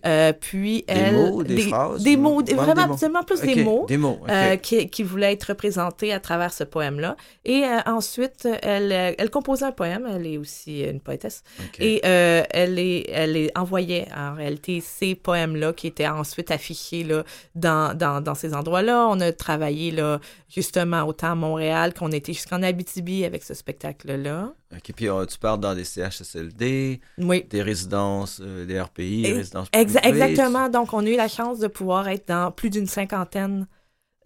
Euh, 0.05 0.33
puis 0.33 0.85
elle, 0.87 1.15
des 1.15 1.17
mots, 1.17 1.43
des, 1.43 1.59
phrases? 1.59 2.03
Des 2.03 2.17
mots, 2.17 2.43
vraiment 2.43 2.93
absolument 2.93 3.23
plus 3.23 3.41
des 3.41 3.63
mots. 3.63 3.87
Des 3.87 3.97
mots, 3.97 4.21
euh, 4.29 4.57
qui, 4.57 4.89
qui, 4.89 5.03
voulaient 5.03 5.33
être 5.33 5.45
représentés 5.45 6.13
à 6.13 6.21
travers 6.21 6.53
ce 6.53 6.65
poème-là. 6.65 7.17
Et 7.45 7.65
euh, 7.65 7.79
ensuite, 7.87 8.49
elle, 8.63 8.93
elle 8.93 9.31
composait 9.31 9.67
un 9.67 9.73
poème, 9.73 10.09
elle 10.13 10.27
est 10.27 10.39
aussi 10.39 10.83
une 10.83 11.01
poétesse. 11.01 11.43
Et 11.79 12.01
elle, 12.05 12.79
est, 12.79 13.09
elle 13.11 13.37
est 13.37 13.57
envoyait 13.59 14.09
en 14.17 14.35
réalité 14.35 14.81
ces 14.81 15.15
poèmes-là 15.15 15.73
qui 15.73 15.87
étaient 15.87 16.09
ensuite 16.09 16.51
affichés 16.51 17.05
là, 17.05 17.25
dans, 17.55 17.97
dans, 17.97 18.21
dans 18.21 18.35
ces 18.35 18.55
endroits-là. 18.55 19.07
On 19.09 19.21
a 19.21 19.33
travaillé 19.33 19.91
là, 19.91 20.21
justement 20.49 21.05
autant 21.05 21.33
à 21.33 21.35
Montréal 21.35 21.95
qu'on 21.95 22.13
était 22.13 22.33
jusqu'en 22.33 22.63
Abitibi 22.63 23.25
avec 23.25 23.43
ce 23.45 23.55
spectacle-là. 23.55 24.53
OK, 24.75 24.93
puis 24.95 25.09
tu 25.29 25.39
parles 25.39 25.61
dans 25.61 25.75
des 25.75 25.85
CHSLD, 25.85 27.01
oui. 27.19 27.45
des 27.49 27.63
résidences, 27.63 28.41
euh, 28.43 28.67
des 28.67 28.79
RPI, 28.79 29.23
des 29.23 29.33
résidences 29.33 29.69
exa 29.73 30.01
Exactement. 30.03 30.69
Donc, 30.69 30.93
on 30.93 31.07
a 31.07 31.09
eu 31.09 31.17
la 31.17 31.29
chance 31.29 31.59
de 31.59 31.69
pouvoir 31.69 32.09
être 32.09 32.29
dans 32.29 32.51
plus 32.51 32.69
d'une 32.69 32.87
cinquantaine 32.87 33.67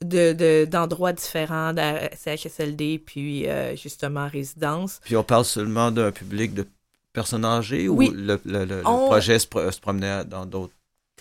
d'endroits 0.00 1.12
de, 1.12 1.18
différents, 1.18 1.72
de 1.72 1.80
CHSLD, 2.16 2.98
puis 2.98 3.48
euh, 3.48 3.76
justement 3.76 4.26
résidences. 4.26 5.00
Puis 5.04 5.16
on 5.16 5.22
parle 5.22 5.44
seulement 5.44 5.92
d'un 5.92 6.10
public 6.10 6.54
de 6.54 6.66
personnes 7.12 7.44
âgées 7.44 7.88
ou 7.88 8.00
le, 8.00 8.40
le, 8.44 8.82
projet 8.82 9.38
se, 9.38 9.46
se 9.46 9.80
promenait 9.80 10.24
dans 10.24 10.44
d'autres 10.44 10.74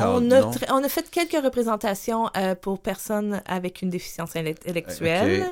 on, 0.09 0.31
a 0.31 0.51
on 0.71 0.83
a 0.83 0.89
fait 0.89 1.09
quelques 1.09 1.43
représentations 1.43 2.29
euh, 2.37 2.55
pour 2.55 2.79
personnes 2.79 3.41
avec 3.45 3.81
une 3.81 3.89
déficience 3.89 4.35
intellectuelle, 4.35 5.45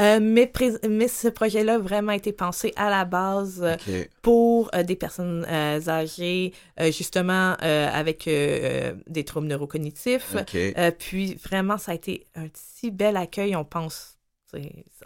euh, 0.00 0.18
mais, 0.20 0.50
mais 0.88 1.08
ce 1.08 1.28
projet-là 1.28 1.74
a 1.74 1.78
vraiment 1.78 2.12
été 2.12 2.32
pensé 2.32 2.72
à 2.76 2.90
la 2.90 3.04
base 3.04 3.62
euh, 3.62 4.04
pour 4.22 4.70
des 4.86 4.96
personnes 4.96 5.46
âgées, 5.46 6.52
justement 6.90 7.54
avec 7.60 8.28
des 8.28 9.24
troubles 9.24 9.46
neurocognitifs. 9.46 10.34
puis 10.98 11.34
vraiment, 11.34 11.78
ça 11.78 11.92
a 11.92 11.94
été 11.94 12.26
un 12.34 12.46
si 12.54 12.90
bel 12.90 13.16
accueil, 13.16 13.56
on 13.56 13.64
pense. 13.64 14.15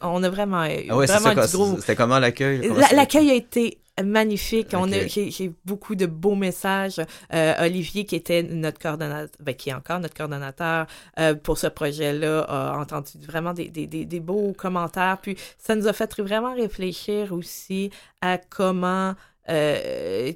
On 0.03 0.23
a 0.23 0.29
vraiment, 0.29 0.61
ah 0.61 0.97
ouais, 0.97 1.07
vraiment 1.07 1.77
C'était 1.79 1.97
comment 1.97 2.19
l'accueil? 2.19 2.71
L'accueil 2.93 3.31
a 3.31 3.35
été 3.35 3.79
magnifique. 4.03 4.69
On 4.73 4.91
a, 4.93 5.07
j'ai, 5.07 5.53
beaucoup 5.65 5.95
de 5.95 6.07
beaux 6.07 6.35
messages. 6.35 7.01
Euh, 7.33 7.67
Olivier, 7.67 8.05
qui 8.05 8.17
était 8.17 8.43
notre 8.43 8.79
coordonnateur, 8.79 9.29
ben, 9.41 9.55
qui 9.55 9.71
est 9.71 9.75
encore 9.75 10.01
notre 10.01 10.15
coordonnateur 10.15 10.87
euh, 11.19 11.35
pour 11.35 11.59
ce 11.59 11.67
projet-là, 11.67 12.43
a 12.43 12.79
entendu 12.79 13.13
vraiment 13.27 13.53
des, 13.53 13.69
des, 13.69 13.87
des, 13.87 14.21
beaux 14.21 14.53
commentaires. 14.53 15.19
Puis 15.21 15.37
ça 15.59 15.75
nous 15.75 15.87
a 15.87 15.93
fait 15.93 16.19
vraiment 16.21 16.55
réfléchir 16.55 17.33
aussi 17.33 17.91
à 18.21 18.39
comment 18.39 19.15
euh, 19.49 20.33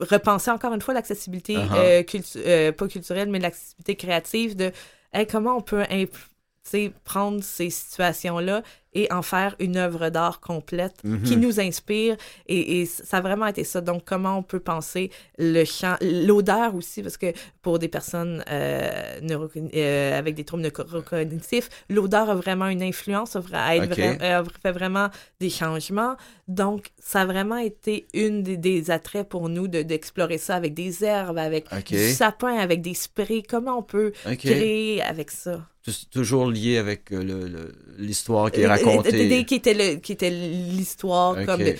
repenser 0.00 0.50
encore 0.50 0.74
une 0.74 0.82
fois 0.82 0.94
l'accessibilité, 0.94 1.56
uh-huh. 1.56 2.72
pas 2.72 2.88
culturelle, 2.88 3.30
mais 3.30 3.38
l'accessibilité 3.38 3.96
créative 3.96 4.56
de 4.56 4.72
comment 5.30 5.56
on 5.56 5.62
peut 5.62 5.84
prendre 7.04 7.42
ces 7.42 7.70
situations-là 7.70 8.62
et 8.96 9.12
en 9.12 9.20
faire 9.20 9.54
une 9.58 9.76
œuvre 9.76 10.08
d'art 10.08 10.40
complète 10.40 11.02
qui 11.02 11.36
mhm. 11.36 11.42
nous 11.42 11.60
inspire. 11.60 12.16
Et, 12.48 12.86
ça 12.86 13.18
a 13.18 13.20
vraiment 13.20 13.46
été 13.46 13.62
ça. 13.62 13.82
Donc, 13.82 14.04
comment 14.06 14.38
on 14.38 14.42
peut 14.42 14.58
penser 14.58 15.10
le 15.38 15.64
chant, 15.64 15.96
l'odeur 16.00 16.74
aussi, 16.74 17.02
parce 17.02 17.18
que 17.18 17.32
pour 17.60 17.78
des 17.78 17.88
personnes 17.88 18.42
euh, 18.50 19.20
euh, 19.74 20.18
avec 20.18 20.34
des 20.34 20.44
troubles 20.44 20.62
neurocognitifs, 20.62 21.68
l'odeur 21.90 22.30
a 22.30 22.34
vraiment 22.34 22.68
une 22.68 22.82
influence, 22.82 23.36
a, 23.36 23.42
fait 24.62 24.72
vraiment 24.72 25.08
des 25.40 25.50
changements. 25.50 26.16
Donc, 26.48 26.86
ça 26.98 27.20
a 27.20 27.26
vraiment 27.26 27.58
été 27.58 28.06
une 28.14 28.42
des, 28.42 28.90
attraits 28.90 29.28
pour 29.28 29.50
nous 29.50 29.68
d'explorer 29.68 30.38
ça 30.38 30.54
avec 30.54 30.72
des 30.72 31.04
herbes, 31.04 31.38
avec 31.38 31.66
du 31.84 31.98
sapin, 32.12 32.56
avec 32.56 32.80
des 32.80 32.94
sprays. 32.94 33.42
Comment 33.46 33.78
on 33.78 33.82
peut 33.82 34.12
créer 34.38 35.02
avec 35.02 35.30
ça? 35.30 35.60
toujours 36.10 36.50
lié 36.50 36.78
avec 36.78 37.12
euh, 37.12 37.72
l'histoire 37.98 38.50
qui 38.50 38.60
est 38.60 38.66
racontée. 38.66 38.85
Qui 39.44 39.54
était 39.54 40.00
qui 40.00 40.12
était 40.12 40.30
l'histoire 40.30 41.34
comme 41.44 41.60
de, 41.60 41.74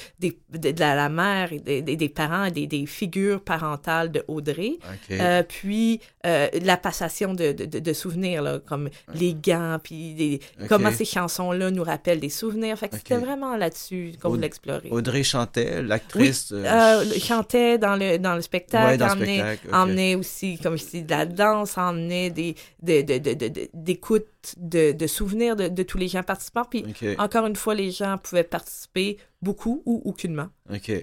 de, 0.51 0.81
la, 0.81 1.09
mère, 1.09 1.51
des, 1.65 1.83
des 1.83 2.09
parents, 2.09 2.51
des, 2.51 2.67
des, 2.67 2.87
figures 2.87 3.41
parentales 3.41 4.11
de 4.11 4.25
Audrey. 4.29 4.73
Euh, 5.11 5.43
puis 5.43 6.01
euh, 6.27 6.49
la 6.63 6.77
passation 6.77 7.35
de, 7.35 7.53
de, 7.53 7.93
souvenirs, 7.93 8.43
là, 8.43 8.59
comme 8.59 8.89
les 9.15 9.35
gants, 9.35 9.79
puis 9.83 10.41
comment 10.69 10.91
ces 10.93 11.05
chansons-là 11.05 11.71
nous 11.71 11.85
rappellent 11.85 12.21
des 12.21 12.31
souvenirs. 12.31 12.79
Fait 12.79 12.89
que 12.89 12.97
c'était 12.97 13.19
vraiment 13.19 13.57
là-dessus 13.57 14.13
qu'on 14.21 14.31
voulait 14.31 14.47
explorer. 14.47 14.89
Audrey 14.91 15.23
chantait, 15.23 15.83
l'actrice. 15.83 16.53
Oui, 16.55 17.21
chantait 17.21 17.79
dans 17.79 17.97
le, 17.97 18.19
dans 18.19 18.35
le 18.35 18.43
spectacle, 18.43 19.03
ouais, 19.03 19.59
emmenait, 19.73 20.15
aussi, 20.15 20.59
comme 20.59 20.77
je 20.77 20.85
dis, 20.85 21.03
de 21.03 21.11
la 21.11 21.27
danse, 21.27 21.79
emmenait 21.79 22.31
des, 22.31 22.55
des, 22.83 23.03
des, 23.03 23.21
des 23.21 23.97
écoute 23.97 24.27
de, 24.57 24.93
de 24.93 25.07
souvenirs 25.07 25.57
de, 25.57 25.69
de, 25.69 25.83
tous 25.83 25.99
les 25.99 26.09
gens 26.09 26.23
participants. 26.23 26.67
Puis 26.69 26.85
encore 27.19 27.47
une 27.47 27.57
fois, 27.57 27.75
les 27.75 27.91
gens 27.91 28.19
pouvaient 28.19 28.45
participer 28.45 29.19
beaucoup 29.43 29.83
ou 29.87 30.03
aucunement. 30.05 30.49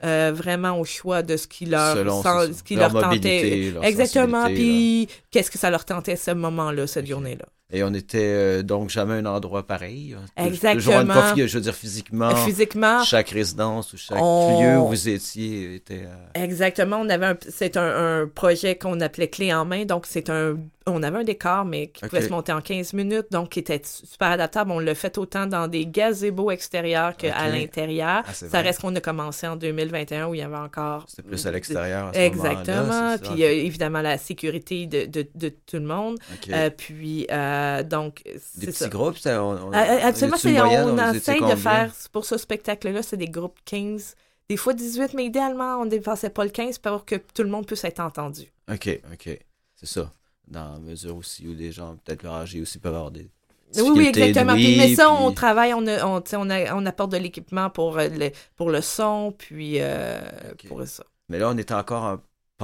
Euh, 0.04 0.32
vraiment 0.34 0.80
au 0.80 0.86
choix 0.86 1.22
de 1.22 1.38
ce 1.38 1.48
qui 1.48 1.66
leur, 1.66 1.96
ce 1.96 2.64
qui 2.64 2.76
leur, 2.76 2.92
tentait. 2.92 3.74
Exactement. 3.82 4.46
Puis 4.46 5.08
qu'est-ce 5.32 5.52
que 5.52 5.58
ça 5.58 5.70
leur 5.70 5.86
tentait 5.86 6.16
ce 6.16 6.32
moment-là, 6.32 6.88
cette 6.88 7.08
journée-là? 7.08 7.46
Et 7.76 7.84
on 7.84 7.92
était 7.94 8.20
euh, 8.20 8.62
donc 8.62 8.90
jamais 8.90 9.16
un 9.16 9.26
endroit 9.26 9.66
pareil. 9.66 10.16
Exactement. 10.38 11.36
je 11.36 11.58
veux 11.58 11.62
dire 11.62 11.74
physiquement. 11.74 12.36
Physiquement. 12.36 13.04
Chaque 13.04 13.30
résidence 13.30 13.94
ou 13.94 13.98
chaque 13.98 14.20
lieu 14.20 14.78
où 14.78 14.90
vous 14.90 15.10
étiez 15.10 15.76
était. 15.76 16.06
Euh, 16.06 16.44
Exactement. 16.44 16.98
On 16.98 17.10
avait 17.10 17.36
c'est 17.50 17.76
un, 17.76 18.22
un, 18.22 18.28
projet 18.28 18.76
qu'on 18.76 19.02
appelait 19.02 19.28
clé 19.28 19.52
en 19.52 19.66
main. 19.66 19.86
Donc 19.86 20.06
c'est 20.08 20.30
un 20.30 20.56
on 20.86 21.04
avait 21.04 21.20
un 21.20 21.24
décor, 21.24 21.66
mais 21.66 21.88
qui 21.88 22.02
pouvait 22.06 22.22
se 22.22 22.30
monter 22.30 22.52
en 22.52 22.62
15 22.62 22.94
minutes, 22.94 23.28
donc 23.32 23.50
qui 23.50 23.60
était 23.60 23.82
super 23.84 24.32
adaptable. 24.32 24.72
On 24.72 24.80
l'a 24.80 24.96
fait 24.96 25.18
autant 25.18 25.46
dans 25.46 25.68
des 25.68 25.86
gazebos 25.86 26.52
extérieurs 26.52 27.16
qu'à 27.16 27.48
l'intérieur. 27.48 28.24
Ah, 28.28 28.34
ça 28.34 28.60
reste 28.62 28.82
qu'on 28.82 28.96
a 28.96 29.00
commencé 29.00 29.48
en 29.48 29.56
2021 29.56 30.28
où 30.28 30.36
il 30.36 30.40
y 30.40 30.44
avait 30.44 30.56
encore. 30.56 31.06
C'était 31.08 31.24
plus 31.24 31.46
à 31.48 31.52
l'extérieur. 31.52 32.12
Exactement. 32.14 33.16
Puis 33.18 33.44
évidemment 33.44 34.02
la 34.02 34.18
sécurité 34.18 34.86
de, 34.88 35.06
de, 35.06 35.28
de 35.36 35.50
tout 35.50 35.78
le 35.78 35.86
monde. 35.86 36.18
Euh, 36.50 36.70
puis 36.70 37.28
euh, 37.32 37.63
donc. 37.84 38.24
Des 38.58 38.68
petits 38.68 38.90
groupes, 38.90 39.18
ça, 39.18 39.44
on, 39.44 39.70
on, 39.70 39.72
Absolument, 39.72 40.38
on, 40.44 41.00
on 41.00 41.14
essaye 41.14 41.42
de 41.42 41.56
faire 41.56 41.92
pour 42.12 42.26
ce 42.26 42.38
spectacle-là, 42.38 43.04
c'est 43.04 43.18
des 43.18 43.30
groupes 43.30 43.60
15 43.66 44.16
des 44.50 44.58
fois 44.58 44.74
18, 44.74 45.14
mais 45.14 45.26
idéalement, 45.26 45.78
on 45.78 45.86
ne 45.86 45.90
dépassait 45.90 46.30
pas 46.30 46.44
le 46.44 46.50
15 46.50 46.78
pour 46.80 47.06
que 47.06 47.16
tout 47.16 47.44
le 47.44 47.50
monde 47.50 47.66
puisse 47.66 47.84
être 47.86 48.00
entendu. 48.00 48.52
OK, 48.72 49.02
OK. 49.12 49.40
C'est 49.76 49.86
ça. 49.86 50.12
Dans 50.48 50.74
la 50.74 50.80
mesure 50.80 51.16
aussi 51.16 51.48
où 51.48 51.56
des 51.56 51.72
gens 51.72 51.98
peut-être 52.04 52.26
âgés 52.26 52.62
aussi 52.62 52.78
peuvent 52.80 52.96
avoir 52.96 53.12
des 53.12 53.30
oui, 53.76 53.90
oui, 53.96 54.08
exactement. 54.08 54.54
mais 54.54 54.94
ça, 54.94 55.12
on 55.12 55.32
travaille, 55.32 55.74
on, 55.74 55.84
on, 55.88 56.22
on, 56.34 56.50
on, 56.52 56.86
apporte 56.86 57.12
de 57.12 57.18
l'équipement 57.18 57.72
pour, 57.72 57.98
euh, 57.98 58.08
le, 58.08 58.30
pour 58.56 58.70
le 58.70 58.82
son, 58.82 59.34
puis 59.36 59.78
euh, 59.80 60.22
pour 60.68 60.86
ça. 60.86 61.04
Mais 61.28 61.40
là, 61.40 61.50
on 61.50 61.58
est 61.58 61.72
encore 61.72 62.04
en 62.04 62.18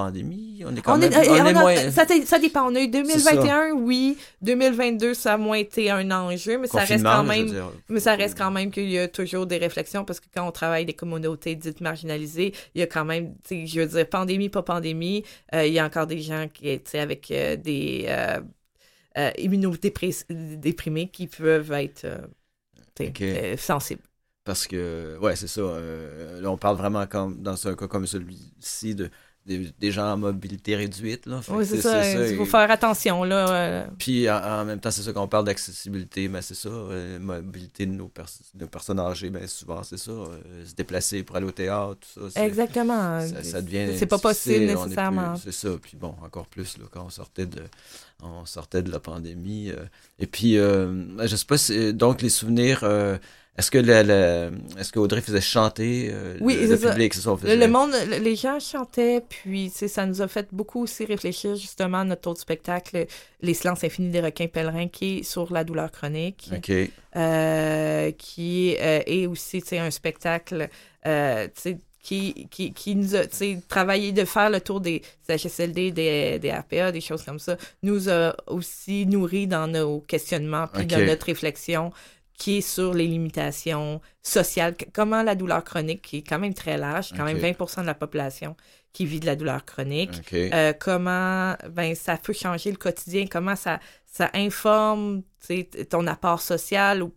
pandémie. 0.04 0.64
On 0.66 0.76
est 0.76 0.82
quand 0.82 0.98
même. 0.98 1.12
on 1.14 1.46
est 1.46 1.54
moins... 1.54 1.92
ça, 1.92 2.06
ça, 2.26 2.40
dépend. 2.40 2.72
On 2.72 2.76
a 2.76 2.82
eu 2.82 2.88
2021, 2.88 3.72
oui. 3.72 4.18
2022, 4.42 5.14
ça 5.14 5.34
a 5.34 5.38
moins 5.38 5.58
été 5.58 5.92
un 5.92 6.10
enjeu, 6.12 6.58
mais 6.58 6.68
ça 6.68 6.84
reste 6.84 7.04
quand 7.04 7.24
même. 7.24 7.50
Mais 7.90 8.00
ça 8.00 8.16
reste 8.16 8.38
quand 8.38 8.52
même 8.52 8.72
qu'il 8.72 8.90
y 8.90 9.00
a 9.00 9.08
toujours 9.08 9.46
des 9.46 9.58
réflexions 9.58 10.06
parce 10.06 10.20
que 10.20 10.28
quand 10.34 10.48
on 10.48 10.52
travaille 10.52 10.86
des 10.86 10.94
communautés 10.94 11.56
dites 11.56 11.82
marginalisées, 11.82 12.54
il 12.76 12.80
y 12.80 12.84
a 12.84 12.88
quand 12.88 13.06
même, 13.06 13.36
je 13.50 13.80
veux 13.80 13.88
dire, 13.88 14.10
pandémie, 14.10 14.50
pas 14.50 14.64
pandémie, 14.64 15.24
euh, 15.54 15.66
il 15.66 15.74
y 15.74 15.80
a 15.80 15.86
encore 15.86 16.08
des 16.08 16.22
gens 16.22 16.48
qui, 16.54 16.80
avec 16.98 17.28
des 17.30 18.08
euh, 19.18 19.32
immunodéprimés 19.38 21.10
qui 21.10 21.28
peuvent 21.28 21.72
être 21.72 22.06
euh, 22.06 22.28
euh, 23.22 23.58
sensibles. 23.58 24.04
Parce 24.44 24.68
que, 24.68 25.18
ouais, 25.20 25.36
c'est 25.36 25.48
ça. 25.48 25.62
là, 25.62 26.50
on 26.50 26.58
parle 26.58 26.78
vraiment, 26.78 27.06
comme, 27.08 27.42
dans 27.42 27.68
un 27.68 27.76
cas 27.76 27.88
comme 27.88 28.06
celui-ci, 28.06 28.96
de, 28.96 29.10
des, 29.58 29.92
gens 29.92 30.14
à 30.14 30.16
mobilité 30.16 30.76
réduite. 30.76 31.26
Là. 31.26 31.42
oui, 31.50 31.66
c'est 31.66 31.82
ça. 31.82 32.28
Il 32.28 32.36
faut 32.36 32.46
faire 32.46 32.70
attention. 32.70 33.24
Là, 33.24 33.50
euh. 33.50 33.88
Puis 33.98 34.30
en, 34.30 34.66
même 34.66 34.80
temps, 34.80 34.92
c'est 34.92 35.02
ça 35.02 35.14
qu'on 35.14 35.28
parle 35.28 35.46
d'accessibilité, 35.46 36.28
mais 36.28 36.42
c'est 36.42 36.56
ça, 36.56 36.70
mobilité 37.20 37.86
de 37.86 37.92
nos, 37.92 38.12
personnes 38.68 39.00
âgées, 39.00 39.30
bien 39.30 39.48
souvent, 39.48 39.84
c'est 39.84 39.98
ça. 39.98 40.12
se 40.66 40.74
déplacer 40.76 41.24
pour 41.24 41.36
aller 41.36 41.48
au 41.48 41.52
théâtre, 41.52 41.98
tout 42.14 42.30
ça. 42.30 42.46
Exactement. 42.46 43.22
Ça, 43.44 43.62
devient. 43.62 43.98
C'est 43.98 44.06
pas 44.06 44.20
possible 44.20 44.66
nécessairement. 44.66 45.36
C'est 45.36 45.52
ça. 45.52 45.70
Puis 45.82 45.98
bon, 45.98 46.16
encore 46.24 46.48
plus 46.48 46.78
là, 46.78 46.86
quand 46.92 47.06
on 47.06 47.10
sortait 47.10 47.46
de 47.46 47.64
on 48.22 48.46
sortait 48.46 48.82
de 48.82 48.92
la 48.92 49.00
pandémie. 49.00 49.72
et 50.20 50.28
puis, 50.28 50.56
je 50.56 51.36
sais 51.36 51.46
pas, 51.46 51.92
donc 51.94 52.22
les 52.22 52.30
souvenirs, 52.30 52.84
est-ce 53.60 53.72
que 53.72 53.78
le, 53.78 54.52
est-ce 54.80 54.94
qu'Audrey 54.94 55.20
faisait 55.20 55.42
chanter 55.42 56.10
euh, 56.14 56.38
le, 56.40 56.78
public, 56.78 57.14
ça. 57.14 57.36
Le, 57.44 57.68
monde, 57.68 57.92
les 58.22 58.38
gens 58.38 58.58
chantaient, 58.58 59.22
puis 59.28 59.70
ça 59.70 60.06
nous 60.06 60.22
a 60.22 60.30
fait 60.30 60.48
beaucoup 60.54 60.84
aussi 60.84 61.04
réfléchir 61.04 61.58
justement 61.58 62.00
à 62.00 62.04
notre 62.06 62.30
autre 62.30 62.40
spectacle, 62.40 63.06
Les 63.42 63.54
silences 63.54 63.84
infinis 63.84 64.12
des 64.12 64.22
requins 64.22 64.48
pèlerins, 64.48 64.88
qui 64.88 65.18
est 65.18 65.24
sur 65.24 65.52
la 65.52 65.66
douleur 65.66 65.92
chronique, 65.92 66.50
euh, 67.18 68.12
qui 68.12 68.78
euh, 68.80 69.02
est 69.06 69.28
aussi 69.28 69.62
un 69.74 69.92
spectacle 69.92 70.70
qui, 72.02 72.48
qui, 72.50 72.72
qui, 72.72 72.96
nous 72.96 73.14
a 73.18 73.24
travaillé 73.68 74.14
de 74.14 74.24
faire 74.24 74.50
le 74.50 74.62
tour 74.62 74.80
des 74.80 75.02
CHSLD, 75.28 75.92
des, 75.92 76.40
des 76.40 76.52
RPA, 76.52 76.94
des 76.94 77.02
choses 77.02 77.24
comme 77.24 77.40
ça, 77.40 77.58
nous 77.84 78.10
a 78.10 78.38
aussi 78.48 79.06
nourri 79.06 79.48
dans 79.48 79.68
nos 79.68 80.00
questionnements, 80.00 80.68
puis 80.68 80.86
dans 80.86 81.06
notre 81.06 81.26
réflexion 81.26 81.92
qui 82.40 82.58
est 82.58 82.62
sur 82.62 82.94
les 82.94 83.06
limitations 83.06 84.02
sociales. 84.24 84.76
Comment 84.94 85.22
la 85.22 85.36
douleur 85.36 85.64
chronique, 85.64 86.02
qui 86.02 86.18
est 86.18 86.28
quand 86.28 86.40
même 86.40 86.56
très 86.56 86.78
large, 86.78 87.12
quand 87.16 87.26
même 87.26 87.38
20% 87.38 87.82
de 87.82 87.86
la 87.86 87.94
population 87.94 88.56
qui 88.94 89.06
vit 89.06 89.20
de 89.20 89.28
la 89.28 89.36
douleur 89.36 89.66
chronique, 89.66 90.22
euh, 90.34 90.74
comment 90.80 91.56
ben, 91.70 91.94
ça 91.94 92.18
peut 92.18 92.34
changer 92.34 92.72
le 92.72 92.78
quotidien, 92.78 93.28
comment 93.28 93.56
ça, 93.56 93.80
ça 94.06 94.32
informe 94.34 95.22
ton 95.90 96.08
apport 96.08 96.42
social 96.42 97.02
ou 97.04 97.12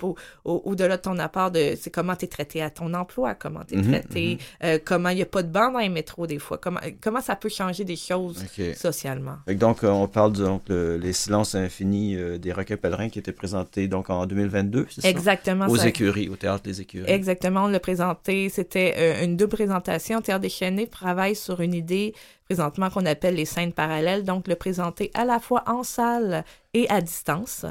au-delà 0.44 0.96
de 0.96 1.02
ton 1.02 1.18
apport 1.18 1.50
de 1.50 1.74
c'est 1.80 1.90
comment 1.90 2.16
tu 2.16 2.24
es 2.24 2.28
traité 2.28 2.62
à 2.62 2.70
ton 2.70 2.94
emploi, 2.94 3.34
comment 3.34 3.62
tu 3.66 3.74
es 3.74 3.78
mhm, 3.78 3.90
traité, 3.90 4.34
mhm. 4.34 4.38
Euh, 4.64 4.78
comment 4.84 5.08
il 5.10 5.16
n'y 5.16 5.22
a 5.22 5.26
pas 5.26 5.42
de 5.42 5.48
banc 5.48 5.72
dans 5.72 5.78
les 5.78 5.88
métros 5.88 6.26
des 6.26 6.38
fois, 6.38 6.58
comment, 6.58 6.80
comment 7.00 7.20
ça 7.20 7.36
peut 7.36 7.48
changer 7.48 7.84
des 7.84 7.96
choses 7.96 8.44
socialement. 8.76 9.36
donc, 9.48 9.84
euh, 9.84 9.88
on 9.88 10.08
parle 10.08 10.32
donc 10.32 10.62
les 10.68 11.12
silences 11.12 11.54
infinis 11.54 12.16
euh, 12.16 12.38
des 12.38 12.52
requins 12.52 12.76
pèlerins 12.76 13.08
qui 13.08 13.18
étaient 13.18 13.32
présentés 13.32 13.88
donc 13.88 14.10
en 14.10 14.26
2022, 14.26 14.86
c'est 14.90 15.00
ça? 15.02 15.08
Exactement. 15.08 15.66
Aux 15.66 15.76
écuries, 15.76 16.28
au 16.28 16.36
Théâtre 16.36 16.62
des 16.62 16.80
écuries. 16.80 17.10
Exactement, 17.10 17.64
on 17.64 17.68
l'a 17.68 17.80
présenté, 17.80 18.48
c'était 18.48 19.24
une 19.24 19.36
double 19.36 19.52
présentation. 19.52 20.20
Théâtre 20.20 20.42
déchaîné 20.42 20.86
travaille 20.86 21.36
sur 21.36 21.60
une 21.60 21.74
idée 21.74 22.14
présentement 22.46 22.90
qu'on 22.90 23.06
appelle 23.06 23.36
les 23.36 23.44
scènes 23.44 23.72
parallèles, 23.72 24.24
donc 24.24 24.46
le 24.46 24.56
présenter 24.56 25.10
à 25.14 25.24
la 25.24 25.38
fois 25.38 25.64
en 25.66 25.82
salle 25.82 26.44
et 26.74 26.88
à 26.90 27.00
distance 27.00 27.64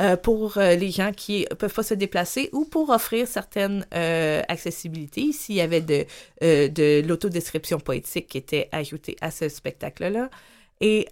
euh, 0.00 0.16
pour 0.16 0.58
euh, 0.58 0.74
les 0.74 0.90
gens 0.90 1.12
qui 1.12 1.46
peuvent 1.58 1.72
pas 1.72 1.82
se 1.82 1.94
déplacer 1.94 2.50
ou 2.52 2.64
pour 2.64 2.90
offrir 2.90 3.26
certaines 3.26 3.86
euh, 3.94 4.42
accessibilités. 4.48 5.22
Ici, 5.22 5.54
il 5.54 5.56
y 5.56 5.60
avait 5.60 5.80
de, 5.80 6.04
de 6.40 7.06
l'autodescription 7.06 7.78
poétique 7.80 8.28
qui 8.28 8.38
était 8.38 8.68
ajoutée 8.72 9.16
à 9.20 9.30
ce 9.30 9.48
spectacle-là. 9.48 10.30
Et, 10.80 11.06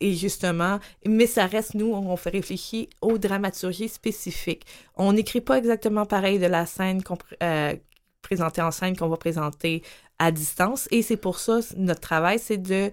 justement, 0.00 0.78
mais 1.06 1.26
ça 1.26 1.46
reste, 1.46 1.74
nous, 1.74 1.92
on 1.92 2.16
fait 2.16 2.30
réfléchir 2.30 2.86
aux 3.00 3.18
dramaturgies 3.18 3.88
spécifiques. 3.88 4.64
On 4.96 5.12
n'écrit 5.12 5.40
pas 5.40 5.58
exactement 5.58 6.06
pareil 6.06 6.38
de 6.38 6.46
la 6.46 6.66
scène 6.66 7.02
qu'on 7.02 7.18
présentée 8.22 8.60
en 8.60 8.70
scène 8.70 8.96
qu'on 8.96 9.08
va 9.08 9.16
présenter 9.16 9.82
à 10.18 10.30
distance. 10.30 10.88
Et 10.90 11.02
c'est 11.02 11.16
pour 11.16 11.38
ça, 11.38 11.60
notre 11.76 12.00
travail, 12.00 12.38
c'est 12.38 12.58
de, 12.58 12.90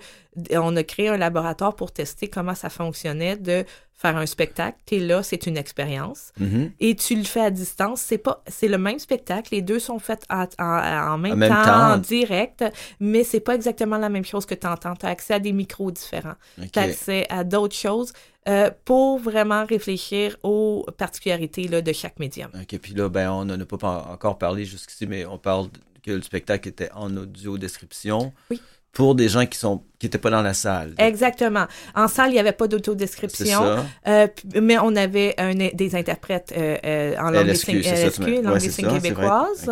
on 0.53 0.76
a 0.76 0.84
créé 0.84 1.09
un 1.09 1.17
laboratoire 1.17 1.76
pour 1.76 1.91
tester 1.91 2.28
comment 2.28 2.55
ça 2.55 2.69
fonctionnait, 2.69 3.38
de 3.38 3.65
faire 3.93 4.17
un 4.17 4.26
spectacle. 4.26 4.78
Tu 4.86 4.95
es 4.95 4.99
là, 4.99 5.23
c'est 5.23 5.47
une 5.47 5.57
expérience. 5.57 6.34
Mm-hmm. 6.39 6.71
Et 6.80 6.95
tu 6.95 7.15
le 7.15 7.23
fais 7.23 7.41
à 7.41 7.49
distance. 7.49 8.01
C'est 8.01 8.17
pas, 8.17 8.43
c'est 8.47 8.67
le 8.67 8.78
même 8.78 8.99
spectacle. 8.99 9.53
Les 9.53 9.61
deux 9.61 9.80
sont 9.80 9.99
faits 9.99 10.26
en, 10.30 10.45
en, 10.59 11.17
même, 11.17 11.39
temps, 11.39 11.93
en 11.93 11.97
direct, 11.97 12.63
mais 12.99 13.23
c'est 13.23 13.39
pas 13.39 13.55
exactement 13.55 13.97
la 13.97 14.09
même 14.09 14.26
chose 14.26 14.45
que 14.45 14.55
tu 14.55 14.67
entends. 14.67 14.95
Tu 14.95 15.05
as 15.05 15.09
accès 15.09 15.36
à 15.36 15.39
des 15.39 15.53
micros 15.53 15.91
différents. 15.91 16.36
Tu 16.71 16.80
as 16.80 16.84
accès 16.84 17.26
à 17.30 17.43
d'autres 17.43 17.76
choses. 17.76 18.13
Euh, 18.47 18.69
pour 18.86 19.17
vraiment 19.17 19.65
réfléchir 19.65 20.38
aux 20.43 20.86
particularités 20.99 21.67
là, 21.67 21.82
de 21.82 21.91
chaque 21.91 22.19
médium. 22.19 22.51
OK, 22.53 22.78
puis 22.78 22.93
là, 22.93 23.09
ben, 23.09 23.32
on 23.32 23.43
n'en 23.43 23.59
a 23.59 23.65
pas 23.65 24.05
encore 24.07 24.38
parlé 24.38 24.65
jusqu'ici, 24.65 25.07
mais 25.07 25.26
on 25.26 25.39
parle 25.39 25.67
que 26.06 26.12
le 26.12 26.22
spectacle 26.22 26.70
était 26.70 26.91
en 26.91 27.18
audio 27.18 27.58
description. 27.58 28.32
Oui. 28.51 28.62
Pour 28.91 29.16
des 29.16 29.28
gens 29.28 29.45
qui 29.45 29.58
sont 29.58 29.84
qui 30.00 30.06
n'étaient 30.06 30.18
pas 30.18 30.30
dans 30.30 30.41
la 30.41 30.54
salle. 30.54 30.93
Exactement. 30.98 31.66
En 31.96 32.08
salle, 32.08 32.30
il 32.30 32.34
n'y 32.34 32.39
avait 32.39 32.52
pas 32.52 32.68
d'autodescription, 32.68 33.78
euh, 34.08 34.28
mais 34.62 34.78
on 34.78 34.96
avait 34.96 35.34
un, 35.38 35.54
des 35.56 35.96
interprètes 35.96 36.54
euh, 36.56 36.78
euh, 36.86 37.16
en 37.18 37.32
langue 37.32 37.48
LSQ, 37.48 38.41
langue 38.41 38.60
québécoise. 38.93 39.70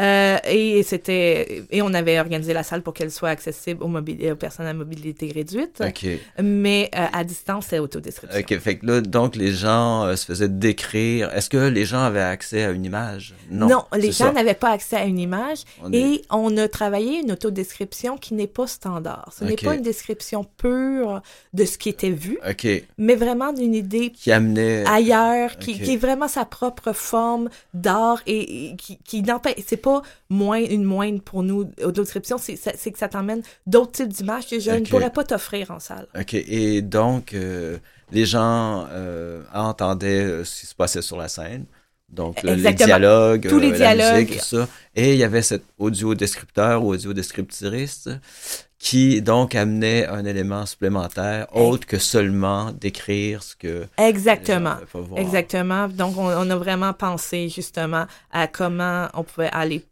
Euh, 0.00 0.36
et 0.48 0.82
c'était 0.82 1.64
et 1.70 1.82
on 1.82 1.92
avait 1.94 2.18
organisé 2.18 2.52
la 2.52 2.62
salle 2.62 2.82
pour 2.82 2.94
qu'elle 2.94 3.10
soit 3.10 3.30
accessible 3.30 3.82
aux, 3.82 3.88
aux, 3.88 4.36
personnes 4.36 4.66
à 4.66 4.74
mobilité 4.74 5.30
réduite. 5.34 5.82
Mais 6.42 6.90
à 6.92 7.24
distance, 7.24 7.66
c'est 7.70 7.78
autodescription. 7.78 8.38
OK. 8.38 8.58
Fait 8.58 8.76
que 8.76 8.86
là, 8.86 9.00
donc, 9.00 9.36
les 9.36 9.52
gens 9.52 10.14
se 10.16 10.24
faisaient 10.24 10.48
décrire. 10.48 11.30
Est-ce 11.34 11.50
que 11.50 11.56
les 11.56 11.84
gens 11.84 12.02
avaient 12.02 12.20
accès 12.20 12.64
à 12.64 12.70
une 12.70 12.84
image? 12.84 13.34
Non. 13.50 13.68
Non, 13.68 13.84
les 13.96 14.12
gens 14.12 14.32
n'avaient 14.32 14.54
pas 14.54 14.70
accès 14.70 14.96
à 14.96 15.04
une 15.04 15.18
image. 15.18 15.64
et 15.92 16.22
on 16.30 16.56
a 16.56 16.68
travaillé 16.68 17.20
une 17.20 17.32
autodescription 17.32 18.16
qui 18.16 18.34
n'est 18.34 18.46
pas 18.46 18.66
standard. 18.66 19.32
Ce 19.36 19.44
n'est 19.44 19.56
pas 19.64 19.74
une 19.74 19.82
description 19.82 20.44
pure 20.44 21.22
de 21.52 21.64
ce 21.64 21.78
qui 21.78 21.88
était 21.88 22.10
vu, 22.10 22.38
mais 22.98 23.16
vraiment 23.16 23.52
d'une 23.52 23.74
idée 23.74 24.10
qui 24.10 24.30
amenait 24.30 24.84
ailleurs, 24.86 25.58
qui, 25.58 25.80
qui, 25.80 25.94
est 25.94 25.96
vraiment 25.96 26.28
sa 26.28 26.44
propre 26.44 26.92
forme 26.92 27.48
d'art 27.72 28.22
et, 28.26 28.74
qui, 28.76 28.98
qui 28.98 29.22
n'empêche, 29.22 29.56
c'est 29.66 29.76
pas 29.76 30.02
moins 30.28 30.62
une 30.62 30.84
moindre 30.84 31.22
pour 31.22 31.42
nous 31.42 31.64
description, 32.04 32.38
c'est 32.38 32.92
que 32.92 32.98
ça 32.98 33.08
t'emmène 33.08 33.42
d'autres 33.66 33.92
types 33.92 34.08
d'images 34.08 34.48
que 34.48 34.60
je 34.60 34.70
ne 34.70 34.84
pourrais 34.84 35.10
pas 35.10 35.24
t'offrir 35.24 35.70
en 35.70 35.80
salle. 35.80 36.06
OK. 36.18 36.34
Et 36.34 36.82
donc, 36.82 37.34
euh, 37.34 37.78
les 38.12 38.26
gens 38.26 38.86
euh, 38.90 39.42
entendaient 39.52 40.24
euh, 40.24 40.44
ce 40.44 40.60
qui 40.60 40.66
se 40.66 40.74
passait 40.74 41.02
sur 41.02 41.16
la 41.16 41.28
scène. 41.28 41.64
Donc, 42.10 42.42
les 42.42 42.72
dialogues, 42.74 43.48
Tous 43.48 43.58
les 43.58 43.72
dialogues. 43.72 44.28
musique, 44.28 44.38
tout 44.38 44.44
ça. 44.44 44.68
Et 44.94 45.14
il 45.14 45.18
y 45.18 45.24
avait 45.24 45.42
cet 45.42 45.62
audio-descripteur 45.78 46.84
ou 46.84 46.94
audio-descriptiriste 46.94 48.10
qui 48.84 49.22
donc 49.22 49.54
amenait 49.54 50.06
un 50.06 50.26
élément 50.26 50.66
supplémentaire 50.66 51.46
autre 51.56 51.86
que 51.86 51.98
seulement 51.98 52.70
décrire 52.70 53.42
ce 53.42 53.56
que 53.56 53.86
exactement. 53.96 54.76
exactement. 55.16 55.88
Donc 55.88 56.18
on, 56.18 56.26
on, 56.26 56.50
a 56.50 56.56
vraiment 56.56 56.92
pensé 56.92 57.48
justement 57.48 58.04
à 58.30 58.46
comment 58.46 59.08
on 59.14 59.22
pouvait 59.22 59.48
aller 59.52 59.82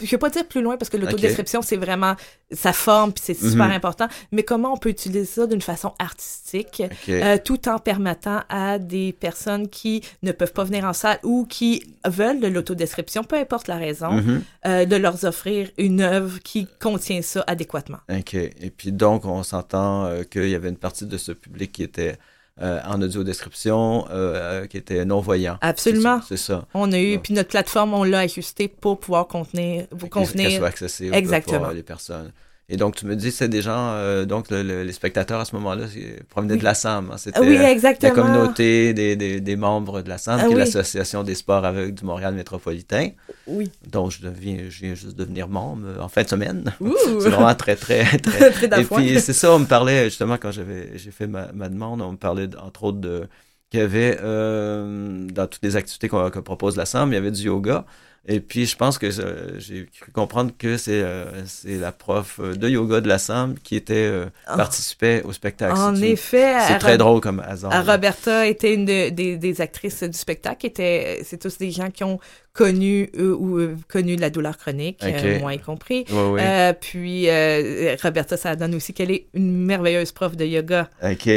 je 0.00 0.10
vais 0.10 0.18
pas 0.18 0.30
dire 0.30 0.46
plus 0.46 0.60
loin 0.60 0.76
parce 0.76 0.90
que 0.90 0.96
l'autodescription, 0.96 1.62
c'est 1.62 1.76
vraiment 1.76 2.14
sa 2.50 2.72
forme, 2.72 3.12
puis 3.12 3.22
c'est 3.24 3.34
super 3.34 3.68
mhm. 3.68 3.72
important, 3.72 4.08
mais 4.30 4.42
comment 4.42 4.74
on 4.74 4.76
peut 4.76 4.90
utiliser 4.90 5.24
ça 5.24 5.46
d'une 5.46 5.62
façon 5.62 5.94
artistique, 5.98 6.82
euh, 7.08 7.38
tout 7.42 7.68
en 7.68 7.78
permettant 7.78 8.42
à 8.48 8.78
des 8.78 9.12
personnes 9.12 9.68
qui 9.68 10.02
ne 10.22 10.32
peuvent 10.32 10.52
pas 10.52 10.64
venir 10.64 10.84
en 10.84 10.92
salle 10.92 11.18
ou 11.22 11.46
qui 11.46 11.82
veulent 12.04 12.40
de 12.40 12.48
l'autodescription, 12.48 13.24
peu 13.24 13.36
importe 13.36 13.68
la 13.68 13.76
raison, 13.76 14.12
mhm. 14.12 14.42
euh, 14.66 14.84
de 14.84 14.96
leur 14.96 15.24
offrir 15.24 15.70
une 15.78 16.02
œuvre 16.02 16.38
qui 16.40 16.68
contient 16.80 17.22
ça 17.22 17.42
adéquatement. 17.46 17.98
OK. 18.10 18.34
Et 18.34 18.72
puis 18.76 18.92
donc, 18.92 19.24
on 19.24 19.42
s'entend 19.42 20.04
euh, 20.04 20.22
qu'il 20.24 20.48
y 20.48 20.54
avait 20.54 20.68
une 20.68 20.76
partie 20.76 21.06
de 21.06 21.16
ce 21.16 21.32
public 21.32 21.72
qui 21.72 21.82
était 21.82 22.18
euh, 22.60 22.80
en 22.86 23.00
audio 23.00 23.24
description 23.24 24.06
euh, 24.10 24.66
qui 24.66 24.76
était 24.76 25.04
non-voyant. 25.04 25.56
Absolument. 25.62 26.20
C'est 26.28 26.36
ça. 26.36 26.66
On 26.74 26.92
a 26.92 26.98
eu, 26.98 27.18
puis 27.18 27.32
notre 27.32 27.48
plateforme, 27.48 27.94
on 27.94 28.04
l'a 28.04 28.20
ajustée 28.20 28.68
pour 28.68 29.00
pouvoir 29.00 29.26
contenir, 29.26 29.86
vous 29.90 30.08
contenir. 30.08 30.50
Qu'elle 30.50 30.58
soit 30.58 30.68
accessible 30.68 31.14
Exactement. 31.14 31.60
pour 31.60 31.72
les 31.72 31.82
personnes. 31.82 32.30
Et 32.72 32.78
donc, 32.78 32.96
tu 32.96 33.04
me 33.04 33.14
dis, 33.14 33.30
c'est 33.30 33.50
des 33.50 33.60
gens, 33.60 33.90
euh, 33.96 34.24
donc 34.24 34.50
les 34.50 34.92
spectateurs 34.92 35.38
à 35.38 35.44
ce 35.44 35.54
moment-là 35.56 35.84
provenaient 36.30 36.56
de 36.56 36.64
la 36.64 36.72
SAM. 36.72 37.10
Hein. 37.12 37.18
C'était 37.18 37.38
oui, 37.38 37.58
la 37.58 38.10
communauté 38.10 38.94
des, 38.94 39.14
des, 39.14 39.42
des, 39.42 39.56
membres 39.56 40.00
de 40.00 40.08
la 40.08 40.16
SAM, 40.16 40.40
ah 40.42 40.46
qui 40.48 40.54
est 40.54 40.56
l'Association 40.56 41.22
des 41.22 41.34
sports 41.34 41.66
aveugles 41.66 41.92
du 41.92 42.04
Montréal 42.06 42.34
métropolitain. 42.34 43.10
Oui. 43.46 43.70
Donc, 43.86 44.12
je, 44.12 44.22
deviens, 44.22 44.56
je 44.70 44.80
viens 44.86 44.94
juste 44.94 45.14
devenir 45.14 45.48
membre 45.48 45.86
en 46.00 46.08
fin 46.08 46.22
de 46.22 46.28
semaine. 46.28 46.72
c'est 46.80 47.28
vraiment 47.28 47.54
très, 47.54 47.76
très, 47.76 48.04
très... 48.16 48.50
très 48.50 48.80
Et 48.80 48.84
puis, 48.84 49.20
c'est 49.20 49.34
ça, 49.34 49.52
on 49.52 49.58
me 49.58 49.66
parlait, 49.66 50.04
justement, 50.04 50.38
quand 50.38 50.50
j'avais 50.50 50.92
j'ai 50.94 51.10
fait 51.10 51.26
ma, 51.26 51.52
ma, 51.52 51.68
demande, 51.68 52.00
on 52.00 52.12
me 52.12 52.16
parlait, 52.16 52.48
entre 52.58 52.84
autres, 52.84 53.00
de 53.00 53.28
qu'il 53.68 53.80
y 53.80 53.82
avait, 53.82 54.18
euh, 54.22 55.26
dans 55.30 55.46
toutes 55.46 55.62
les 55.62 55.76
activités 55.76 56.08
qu'on 56.08 56.30
que 56.30 56.38
propose 56.38 56.76
l'Assemblée, 56.78 57.16
il 57.16 57.20
y 57.20 57.22
avait 57.22 57.30
du 57.30 57.42
yoga. 57.42 57.84
Et 58.28 58.38
puis, 58.38 58.66
je 58.66 58.76
pense 58.76 58.98
que 58.98 59.06
euh, 59.20 59.58
j'ai 59.58 59.88
cru 60.00 60.12
comprendre 60.12 60.52
que 60.56 60.76
c'est 60.76 61.02
euh, 61.02 61.24
la 61.64 61.90
prof 61.90 62.38
de 62.40 62.68
yoga 62.68 63.00
de 63.00 63.08
l'Assemble 63.08 63.58
qui 63.58 63.74
était 63.74 63.94
euh, 63.96 64.26
Oh. 64.48 64.56
participait 64.56 65.22
au 65.24 65.32
spectacle. 65.32 65.76
En 65.76 65.94
effet, 65.96 66.54
C'est 66.68 66.78
très 66.78 66.96
drôle 66.98 67.20
comme 67.20 67.40
hasard. 67.40 67.72
à. 67.72 67.82
Roberta 67.82 68.46
était 68.46 68.74
une 68.74 68.84
de- 68.84 69.08
des, 69.08 69.36
des 69.36 69.60
actrices 69.60 70.04
du 70.04 70.16
spectacle. 70.16 70.70
C'est 70.76 71.38
tous 71.40 71.58
des 71.58 71.72
gens 71.72 71.90
qui 71.90 72.04
ont 72.04 72.20
connu 72.52 73.10
euh, 73.18 73.34
ou 73.34 73.58
euh, 73.58 73.76
connu 73.88 74.14
la 74.14 74.30
douleur 74.30 74.56
chronique, 74.56 75.00
Ok. 75.02 75.12
euh, 75.24 75.40
moi 75.40 75.54
y 75.54 75.58
compris. 75.58 76.04
Ouais. 76.10 76.40
Euh, 76.44 76.72
puis 76.80 77.28
euh, 77.28 77.96
Roberta, 78.02 78.36
ça 78.36 78.54
donne 78.54 78.74
aussi 78.76 78.92
qu'elle 78.94 79.10
est 79.10 79.26
une 79.34 79.64
merveilleuse 79.64 80.12
prof 80.12 80.36
de 80.36 80.44
yoga. 80.44 80.88
OK. 81.02 81.28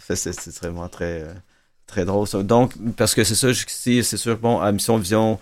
C'est 0.00 0.58
vraiment 0.60 0.88
très, 0.88 1.22
euh, 1.22 1.32
très 1.86 2.04
drôle. 2.04 2.26
Ça. 2.26 2.42
Donc, 2.42 2.72
parce 2.96 3.14
que 3.14 3.22
c'est 3.22 3.34
ça, 3.36 3.52
jusqu'ici, 3.52 4.02
c'est 4.02 4.16
sûr, 4.16 4.36
bon, 4.38 4.58
à 4.60 4.72
Mission 4.72 4.96
Vision, 4.96 5.38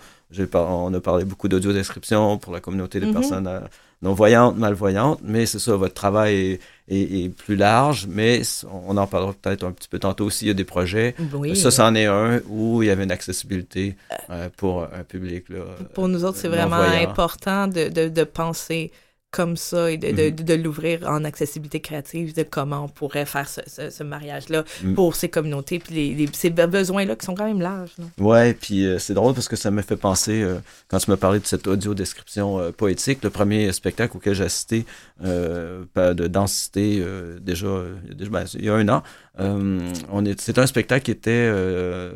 par- 0.51 0.69
on 0.69 0.93
a 0.93 0.99
parlé 0.99 1.25
beaucoup 1.25 1.47
d'audio-description 1.47 2.37
pour 2.37 2.53
la 2.53 2.59
communauté 2.59 2.99
des 2.99 3.07
Mhm. 3.07 3.13
personnes 3.13 3.47
euh, 3.47 3.59
non-voyantes, 4.01 4.57
malvoyantes, 4.57 5.19
mais 5.23 5.45
c'est 5.45 5.59
ça, 5.59 5.75
votre 5.75 5.93
travail 5.93 6.35
est, 6.35 6.59
est- 6.87 7.23
est 7.25 7.29
plus 7.29 7.55
large, 7.55 8.07
mais 8.09 8.41
on 8.87 8.97
en 8.97 9.05
parlera 9.05 9.33
peut-être 9.33 9.63
un 9.63 9.71
petit 9.71 9.87
peu 9.87 9.99
tantôt 9.99 10.25
aussi, 10.25 10.45
il 10.45 10.47
y 10.47 10.51
a 10.51 10.55
des 10.55 10.63
projets. 10.63 11.13
Oui. 11.33 11.55
Ça, 11.55 11.69
c'en 11.69 11.93
est 11.93 12.05
un 12.07 12.41
où 12.49 12.81
il 12.81 12.87
y 12.87 12.89
avait 12.89 13.03
une 13.03 13.11
accessibilité 13.11 13.95
euh, 14.31 14.49
pour 14.57 14.83
un 14.83 15.03
public. 15.07 15.49
Là, 15.49 15.59
Pour 15.93 16.07
nous 16.07 16.23
autres, 16.25 16.37
c'est 16.37 16.47
euh, 16.47 16.51
vraiment 16.51 16.77
important 16.77 17.67
de, 17.67 17.89
de, 17.89 18.09
de 18.09 18.23
penser 18.23 18.91
comme 19.31 19.55
ça 19.55 19.89
et 19.89 19.97
de, 19.97 20.07
de, 20.11 20.23
Mhm. 20.23 20.31
de, 20.35 20.43
de 20.43 20.53
l'ouvrir 20.55 21.07
en 21.07 21.23
accessibilité 21.23 21.79
créative, 21.79 22.35
de 22.35 22.43
comment 22.43 22.83
on 22.83 22.87
pourrait 22.89 23.25
faire 23.25 23.47
ce, 23.47 23.61
ce, 23.65 23.89
ce 23.89 24.03
mariage-là 24.03 24.65
Mm. 24.83 24.93
pour 24.93 25.15
ces 25.15 25.29
communautés, 25.29 25.79
puis 25.79 25.95
les, 25.95 26.13
les- 26.13 26.29
ces 26.33 26.49
be- 26.49 26.67
besoins-là 26.67 27.15
qui 27.15 27.25
sont 27.25 27.33
quand 27.33 27.45
même 27.45 27.61
larges. 27.61 27.93
là. 27.97 28.03
Ouais, 28.19 28.53
puis 28.53 28.85
euh, 28.85 28.99
c'est 28.99 29.13
drôle 29.13 29.33
parce 29.33 29.47
que 29.47 29.55
ça 29.55 29.71
me 29.71 29.81
fait 29.83 29.95
penser, 29.95 30.41
euh, 30.41 30.55
quand 30.89 30.97
tu 30.97 31.09
m'as 31.09 31.15
parlé 31.15 31.39
de 31.39 31.45
cette 31.45 31.65
audio-description 31.65 32.59
euh, 32.59 32.71
poétique, 32.71 33.19
le 33.23 33.29
premier 33.29 33.71
spectacle 33.71 34.17
auquel 34.17 34.35
j'ai 34.35 34.43
assisté, 34.43 34.85
de 35.21 36.27
densité, 36.27 37.01
déjà, 37.41 37.67
il 38.03 38.09
y 38.09 38.11
a 38.11 38.15
déjà- 38.15 38.29
ben, 38.31 38.43
il 38.55 38.65
y 38.65 38.69
a 38.69 38.73
un 38.75 38.89
an, 38.89 39.01
on 39.39 40.25
est, 40.25 40.41
c'est 40.41 40.57
un 40.57 40.67
spectacle 40.67 41.05
qui 41.05 41.11
était 41.11 41.49
un 41.53 42.09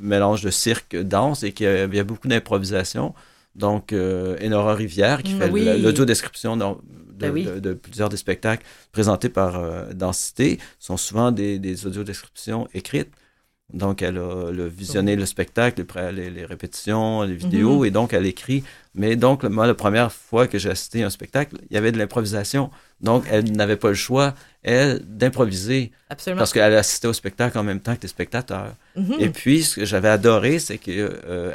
mélange 0.00 0.40
de 0.42 0.50
cirque, 0.50 0.96
danse 0.96 1.42
et 1.42 1.52
qui 1.52 1.66
avait, 1.66 1.84
il 1.94 1.96
y 1.96 2.00
a 2.00 2.04
beaucoup 2.04 2.28
d'improvisation. 2.28 3.14
Donc, 3.56 3.92
euh, 3.92 4.36
Enora 4.44 4.74
Rivière, 4.74 5.22
qui 5.22 5.34
Mm, 5.34 5.38
fait 5.38 5.50
oui. 5.50 5.64
la- 5.64 5.76
l'audio-description 5.78 6.56
dans- 6.56 6.74
de, 6.74 6.80
Ben 7.16 7.30
oui. 7.32 7.44
de- 7.44 7.60
de 7.60 7.72
plusieurs 7.74 8.08
des 8.08 8.16
spectacles 8.16 8.64
présentés 8.90 9.28
par 9.28 9.56
euh, 9.56 9.92
Densité, 9.94 10.58
sont 10.80 10.96
souvent 10.96 11.30
des, 11.30 11.58
des 11.60 11.86
audio-descriptions 11.86 12.66
écrites. 12.74 13.10
Donc, 13.72 14.02
elle 14.02 14.18
a, 14.18 14.48
elle 14.50 14.60
a 14.60 14.66
visionné 14.68 15.16
le 15.16 15.24
spectacle, 15.24 15.84
les, 16.12 16.28
les, 16.30 16.44
répétitions, 16.44 17.22
les 17.22 17.34
vidéos, 17.34 17.78
Mhm. 17.80 17.84
et 17.86 17.90
donc 17.90 18.12
elle 18.12 18.26
écrit. 18.26 18.62
Mais 18.94 19.16
donc, 19.16 19.42
moi, 19.44 19.66
la 19.66 19.74
première 19.74 20.12
fois 20.12 20.46
que 20.46 20.58
j'ai 20.58 20.68
assisté 20.70 21.02
à 21.02 21.06
un 21.06 21.10
spectacle, 21.10 21.56
il 21.70 21.74
y 21.74 21.78
avait 21.78 21.90
de 21.90 21.96
l'improvisation. 21.98 22.70
Donc, 23.00 23.24
elle 23.30 23.50
n'avait 23.52 23.76
pas 23.76 23.88
le 23.88 23.94
choix, 23.94 24.34
elle, 24.62 25.00
d'improviser, 25.06 25.92
Absolument. 26.10 26.38
parce 26.40 26.52
qu'elle 26.52 26.74
assistait 26.74 27.08
au 27.08 27.12
spectacle 27.14 27.56
en 27.58 27.62
même 27.62 27.80
temps 27.80 27.96
que 27.96 28.02
les 28.02 28.08
spectateurs. 28.08 28.74
Mhm. 28.96 29.14
Et 29.18 29.28
puis, 29.30 29.62
ce 29.62 29.76
que 29.76 29.84
j'avais 29.86 30.08
adoré, 30.08 30.58
c'est 30.58 30.78
qu'elle 30.78 31.10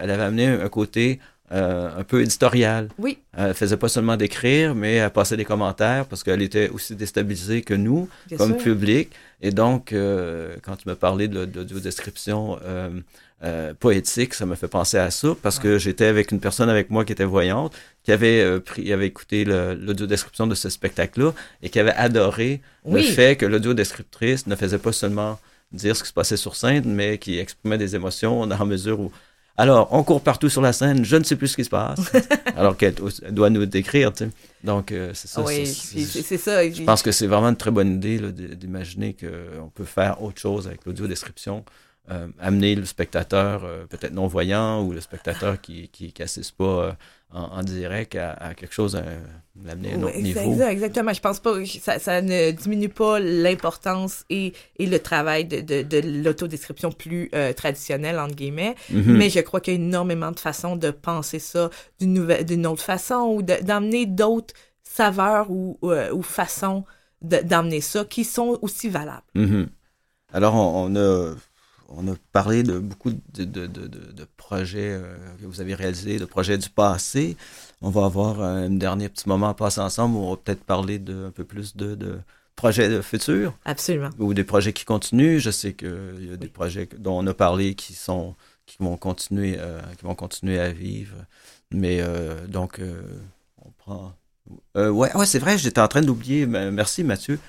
avait 0.09 0.23
amené 0.23 0.47
un 0.47 0.69
côté 0.69 1.19
euh, 1.19 1.38
un 1.51 2.03
peu 2.03 2.21
éditorial. 2.21 2.89
Oui. 2.97 3.17
Elle 3.35 3.53
faisait 3.53 3.77
pas 3.77 3.89
seulement 3.89 4.17
d'écrire, 4.17 4.75
mais 4.75 4.95
elle 4.95 5.09
passait 5.09 5.37
des 5.37 5.45
commentaires 5.45 6.05
parce 6.05 6.23
qu'elle 6.23 6.41
était 6.41 6.69
aussi 6.69 6.95
déstabilisée 6.95 7.61
que 7.63 7.73
nous 7.73 8.07
Bien 8.27 8.37
comme 8.37 8.53
sûr. 8.53 8.63
public. 8.63 9.09
Et 9.41 9.51
donc, 9.51 9.93
euh, 9.93 10.55
quand 10.61 10.75
tu 10.75 10.87
m'as 10.87 10.95
parlé 10.95 11.27
de 11.27 11.39
l'audio-description 11.55 12.59
euh, 12.65 12.89
euh, 13.43 13.73
poétique, 13.73 14.33
ça 14.33 14.45
me 14.45 14.55
fait 14.55 14.67
penser 14.67 14.97
à 14.97 15.09
ça 15.11 15.29
parce 15.41 15.59
que 15.59 15.77
j'étais 15.77 16.05
avec 16.05 16.31
une 16.31 16.39
personne 16.39 16.69
avec 16.69 16.89
moi 16.89 17.05
qui 17.05 17.13
était 17.13 17.23
voyante, 17.23 17.73
qui 18.03 18.11
avait, 18.11 18.41
euh, 18.41 18.59
pris, 18.59 18.91
avait 18.91 19.07
écouté 19.07 19.45
le- 19.45 19.75
l'audio-description 19.75 20.45
de 20.45 20.55
ce 20.55 20.69
spectacle-là 20.69 21.33
et 21.63 21.69
qui 21.69 21.79
avait 21.79 21.93
adoré 21.93 22.61
Oui. 22.83 23.01
le 23.01 23.07
fait 23.13 23.37
que 23.37 23.45
l'audio-descriptrice 23.45 24.45
ne 24.47 24.55
faisait 24.55 24.77
pas 24.77 24.91
seulement 24.91 25.39
dire 25.71 25.95
ce 25.95 26.03
qui 26.03 26.09
se 26.09 26.13
passait 26.13 26.37
sur 26.37 26.55
scène, 26.55 26.83
mais 26.85 27.17
qui 27.17 27.39
exprimait 27.39 27.77
des 27.77 27.95
émotions 27.95 28.45
dans 28.45 28.57
la 28.57 28.65
mesure 28.65 28.99
où 28.99 29.11
alors, 29.59 29.89
on 29.91 30.03
court 30.03 30.21
partout 30.21 30.47
sur 30.49 30.61
la 30.61 30.71
scène, 30.73 31.03
je 31.03 31.15
ne 31.17 31.23
sais 31.23 31.35
plus 31.35 31.49
ce 31.49 31.55
qui 31.57 31.65
se 31.65 31.69
passe. 31.69 31.99
alors 32.55 32.77
qu'elle 32.77 32.95
elle 33.25 33.33
doit 33.33 33.49
nous 33.49 33.65
décrire, 33.65 34.13
tu 34.13 34.25
sais. 34.25 34.29
Donc, 34.63 34.91
euh, 34.91 35.11
c'est 35.13 35.27
ça. 35.27 35.41
Ah 35.43 35.47
oui, 35.47 35.65
c'est- 35.65 36.37
ça. 36.37 36.69
je 36.69 36.83
pense 36.83 37.01
que 37.01 37.11
c'est 37.11 37.27
vraiment 37.27 37.49
une 37.49 37.57
très 37.57 37.71
bonne 37.71 37.95
idée 37.95 38.19
d'imaginer 38.55 39.15
qu'on 39.15 39.69
peut 39.69 39.83
faire 39.85 40.21
autre 40.23 40.39
chose 40.39 40.67
avec 40.67 40.85
l'audio-description. 40.85 41.63
euh, 42.11 42.27
amener 42.39 42.73
le 42.73 42.85
spectateur 42.85 43.63
euh, 43.63 43.85
peut-être 43.85 44.13
non-voyant 44.13 44.81
ou 44.83 44.93
le 44.93 44.99
spectateur 45.01 45.61
qui 45.61 45.89
qui, 45.89 46.11
qui 46.11 46.23
assiste 46.23 46.53
pas 46.57 46.63
euh, 46.85 46.91
en, 47.31 47.43
en 47.43 47.63
direct 47.63 48.15
à, 48.15 48.31
à 48.33 48.53
quelque 48.53 48.73
chose, 48.73 48.95
à 48.95 49.03
l'amener 49.63 49.93
à 49.93 49.97
un 49.97 50.03
autre 50.03 50.17
niveau. 50.17 50.39
exact, 50.39 50.71
exactement. 50.71 51.13
Je 51.13 51.19
pense 51.21 51.39
pas 51.39 51.53
ça, 51.65 51.99
ça 51.99 52.21
ne 52.21 52.51
diminue 52.51 52.89
pas 52.89 53.19
l'importance 53.19 54.25
et, 54.29 54.53
et 54.77 54.85
le 54.85 54.99
travail 54.99 55.45
de, 55.45 55.61
de, 55.61 55.81
de 55.83 55.99
l'autodescription 56.23 56.91
plus 56.91 57.29
euh, 57.35 57.53
traditionnelle, 57.53 58.19
entre 58.19 58.35
guillemets. 58.35 58.75
Mhm. 58.89 59.17
Mais 59.17 59.29
je 59.29 59.39
crois 59.41 59.61
qu'il 59.61 59.73
y 59.73 59.77
a 59.77 59.79
énormément 59.79 60.31
de 60.31 60.39
façons 60.39 60.75
de 60.75 60.91
penser 60.91 61.39
ça 61.39 61.69
d'une 61.99 62.67
autre 62.67 62.83
façon 62.83 63.33
ou 63.35 63.41
de- 63.43 63.61
d'amener 63.61 64.05
d'autres 64.05 64.53
saveurs 64.83 65.51
ou, 65.51 65.77
euh, 65.83 66.11
ou 66.11 66.21
façons 66.23 66.83
de- 67.21 67.41
d'amener 67.41 67.81
ça 67.81 68.05
qui 68.05 68.23
sont 68.23 68.57
aussi 68.61 68.89
valables. 68.89 69.21
Mhm. 69.35 69.69
Alors, 70.33 70.55
on, 70.55 70.91
on 70.91 70.95
a, 70.95 71.35
on 71.89 72.07
a 72.07 72.15
parlé 72.31 72.63
de 72.63 72.77
beaucoup 72.79 73.11
de, 73.11 73.43
de, 73.43 73.67
de, 73.67 73.87
de- 73.87 74.11
de 74.11 74.27
projets 74.37 74.91
euh, 74.91 75.15
que 75.41 75.45
vous 75.45 75.61
avez 75.61 75.73
réalisés, 75.75 76.19
de 76.19 76.25
projets 76.25 76.57
du 76.57 76.69
passé. 76.69 77.35
On 77.81 77.89
va 77.89 78.05
avoir 78.05 78.41
un 78.41 78.69
dernier 78.69 79.09
petit 79.09 79.27
moment 79.27 79.49
à 79.49 79.53
passer 79.53 79.81
ensemble 79.81 80.15
où 80.15 80.19
on 80.19 80.31
va 80.31 80.37
peut-être 80.37 80.63
parler 80.63 80.99
de, 80.99 81.25
un 81.27 81.31
peu 81.31 81.43
plus 81.43 81.75
de, 81.75 81.97
projets 82.55 82.89
de 82.89 83.01
futurs 83.01 83.53
Absolument. 83.65 84.09
ou 84.19 84.33
des 84.33 84.43
projets 84.43 84.73
qui 84.73 84.85
continuent. 84.85 85.39
Je 85.39 85.49
sais 85.51 85.73
qu'il 85.73 86.27
y 86.29 86.33
a 86.33 86.37
des 86.37 86.47
projets 86.49 86.87
dont 86.97 87.17
on 87.19 87.27
a 87.27 87.33
parlé 87.33 87.73
qui 87.75 87.93
sont 87.93 88.35
qui 88.65 88.77
vont 88.79 88.97
continuer 88.97 89.55
euh, 89.57 89.81
qui 89.97 90.05
vont 90.05 90.15
continuer 90.15 90.59
à 90.59 90.71
vivre. 90.71 91.15
Mais 91.71 91.99
euh, 92.01 92.45
donc 92.47 92.79
on 93.63 93.71
prend 93.77 94.13
ouais 94.75 94.89
ouais 95.15 95.25
c'est 95.25 95.39
vrai 95.39 95.57
j'étais 95.57 95.79
en 95.81 95.87
train 95.87 96.01
d'oublier 96.01 96.45
mais 96.47 96.71
merci 96.71 97.03
Mathieu 97.03 97.39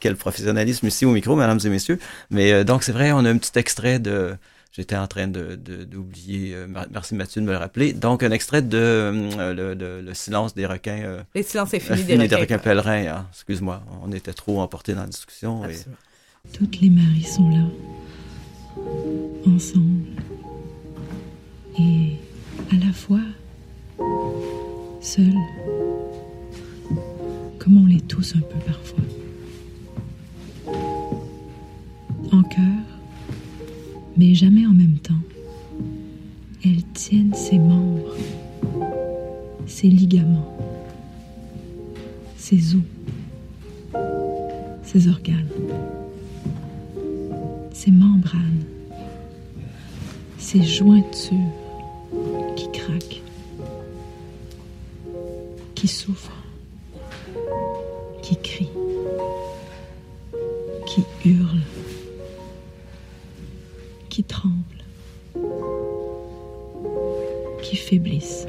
Quel 0.00 0.16
professionnalisme 0.16 0.86
ici 0.86 1.04
au 1.04 1.10
micro 1.12 1.36
mesdames 1.36 1.60
et 1.64 1.68
messieurs 1.68 1.98
mais 2.30 2.52
euh, 2.52 2.64
donc 2.64 2.82
c'est 2.82 2.92
vrai 2.92 3.12
on 3.12 3.24
a 3.24 3.30
un 3.30 3.38
petit 3.38 3.58
extrait 3.58 3.98
de 3.98 4.34
J'étais 4.72 4.96
en 4.96 5.06
train 5.06 5.26
de 5.26 5.54
de- 5.56 5.84
d'oublier. 5.84 6.52
euh, 6.54 6.66
mer- 6.66 6.86
merci 6.92 7.14
Mathieu 7.14 7.40
de 7.40 7.46
me 7.46 7.52
le 7.52 7.56
rappeler. 7.56 7.94
Donc 7.94 8.22
un 8.22 8.30
extrait 8.30 8.60
de 8.60 8.76
euh, 8.76 9.54
le, 9.54 9.72
le- 9.72 10.02
le 10.02 10.12
silence 10.14 10.54
des 10.54 10.66
requins. 10.66 11.00
euh, 11.02 11.22
Les 11.34 11.42
silences 11.42 11.72
infinis 11.72 12.00
Infini 12.02 12.18
des 12.18 12.28
des 12.28 12.34
requins. 12.36 12.56
requins 12.56 12.58
pèlerins. 12.58 13.06
hein. 13.06 13.26
Excuse-moi, 13.32 13.82
on 14.02 14.12
était 14.12 14.34
trop 14.34 14.60
emportés 14.60 14.92
dans 14.92 15.00
la 15.00 15.06
discussion. 15.06 15.64
et-. 15.66 15.76
Toutes 16.52 16.78
les 16.82 16.90
maries 16.90 17.22
sont 17.22 17.48
là, 17.48 17.64
ensemble. 19.46 20.04
Et 21.78 22.16
à 22.70 22.86
la 22.86 22.92
fois, 22.92 23.20
seules, 25.00 25.32
comme 27.58 27.82
on 27.82 27.86
l'est 27.86 28.06
tous 28.06 28.34
un 28.36 28.40
peu 28.40 28.58
parfois. 28.66 29.04
En 32.32 32.42
cœur, 32.42 32.84
mais 34.16 34.34
jamais 34.34 34.66
en 34.66 34.72
même 34.72 34.98
temps. 34.98 35.14
Elles 36.64 36.84
tiennent 36.94 37.34
ses 37.34 37.58
membres, 37.58 38.16
ses 39.66 39.88
ligaments, 39.88 40.56
ses 42.36 42.74
os, 42.74 42.82
ses 44.82 45.08
organes 45.08 45.46
ses 47.76 47.90
membranes, 47.90 48.64
ses 50.38 50.62
jointures 50.62 51.36
qui 52.56 52.70
craquent, 52.72 53.22
qui 55.74 55.86
souffrent, 55.86 56.42
qui 58.22 58.34
crient, 58.38 58.72
qui 60.96 61.28
hurlent, 61.28 61.60
qui 64.08 64.24
tremblent, 64.24 64.54
qui 67.62 67.76
faiblissent, 67.76 68.46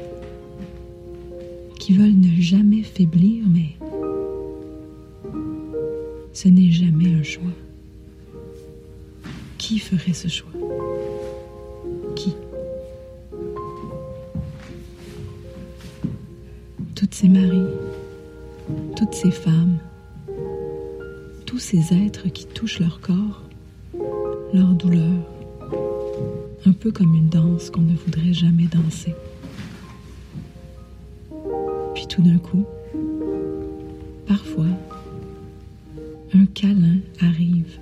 qui 1.78 1.92
veulent 1.92 2.18
ne 2.18 2.40
jamais 2.40 2.82
faiblir, 2.82 3.44
mais 3.48 3.76
ce 6.32 6.48
n'est 6.48 6.70
jamais 6.70 7.12
un 7.12 7.22
choix. 7.22 7.42
Qui 9.58 9.78
ferait 9.78 10.14
ce 10.14 10.28
choix? 10.28 10.48
Qui? 12.16 12.34
Toutes 16.94 17.12
ces 17.12 17.28
maris, 17.28 17.66
toutes 18.96 19.12
ces 19.12 19.30
femmes, 19.30 19.78
tous 21.58 21.64
ces 21.64 21.92
êtres 21.92 22.28
qui 22.28 22.46
touchent 22.46 22.78
leur 22.78 23.00
corps, 23.00 23.42
leur 24.54 24.68
douleur, 24.74 25.26
un 26.64 26.70
peu 26.70 26.92
comme 26.92 27.12
une 27.16 27.28
danse 27.28 27.68
qu'on 27.70 27.80
ne 27.80 27.96
voudrait 27.96 28.32
jamais 28.32 28.66
danser. 28.66 29.12
Puis 31.96 32.06
tout 32.06 32.22
d'un 32.22 32.38
coup, 32.38 32.64
parfois, 34.28 34.68
un 36.32 36.46
câlin 36.46 36.98
arrive, 37.20 37.80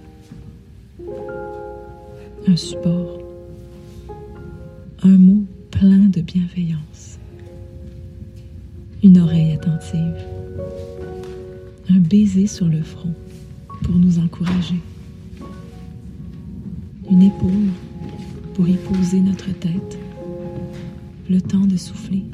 souffler, 21.77 22.25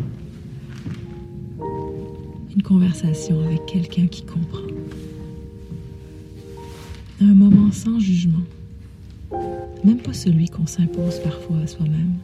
une 2.55 2.63
conversation 2.63 3.41
avec 3.45 3.65
quelqu'un 3.67 4.07
qui 4.07 4.23
comprend, 4.23 4.67
un 7.21 7.35
moment 7.35 7.73
sans 7.73 7.99
jugement, 7.99 8.43
même 9.85 9.99
pas 9.99 10.13
celui 10.13 10.49
qu'on 10.49 10.67
s'impose 10.67 11.19
parfois 11.21 11.59
à 11.59 11.67
soi-même, 11.67 12.15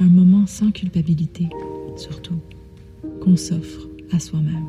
un 0.00 0.08
moment 0.08 0.46
sans 0.46 0.70
culpabilité, 0.70 1.48
surtout, 1.96 2.38
qu'on 3.20 3.36
s'offre 3.36 3.88
à 4.12 4.18
soi-même. 4.18 4.66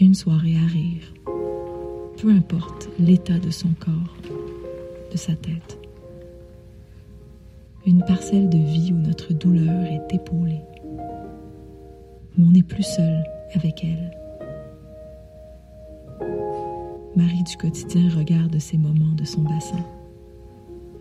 Une 0.00 0.14
soirée 0.14 0.56
à 0.56 0.66
rire, 0.66 1.14
peu 2.20 2.30
importe 2.30 2.88
l'état 2.98 3.38
de 3.38 3.50
son 3.50 3.68
corps, 3.78 4.16
de 5.12 5.16
sa 5.16 5.34
tête. 5.34 5.83
Une 7.86 8.02
parcelle 8.02 8.48
de 8.48 8.56
vie 8.56 8.92
où 8.94 8.96
notre 8.96 9.34
douleur 9.34 9.84
est 9.84 10.14
épaulée, 10.14 10.62
où 12.38 12.42
on 12.42 12.50
n'est 12.50 12.62
plus 12.62 12.82
seul 12.82 13.22
avec 13.54 13.84
elle. 13.84 14.10
Marie 17.14 17.42
du 17.42 17.56
quotidien 17.58 18.08
regarde 18.16 18.58
ces 18.58 18.78
moments 18.78 19.14
de 19.14 19.24
son 19.26 19.42
bassin, 19.42 19.84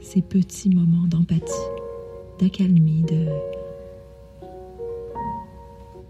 ces 0.02 0.22
petits 0.22 0.70
moments 0.70 1.08
d'empathie, 1.08 1.70
d'accalmie, 2.40 3.04
de... 3.04 3.28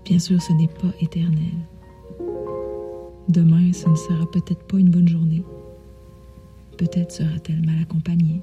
Bien 0.06 0.18
sûr, 0.18 0.42
ce 0.42 0.54
n'est 0.54 0.68
pas 0.68 0.92
éternel. 1.02 1.54
Demain, 3.30 3.72
ce 3.74 3.88
ne 3.88 3.96
sera 3.96 4.26
peut-être 4.32 4.64
pas 4.66 4.80
une 4.80 4.90
bonne 4.90 5.08
journée. 5.08 5.44
Peut-être 6.78 7.12
sera-t-elle 7.12 7.64
mal 7.64 7.80
accompagnée. 7.80 8.42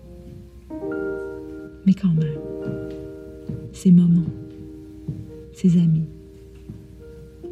Mais 1.86 1.94
quand 1.94 2.12
même, 2.12 2.90
ces 3.72 3.90
moments, 3.90 4.30
ses 5.52 5.78
amis, 5.78 6.04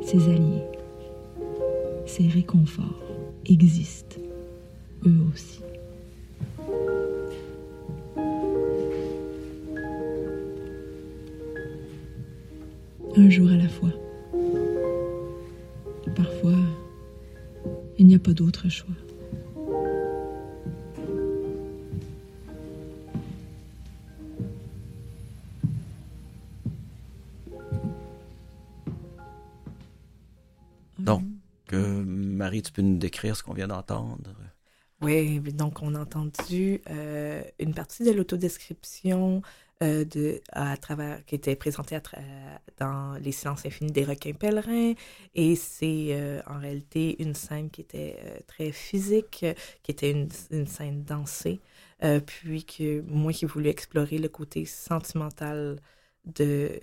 ses 0.02 0.22
alliés, 0.24 0.64
ces 2.06 2.26
réconforts 2.26 3.02
existent, 3.46 4.20
eux 5.06 5.16
aussi. 5.32 5.60
Un 13.16 13.30
jour 13.30 13.50
à 13.50 13.56
la 13.56 13.68
fois. 13.68 13.90
Parfois, 16.14 16.54
il 17.98 18.06
n'y 18.06 18.14
a 18.14 18.18
pas 18.18 18.32
d'autre 18.32 18.68
choix. 18.68 18.94
Ce 33.34 33.42
qu'on 33.42 33.54
vient 33.54 33.68
d'entendre? 33.68 34.34
Oui, 35.00 35.38
donc 35.40 35.80
on 35.82 35.94
a 35.94 36.00
entendu 36.00 36.82
euh, 36.90 37.42
une 37.60 37.72
partie 37.72 38.02
de 38.02 38.10
l'autodescription 38.10 39.42
euh, 39.80 40.04
de, 40.04 40.40
à 40.50 40.76
travers, 40.76 41.24
qui 41.24 41.36
était 41.36 41.54
présentée 41.54 41.96
dans 42.78 43.14
Les 43.22 43.30
silences 43.30 43.64
infinis 43.64 43.92
des 43.92 44.04
requins 44.04 44.32
pèlerins. 44.32 44.94
Et 45.36 45.54
c'est 45.54 46.08
euh, 46.10 46.40
en 46.48 46.58
réalité 46.58 47.22
une 47.22 47.34
scène 47.34 47.70
qui 47.70 47.82
était 47.82 48.42
très 48.48 48.72
physique, 48.72 49.46
qui 49.84 49.90
était 49.92 50.10
une, 50.10 50.28
une 50.50 50.66
scène 50.66 51.04
dansée. 51.04 51.60
Puis 52.26 52.64
que 52.64 53.00
moi 53.02 53.32
qui 53.32 53.44
voulais 53.44 53.70
explorer 53.70 54.18
le 54.18 54.28
côté 54.28 54.64
sentimental 54.64 55.80
de 56.24 56.80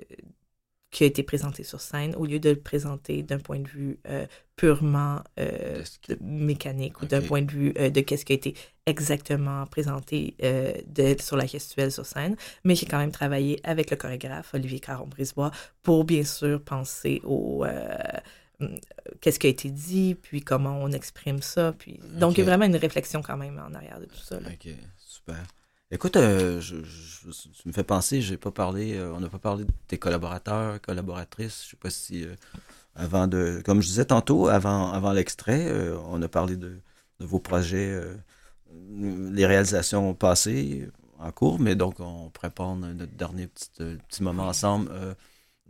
qui 0.96 1.04
a 1.04 1.08
été 1.08 1.24
présenté 1.24 1.66
sur 1.66 1.82
scène, 1.82 2.16
au 2.16 2.26
lieu 2.26 2.40
de 2.40 2.52
le 2.52 2.56
présenter 2.56 3.22
d'un 3.22 3.38
point 3.38 3.60
de 3.60 3.68
vue 3.68 4.00
euh, 4.08 4.26
purement 4.56 5.20
euh, 5.38 5.84
De 6.08 6.18
mécanique 6.22 7.02
ou 7.02 7.06
d'un 7.06 7.22
point 7.22 7.42
de 7.42 7.52
vue 7.52 7.74
euh, 7.78 7.90
de 7.90 8.00
qu'est-ce 8.00 8.24
qui 8.24 8.32
a 8.32 8.36
été 8.36 8.54
exactement 8.86 9.66
présenté 9.66 10.38
de, 10.40 11.22
sur 11.22 11.36
la 11.36 11.48
gestuelle 11.48 11.92
sur 11.92 12.06
scène, 12.06 12.38
mais 12.64 12.76
j'ai 12.76 12.86
quand 12.86 13.00
même 13.00 13.12
travaillé 13.12 13.60
avec 13.66 13.92
le 13.92 13.98
chorégraphe 13.98 14.54
Olivier 14.54 14.80
Caron-Brisebois 14.80 15.52
pour 15.84 16.06
bien 16.06 16.24
sûr 16.24 16.62
penser 16.62 17.20
au 17.26 17.66
hum, 18.62 18.80
qu'est-ce 19.20 19.38
qui 19.38 19.48
a 19.48 19.50
été 19.50 19.72
dit, 19.72 20.16
puis 20.16 20.40
comment 20.40 20.80
on 20.82 20.94
exprime 20.94 21.42
ça, 21.42 21.74
puis 21.78 22.00
donc 22.14 22.38
il 22.38 22.38
y 22.38 22.44
a 22.44 22.46
vraiment 22.46 22.66
une 22.66 22.78
réflexion 22.78 23.22
quand 23.22 23.36
même 23.36 23.60
en 23.60 23.74
arrière 23.74 24.00
de 24.00 24.06
tout 24.06 24.24
ça. 24.24 24.40
là. 24.40 24.48
Ok, 24.48 24.70
super. 24.98 25.44
Écoute, 25.92 26.18
euh, 26.18 26.60
je, 26.62 26.78
tu 26.78 27.68
me 27.68 27.72
fais 27.72 27.84
penser, 27.84 28.20
j'ai 28.22 28.38
pas 28.38 28.52
parlé, 28.52 28.96
euh, 28.96 29.14
on 29.14 29.20
n'a 29.20 29.30
pas 29.30 29.38
parlé 29.38 29.66
de 29.66 29.72
tes 29.88 30.00
collaborateurs, 30.00 30.82
collaboratrices. 30.82 31.64
Je 31.66 31.70
sais 31.72 31.78
pas 31.78 31.92
si 31.92 32.26
euh, 32.26 32.36
avant 32.96 33.28
de, 33.28 33.62
comme 33.64 33.82
je 33.82 33.88
disais 33.88 34.06
tantôt, 34.06 34.48
avant, 34.48 34.92
avant 34.92 35.12
l'extrait, 35.14 35.72
on 36.08 36.22
a 36.22 36.28
parlé 36.28 36.58
de, 36.58 36.80
vos 37.20 37.40
projets, 37.40 38.02
les 38.72 39.46
réalisations 39.46 40.14
passées 40.14 40.90
en 41.20 41.32
cours, 41.32 41.60
mais 41.60 41.76
donc 41.76 42.00
on 42.00 42.30
prépare 42.30 42.76
notre 42.76 43.14
dernier 43.16 43.48
petit, 43.48 44.24
moment 44.24 44.48
ensemble 44.48 44.92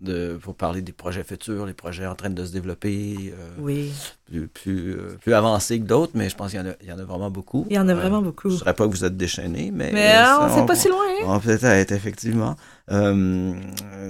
de, 0.02 0.38
pour 0.42 0.56
parler 0.56 0.82
des 0.82 0.92
projets 0.92 1.24
futurs, 1.24 1.66
les 1.66 1.74
projets 1.74 2.06
en 2.06 2.16
train 2.16 2.30
de 2.30 2.46
se 2.46 2.52
développer, 2.52 3.34
euh, 3.34 3.48
Oui, 3.60 3.94
plus, 4.26 4.48
plus, 4.48 4.92
euh, 4.94 5.18
plus 5.22 5.34
avancés 5.34 5.80
que 5.80 5.86
d'autres, 5.86 6.12
mais 6.16 6.30
je 6.30 6.36
pense 6.36 6.52
qu'il 6.52 6.60
y 6.60 6.64
en 6.64 6.68
a, 6.68 6.74
il 6.82 6.90
y 6.90 6.92
en 6.92 7.00
a 7.00 7.04
vraiment 7.06 7.32
beaucoup. 7.32 7.66
il 7.70 7.76
y 7.76 7.80
en 7.80 7.88
a 7.88 7.94
Euh, 7.94 7.96
vraiment 7.96 8.22
beaucoup. 8.22 8.50
je 8.50 8.56
ne 8.56 8.60
dirais 8.60 8.74
pas 8.74 8.86
que 8.88 8.92
vous 8.92 9.06
êtes 9.06 9.16
déchaîné, 9.16 9.72
mais. 9.74 9.92
Mais 9.94 10.18
euh, 10.18 10.40
on 10.42 10.54
sait 10.54 10.66
pas 10.66 10.76
si 10.76 10.90
loin. 10.90 10.98
hein? 11.22 11.26
on 11.28 11.40
peut-être, 11.40 11.92
effectivement. 11.94 12.56
Euh, 12.92 13.54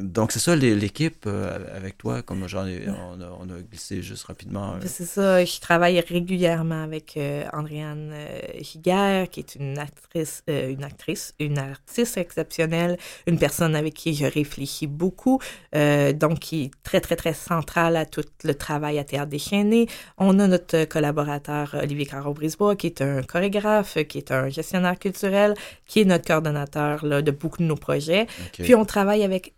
donc, 0.02 0.32
c'est 0.32 0.40
ça, 0.40 0.56
l'équipe 0.56 1.26
euh, 1.28 1.58
avec 1.76 1.98
toi, 1.98 2.22
comme 2.22 2.48
j'en 2.48 2.68
ai, 2.68 2.84
on 2.90 3.22
a, 3.22 3.38
on 3.40 3.50
a 3.50 3.62
glissé 3.62 4.02
juste 4.02 4.26
rapidement. 4.26 4.74
euh, 4.74 4.86
C'est 4.86 5.06
ça, 5.06 5.44
je 5.46 5.60
travaille 5.60 6.00
régulièrement 6.00 6.84
avec 6.84 7.18
Andréane 7.54 8.14
Higuer, 8.60 9.26
qui 9.32 9.40
est 9.40 9.56
une 9.56 9.78
actrice, 9.78 10.44
une 10.48 10.84
actrice, 10.84 11.34
une 11.40 11.58
artiste 11.58 12.18
exceptionnelle, 12.18 12.98
une 13.28 13.40
personne 13.40 13.76
avec 13.76 13.94
qui 13.94 14.14
je 14.14 14.26
réfléchis 14.26 14.88
beaucoup, 14.88 15.40
donc 15.74 16.40
qui 16.40 16.66
est 16.66 16.72
très, 16.84 17.00
très, 17.00 17.16
très 17.16 17.34
centrale 17.34 17.96
à 17.96 18.06
tout 18.06 18.24
le 18.44 18.54
travail 18.56 19.00
à 19.00 19.04
Théâtre 19.04 19.30
déchaîné. 19.30 19.88
On 20.18 20.40
a 20.40 20.48
notre 20.48 20.86
collaborateur 20.86 21.76
Olivier 21.82 22.06
Caro-Brisebois, 22.06 22.76
qui 22.76 22.88
est 22.88 23.02
un 23.02 23.24
chorégraphe, 23.24 23.98
qui 24.08 24.18
est 24.18 24.32
un 24.32 24.50
gestionnaire 24.50 25.00
culturel, 25.00 25.54
qui 25.88 26.02
est 26.02 26.06
notre 26.06 26.26
coordonnateur 26.26 27.06
là, 27.06 27.22
de 27.22 27.32
beaucoup 27.32 27.60
de 27.60 27.68
nos 27.68 27.76
projets. 27.76 28.28
ok. 28.60 28.65
Puis 28.66 28.76
on 28.76 28.86
travaille 28.86 29.24
avec 29.24 29.54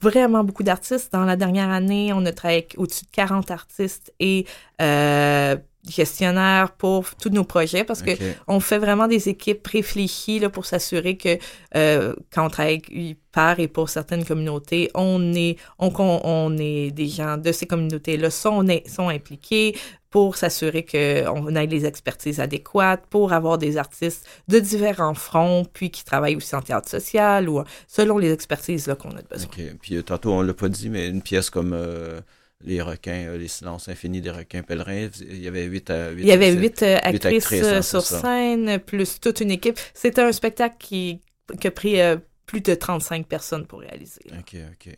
vraiment 0.00 0.44
beaucoup 0.44 0.64
d'artistes. 0.64 1.12
Dans 1.12 1.24
la 1.24 1.36
dernière 1.36 1.70
année, 1.70 2.12
on 2.12 2.24
a 2.26 2.32
travaillé 2.32 2.58
avec 2.58 2.74
au-dessus 2.78 3.04
de 3.04 3.10
40 3.12 3.50
artistes 3.50 4.12
et 4.20 4.44
euh, 4.82 5.56
gestionnaires 5.88 6.72
pour 6.72 7.14
tous 7.14 7.30
nos 7.30 7.44
projets 7.44 7.84
parce 7.84 8.02
que 8.02 8.10
Ok. 8.10 8.18
on 8.48 8.60
fait 8.60 8.78
vraiment 8.78 9.06
des 9.06 9.28
équipes 9.28 9.66
réfléchies 9.66 10.38
là, 10.40 10.50
pour 10.50 10.66
s'assurer 10.66 11.16
que 11.16 11.38
euh, 11.76 12.14
quand 12.32 12.46
on 12.46 12.50
travaille 12.50 13.16
par 13.32 13.60
et 13.60 13.68
pour 13.68 13.88
certaines 13.88 14.24
communautés, 14.24 14.90
on 14.94 15.32
est, 15.34 15.56
on, 15.78 15.92
on, 15.98 16.20
on 16.24 16.56
est 16.58 16.90
des 16.90 17.08
gens 17.08 17.36
de 17.36 17.52
ces 17.52 17.66
communautés-là 17.66 18.30
sont, 18.30 18.66
sont 18.86 19.08
impliqués 19.08 19.76
pour 20.10 20.36
s'assurer 20.36 20.84
qu'on 20.84 21.54
ait 21.54 21.66
les 21.66 21.84
expertises 21.84 22.40
adéquates, 22.40 23.04
pour 23.10 23.32
avoir 23.32 23.58
des 23.58 23.76
artistes 23.76 24.26
de 24.48 24.58
différents 24.58 25.14
fronts, 25.14 25.66
puis 25.70 25.90
qui 25.90 26.04
travaillent 26.04 26.36
aussi 26.36 26.54
en 26.54 26.62
théâtre 26.62 26.88
social 26.88 27.48
ou 27.48 27.62
selon 27.86 28.18
les 28.18 28.32
expertises 28.32 28.90
qu'on 28.98 29.10
a 29.10 29.22
besoin. 29.22 29.46
Ok. 29.46 29.62
Puis 29.82 29.96
euh, 29.96 30.02
tantôt, 30.02 30.32
on 30.32 30.42
l'a 30.42 30.54
pas 30.54 30.68
dit, 30.68 30.88
mais 30.88 31.08
une 31.08 31.22
pièce 31.22 31.50
comme 31.50 31.72
euh, 31.74 32.20
Les 32.64 32.80
requins, 32.82 33.26
euh, 33.28 33.38
Les 33.38 33.48
silences 33.48 33.88
infinis 33.88 34.20
des 34.20 34.30
requins 34.30 34.62
pèlerins, 34.62 35.10
il 35.20 35.42
y 35.42 35.46
avait 35.48 35.64
huit 35.64 35.90
à 35.90 36.10
huit. 36.10 36.22
Il 36.22 36.28
y 36.28 36.32
avait 36.32 36.52
huit 36.52 36.82
euh, 36.82 36.96
actrices, 37.02 37.44
actrices, 37.44 37.64
hein, 37.64 37.82
sur 37.82 38.02
scène, 38.02 38.78
plus 38.80 39.20
toute 39.20 39.40
une 39.40 39.50
équipe. 39.50 39.78
C'était 39.94 40.22
un 40.22 40.32
spectacle 40.32 40.76
qui, 40.78 41.20
qui 41.60 41.66
a 41.66 41.70
pris 41.70 42.00
euh, 42.00 42.16
plus 42.46 42.60
de 42.60 42.74
35 42.74 43.26
personnes 43.26 43.66
pour 43.66 43.80
réaliser. 43.80 44.22
là. 44.30 44.38
Ok, 44.40 44.56
ok. 44.72 44.96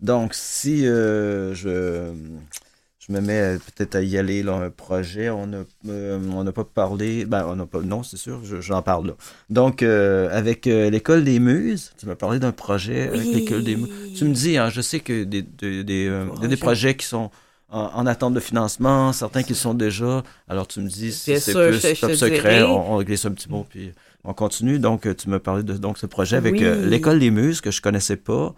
Donc, 0.00 0.34
si 0.34 0.84
je, 0.84 2.12
je 3.00 3.12
me 3.12 3.20
mets 3.20 3.56
peut-être 3.58 3.96
à 3.96 4.02
y 4.02 4.18
aller, 4.18 4.42
là, 4.42 4.54
un 4.54 4.70
projet. 4.70 5.30
On 5.30 5.46
n'a 5.46 5.64
on 5.84 6.44
n'a 6.44 6.52
pas 6.52 6.64
parlé, 6.64 7.24
ben, 7.24 7.46
on 7.48 7.56
n'a 7.56 7.66
pas, 7.66 7.80
non, 7.80 8.02
c'est 8.02 8.18
sûr, 8.18 8.40
j'en 8.60 8.82
parle 8.82 9.08
là. 9.08 9.12
Donc, 9.48 9.82
avec 9.82 10.66
l'École 10.66 11.24
des 11.24 11.40
Muses, 11.40 11.92
tu 11.98 12.06
m'as 12.06 12.14
parlé 12.14 12.38
d'un 12.38 12.52
projet 12.52 13.08
avec 13.08 13.24
l'École 13.24 13.64
des 13.64 13.76
Muses. 13.76 14.18
Tu 14.18 14.24
me 14.24 14.34
dis, 14.34 14.58
hein, 14.58 14.68
je 14.68 14.82
sais 14.82 15.00
que 15.00 15.24
des, 15.24 15.42
des, 15.42 15.82
des, 15.82 16.10
des 16.42 16.56
projets 16.56 16.94
qui 16.94 17.06
sont 17.06 17.30
en, 17.70 18.06
attente 18.06 18.34
de 18.34 18.40
financement, 18.40 19.12
certains 19.12 19.42
qui 19.42 19.54
sont 19.54 19.74
déjà. 19.74 20.22
Alors, 20.48 20.66
tu 20.66 20.80
me 20.80 20.88
dis, 20.88 21.12
si 21.12 21.38
c'est 21.38 21.52
plus 21.52 22.00
top 22.00 22.12
secret, 22.12 22.62
on, 22.62 22.94
on, 22.94 23.02
glisse 23.02 23.24
un 23.24 23.32
petit 23.32 23.48
mot, 23.48 23.66
puis 23.68 23.92
on 24.24 24.34
continue. 24.34 24.78
Donc, 24.78 25.08
tu 25.16 25.28
me 25.28 25.38
parlais 25.38 25.62
de 25.62 25.74
donc, 25.74 25.98
ce 25.98 26.06
projet 26.06 26.36
avec 26.36 26.60
euh, 26.60 26.86
l'École 26.86 27.20
des 27.20 27.30
Muses, 27.30 27.60
que 27.60 27.70
je 27.70 27.80
connaissais 27.80 28.16
pas. 28.16 28.54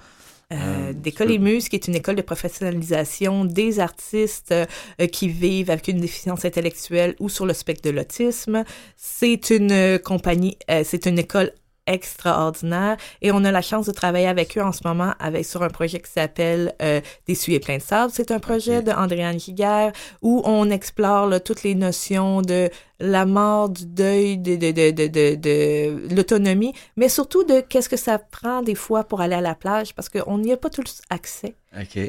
Euh, 0.53 0.92
L'École 1.05 1.28
des 1.28 1.38
Muses, 1.38 1.68
qui 1.68 1.76
est 1.76 1.88
une 1.88 1.94
école 1.94 2.16
de 2.16 2.22
professionnalisation 2.22 3.44
des 3.44 3.80
artistes 3.80 4.53
euh, 4.53 5.07
qui 5.07 5.28
vivent 5.28 5.70
avec 5.70 5.88
une 5.88 5.98
déficience 5.98 6.44
intellectuelle 6.44 7.16
ou 7.20 7.28
sur 7.28 7.46
le 7.46 7.55
spectre 7.55 7.88
de 7.88 7.94
l'autisme. 7.94 8.64
C'est 8.96 9.50
une 9.50 9.98
compagnie, 9.98 10.59
euh, 10.70 10.82
c'est 10.84 11.07
une 11.07 11.18
école 11.18 11.53
extraordinaire 11.86 12.96
et 13.20 13.32
on 13.32 13.44
a 13.44 13.50
la 13.50 13.62
chance 13.62 13.86
de 13.86 13.92
travailler 13.92 14.28
avec 14.28 14.56
eux 14.56 14.62
en 14.62 14.72
ce 14.72 14.80
moment 14.84 15.14
avec 15.18 15.44
sur 15.44 15.62
un 15.62 15.68
projet 15.68 16.00
qui 16.00 16.10
s'appelle 16.10 16.74
euh, 16.82 17.00
Des 17.26 17.34
sujets 17.34 17.60
pleins 17.60 17.78
de 17.78 17.82
sable. 17.82 18.12
C'est 18.14 18.30
un 18.30 18.38
projet 18.38 18.82
de 18.82 18.92
Andréane 18.92 19.40
Giguère 19.40 19.92
où 20.20 20.42
on 20.44 20.70
explore 20.70 21.42
toutes 21.42 21.62
les 21.62 21.74
notions 21.74 22.42
de 22.42 22.70
la 23.00 23.26
mort, 23.26 23.68
du 23.68 23.84
deuil, 23.86 24.38
de, 24.38 24.54
de, 24.54 24.70
de, 24.70 24.90
de, 24.90 25.34
de, 25.34 26.14
l'autonomie, 26.14 26.72
mais 26.96 27.08
surtout 27.08 27.42
de 27.42 27.60
qu'est-ce 27.60 27.88
que 27.88 27.96
ça 27.96 28.18
prend 28.18 28.62
des 28.62 28.76
fois 28.76 29.02
pour 29.02 29.20
aller 29.20 29.34
à 29.34 29.40
la 29.40 29.56
plage 29.56 29.94
parce 29.94 30.08
qu'on 30.08 30.38
n'y 30.38 30.52
a 30.52 30.56
pas 30.56 30.70
tous 30.70 31.00
accès. 31.10 31.54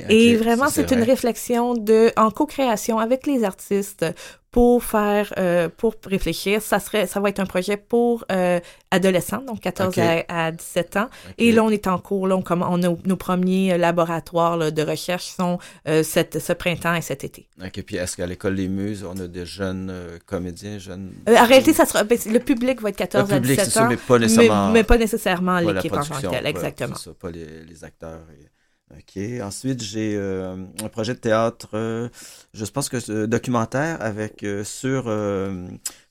Et 0.10 0.36
vraiment, 0.36 0.68
c'est 0.70 0.92
une 0.92 1.04
réflexion 1.04 1.74
de, 1.74 2.12
en 2.18 2.30
co-création 2.30 3.00
avec 3.00 3.26
les 3.26 3.44
artistes 3.44 4.06
pour 4.54 4.84
faire, 4.84 5.34
euh, 5.40 5.68
pour 5.68 5.96
réfléchir. 6.06 6.62
Ça 6.62 6.80
serait, 6.80 7.08
ça 7.08 7.20
va 7.20 7.30
être 7.30 7.40
un 7.40 7.48
projet 7.48 7.76
pour 7.76 8.24
euh, 8.32 8.60
adolescents, 8.92 9.42
donc 9.42 9.62
14 9.62 9.96
à, 10.30 10.52
17 10.52 10.98
ans. 10.98 11.10
Et 11.40 11.52
là, 11.52 11.64
on 11.64 11.72
est 11.72 11.88
en 11.88 11.98
cours, 11.98 12.28
là, 12.28 12.38
on, 12.38 12.44
on 12.48 12.84
a 12.84 12.96
nos 13.04 13.16
premiers 13.18 13.80
laboratoires 13.80 14.72
de 14.72 14.82
recherche 14.84 15.26
sont 15.26 15.58
euh, 15.88 16.04
cette, 16.04 16.38
ce 16.38 16.54
printemps 16.54 16.94
et 16.94 17.02
cet 17.02 17.24
été. 17.24 17.50
OK. 17.60 17.82
Puis 17.82 17.96
est-ce 17.96 18.16
qu'à 18.16 18.28
l'École 18.28 18.56
des 18.56 18.68
Muses, 18.68 19.04
on 19.04 19.20
a 19.20 19.28
des 19.28 19.48
jeunes 19.48 19.92
comédiens, 20.28 20.78
jeunes... 20.78 21.14
en 21.28 21.46
réalité, 21.46 21.74
ça 21.74 21.88
sera, 21.88 22.04
ben, 22.04 22.20
le 22.32 22.40
public 22.40 22.80
va 22.80 22.90
être 22.90 22.98
14 22.98 23.34
à 23.34 23.40
17 23.40 23.78
ans. 23.78 23.88
mais 23.90 23.98
pas 23.98 24.20
nécessairement... 24.20 24.72
Mais, 24.72 24.84
pas 24.84 24.98
nécessairement 25.00 25.60
l'équipe 25.62 25.94
en 25.94 26.04
tant 26.04 26.22
que 26.22 26.28
telle, 26.28 26.46
exactement. 26.46 26.94
ça, 26.94 27.10
pas 27.20 27.32
les, 27.32 27.66
les 27.68 27.84
acteurs 27.84 28.22
et... 28.40 28.53
OK. 28.92 29.20
Ensuite, 29.42 29.82
j'ai 29.82 30.16
euh, 30.16 30.66
un 30.84 30.90
projet 30.90 31.14
de 31.14 31.20
théâtre, 31.20 31.70
euh, 31.74 32.10
je 32.54 32.66
pense 32.66 32.90
que 32.90 33.00
c'est 33.00 33.28
documentaire 33.28 34.02
avec 34.02 34.44
euh, 34.44 34.64
sur 34.64 35.06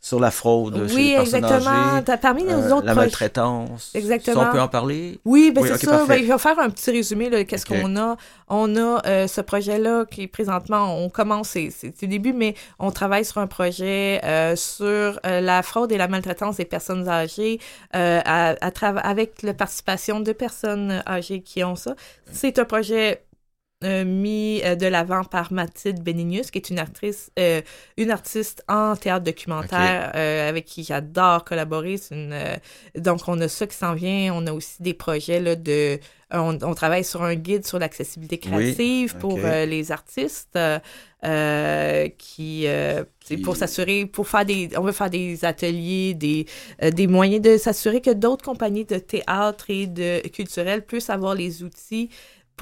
sur 0.05 0.19
la 0.19 0.33
fraude 0.33 0.89
oui, 0.93 1.11
chez 1.11 1.21
exactement. 1.21 2.03
parmi 2.21 2.43
nos 2.43 2.73
autres 2.73 2.87
la 2.87 2.95
maltraitance. 2.95 3.93
Exactement. 3.95 4.43
Si 4.43 4.49
on 4.49 4.53
peut 4.53 4.61
en 4.61 4.67
parler? 4.67 5.21
Oui, 5.25 5.53
ben 5.55 5.65
c'est 5.65 5.87
ça. 5.87 6.05
Ben, 6.07 6.21
je 6.21 6.33
vais 6.33 6.39
faire 6.39 6.59
un 6.59 6.71
petit 6.71 6.91
résumé 6.91 7.31
de 7.31 7.43
qu'est-ce 7.43 7.65
qu'on 7.65 7.97
a. 7.97 8.17
On 8.49 8.77
a 8.77 9.29
ce 9.29 9.41
projet-là 9.41 10.05
qui 10.07 10.27
présentement, 10.27 10.99
on 10.99 11.09
commence, 11.09 11.51
c'est 11.51 12.01
du 12.01 12.09
début, 12.09 12.33
mais 12.33 12.57
on 12.81 12.91
travaille 12.91 13.25
sur 13.25 13.39
un 13.39 13.47
projet 13.47 14.21
sur 14.57 15.21
la 15.23 15.63
fraude 15.63 15.93
et 15.93 15.99
la 15.99 16.09
maltraitance 16.09 16.57
des 16.57 16.65
personnes 16.65 17.09
âgées 17.09 17.61
à, 17.93 18.57
à 18.61 18.89
avec 19.09 19.43
la 19.43 19.55
participation 19.55 20.19
de 20.19 20.33
personnes 20.33 21.01
âgées 21.07 21.43
qui 21.43 21.63
ont 21.63 21.77
ça. 21.77 21.95
C'est 22.33 22.59
un 22.59 22.65
projet 22.65 23.23
euh, 23.85 24.05
mis 24.05 24.61
euh, 24.65 24.77
de 24.77 24.87
l'avant 24.87 25.25
par 25.25 25.53
Mathilde 25.53 26.03
Benignius, 26.03 26.51
qui 26.51 26.59
est 26.59 26.71
une 26.71 26.79
actrice, 26.79 27.31
euh, 27.39 27.61
une 27.97 28.11
artiste 28.11 28.63
en 28.69 28.95
théâtre 28.95 29.25
documentaire 29.25 30.11
avec 30.15 30.67
qui 30.67 30.85
j'adore 30.85 31.45
collaborer. 31.45 31.97
Une, 32.11 32.37
donc, 32.97 33.23
on 33.27 33.41
a 33.41 33.49
ça 33.49 33.67
qui 33.67 33.77
s'en 33.77 33.95
vient. 33.95 34.33
On 34.35 34.47
a 34.47 34.53
aussi 34.53 34.83
des 34.83 34.95
projets 34.95 35.41
là, 35.41 35.57
de... 35.57 35.99
On, 36.35 36.57
travaille 36.75 37.05
sur 37.05 37.23
un 37.23 37.35
guide 37.35 37.67
sur 37.67 37.79
l'accessibilité 37.79 38.39
créative 38.39 39.17
pour 39.17 39.39
les 39.39 39.93
artistes. 39.93 40.59
qui, 42.19 42.67
qui... 43.21 43.37
pour 43.37 43.57
s'assurer 43.57 44.07
pour 44.07 44.27
faire 44.27 44.45
des 44.47 44.71
on 44.77 44.83
veut 44.83 44.93
faire 44.93 45.11
des 45.11 45.45
ateliers 45.45 46.15
des 46.15 46.47
des 46.91 47.07
moyens 47.07 47.43
de 47.43 47.59
s'assurer 47.59 48.01
que 48.01 48.11
d'autres 48.11 48.45
compagnies 48.45 48.85
de 48.85 48.99
théâtre 48.99 49.67
et 49.69 49.87
de 49.87 50.27
culturel 50.29 50.85
puissent 50.85 51.11
avoir 51.11 51.35
les 51.35 51.63
outils 51.63 52.09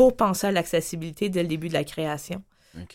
pour 0.00 0.16
penser 0.16 0.46
à 0.46 0.50
l'accessibilité 0.50 1.28
dès 1.28 1.42
le 1.42 1.48
début 1.48 1.68
de 1.68 1.74
la 1.74 1.84
création. 1.84 2.42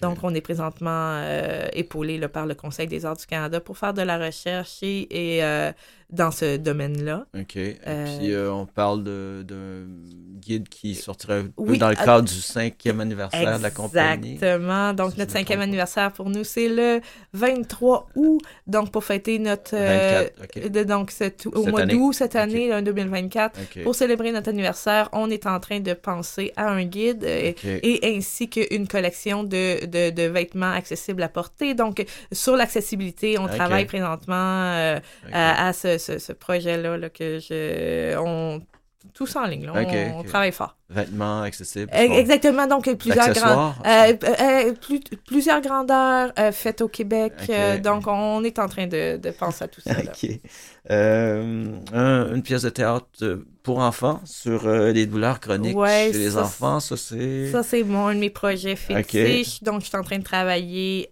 Donc, 0.01 0.23
on 0.23 0.33
est 0.33 0.41
présentement 0.41 1.19
euh, 1.21 1.67
épaulé 1.73 2.17
par 2.27 2.47
le 2.47 2.55
Conseil 2.55 2.87
des 2.87 3.05
arts 3.05 3.15
du 3.15 3.27
Canada 3.27 3.59
pour 3.59 3.77
faire 3.77 3.93
de 3.93 4.01
la 4.01 4.17
recherche 4.17 4.79
et, 4.81 5.43
euh, 5.43 5.71
dans 6.11 6.31
ce 6.31 6.57
domaine-là. 6.57 7.25
OK. 7.37 7.55
Et 7.55 7.77
euh, 7.87 8.17
puis, 8.17 8.31
euh, 8.31 8.51
on 8.51 8.65
parle 8.65 9.03
d'un 9.03 9.87
guide 10.39 10.69
qui 10.69 10.93
sortirait 10.93 11.45
dans 11.57 11.89
le 11.89 11.95
cadre 11.95 12.27
du 12.27 12.41
cinquième 12.41 12.99
anniversaire 12.99 13.57
de 13.57 13.63
la 13.63 13.71
compagnie. 13.71 14.33
Exactement. 14.33 14.93
Donc, 14.93 15.17
notre 15.17 15.31
cinquième 15.31 15.61
anniversaire 15.61 16.11
pour 16.11 16.29
nous, 16.29 16.43
c'est 16.43 16.69
le 16.69 17.01
23 17.33 18.07
août. 18.15 18.41
Donc, 18.67 18.91
pour 18.91 19.03
fêter 19.03 19.39
notre... 19.39 19.75
24, 19.75 20.69
de, 20.69 20.83
donc, 20.83 21.11
au 21.53 21.65
mois 21.65 21.85
d'août 21.85 22.13
cette 22.13 22.35
année, 22.35 22.73
en 22.73 22.81
2024. 22.81 23.83
Pour 23.83 23.95
célébrer 23.95 24.31
notre 24.31 24.49
anniversaire, 24.49 25.09
on 25.11 25.29
est 25.29 25.47
en 25.47 25.59
train 25.59 25.79
de 25.79 25.93
penser 25.93 26.53
à 26.55 26.69
un 26.69 26.83
guide 26.83 27.23
et, 27.23 27.99
ainsi 28.03 28.47
qu'une 28.49 28.87
collection 28.87 29.43
de, 29.43 29.85
de, 29.85 30.11
de, 30.11 30.23
vêtements 30.23 30.71
accessibles 30.71 31.23
à 31.23 31.29
porter. 31.29 31.73
Donc, 31.73 32.05
sur 32.31 32.55
l'accessibilité, 32.55 33.39
on 33.39 33.47
travaille 33.47 33.85
présentement 33.85 35.01
à, 35.31 35.67
à 35.67 35.73
ce 35.73 35.94
ce, 35.97 36.33
projet-là 36.33 36.97
là, 36.97 37.09
que 37.09 37.39
je. 37.39 38.17
On, 38.17 38.61
tous 39.13 39.35
en 39.35 39.45
ligne, 39.45 39.69
on, 39.69 40.23
travaille 40.23 40.51
fort. 40.51 40.75
Vêtements 40.89 41.41
accessibles. 41.41 41.89
Exactement, 41.93 42.67
donc 42.67 42.91
plusieurs, 42.95 43.31
grand, 43.33 43.73
euh, 43.85 44.13
euh, 44.23 44.73
euh, 44.73 44.97
plusieurs 45.27 45.61
grandeurs 45.61 46.33
faites 46.51 46.81
au 46.81 46.87
Québec. 46.87 47.33
donc, 47.83 48.07
on 48.07 48.43
est 48.43 48.59
en 48.59 48.67
train 48.67 48.87
de, 48.87 49.17
de 49.17 49.31
penser 49.31 49.63
à 49.63 49.67
tout 49.67 49.81
ça. 49.81 49.91
OK. 50.03 50.29
une 50.89 52.41
pièce 52.43 52.63
de 52.63 52.69
théâtre 52.69 53.05
pour 53.65 53.79
enfants 53.79 54.21
sur 54.23 54.69
les 54.69 55.05
douleurs 55.05 55.39
chroniques 55.41 55.77
chez 55.85 56.11
les 56.13 56.37
enfants, 56.37 56.79
ça 56.79 56.95
c'est... 56.95 57.51
Ça 57.51 57.63
c'est 57.63 57.83
mon, 57.83 58.07
un 58.07 58.15
de 58.15 58.19
mes 58.19 58.29
projets 58.29 58.77
fétiches. 58.77 59.61
Donc, 59.63 59.81
je 59.81 59.87
suis 59.87 59.97
en 59.97 60.03
train 60.03 60.19
de 60.19 60.23
travailler 60.23 61.09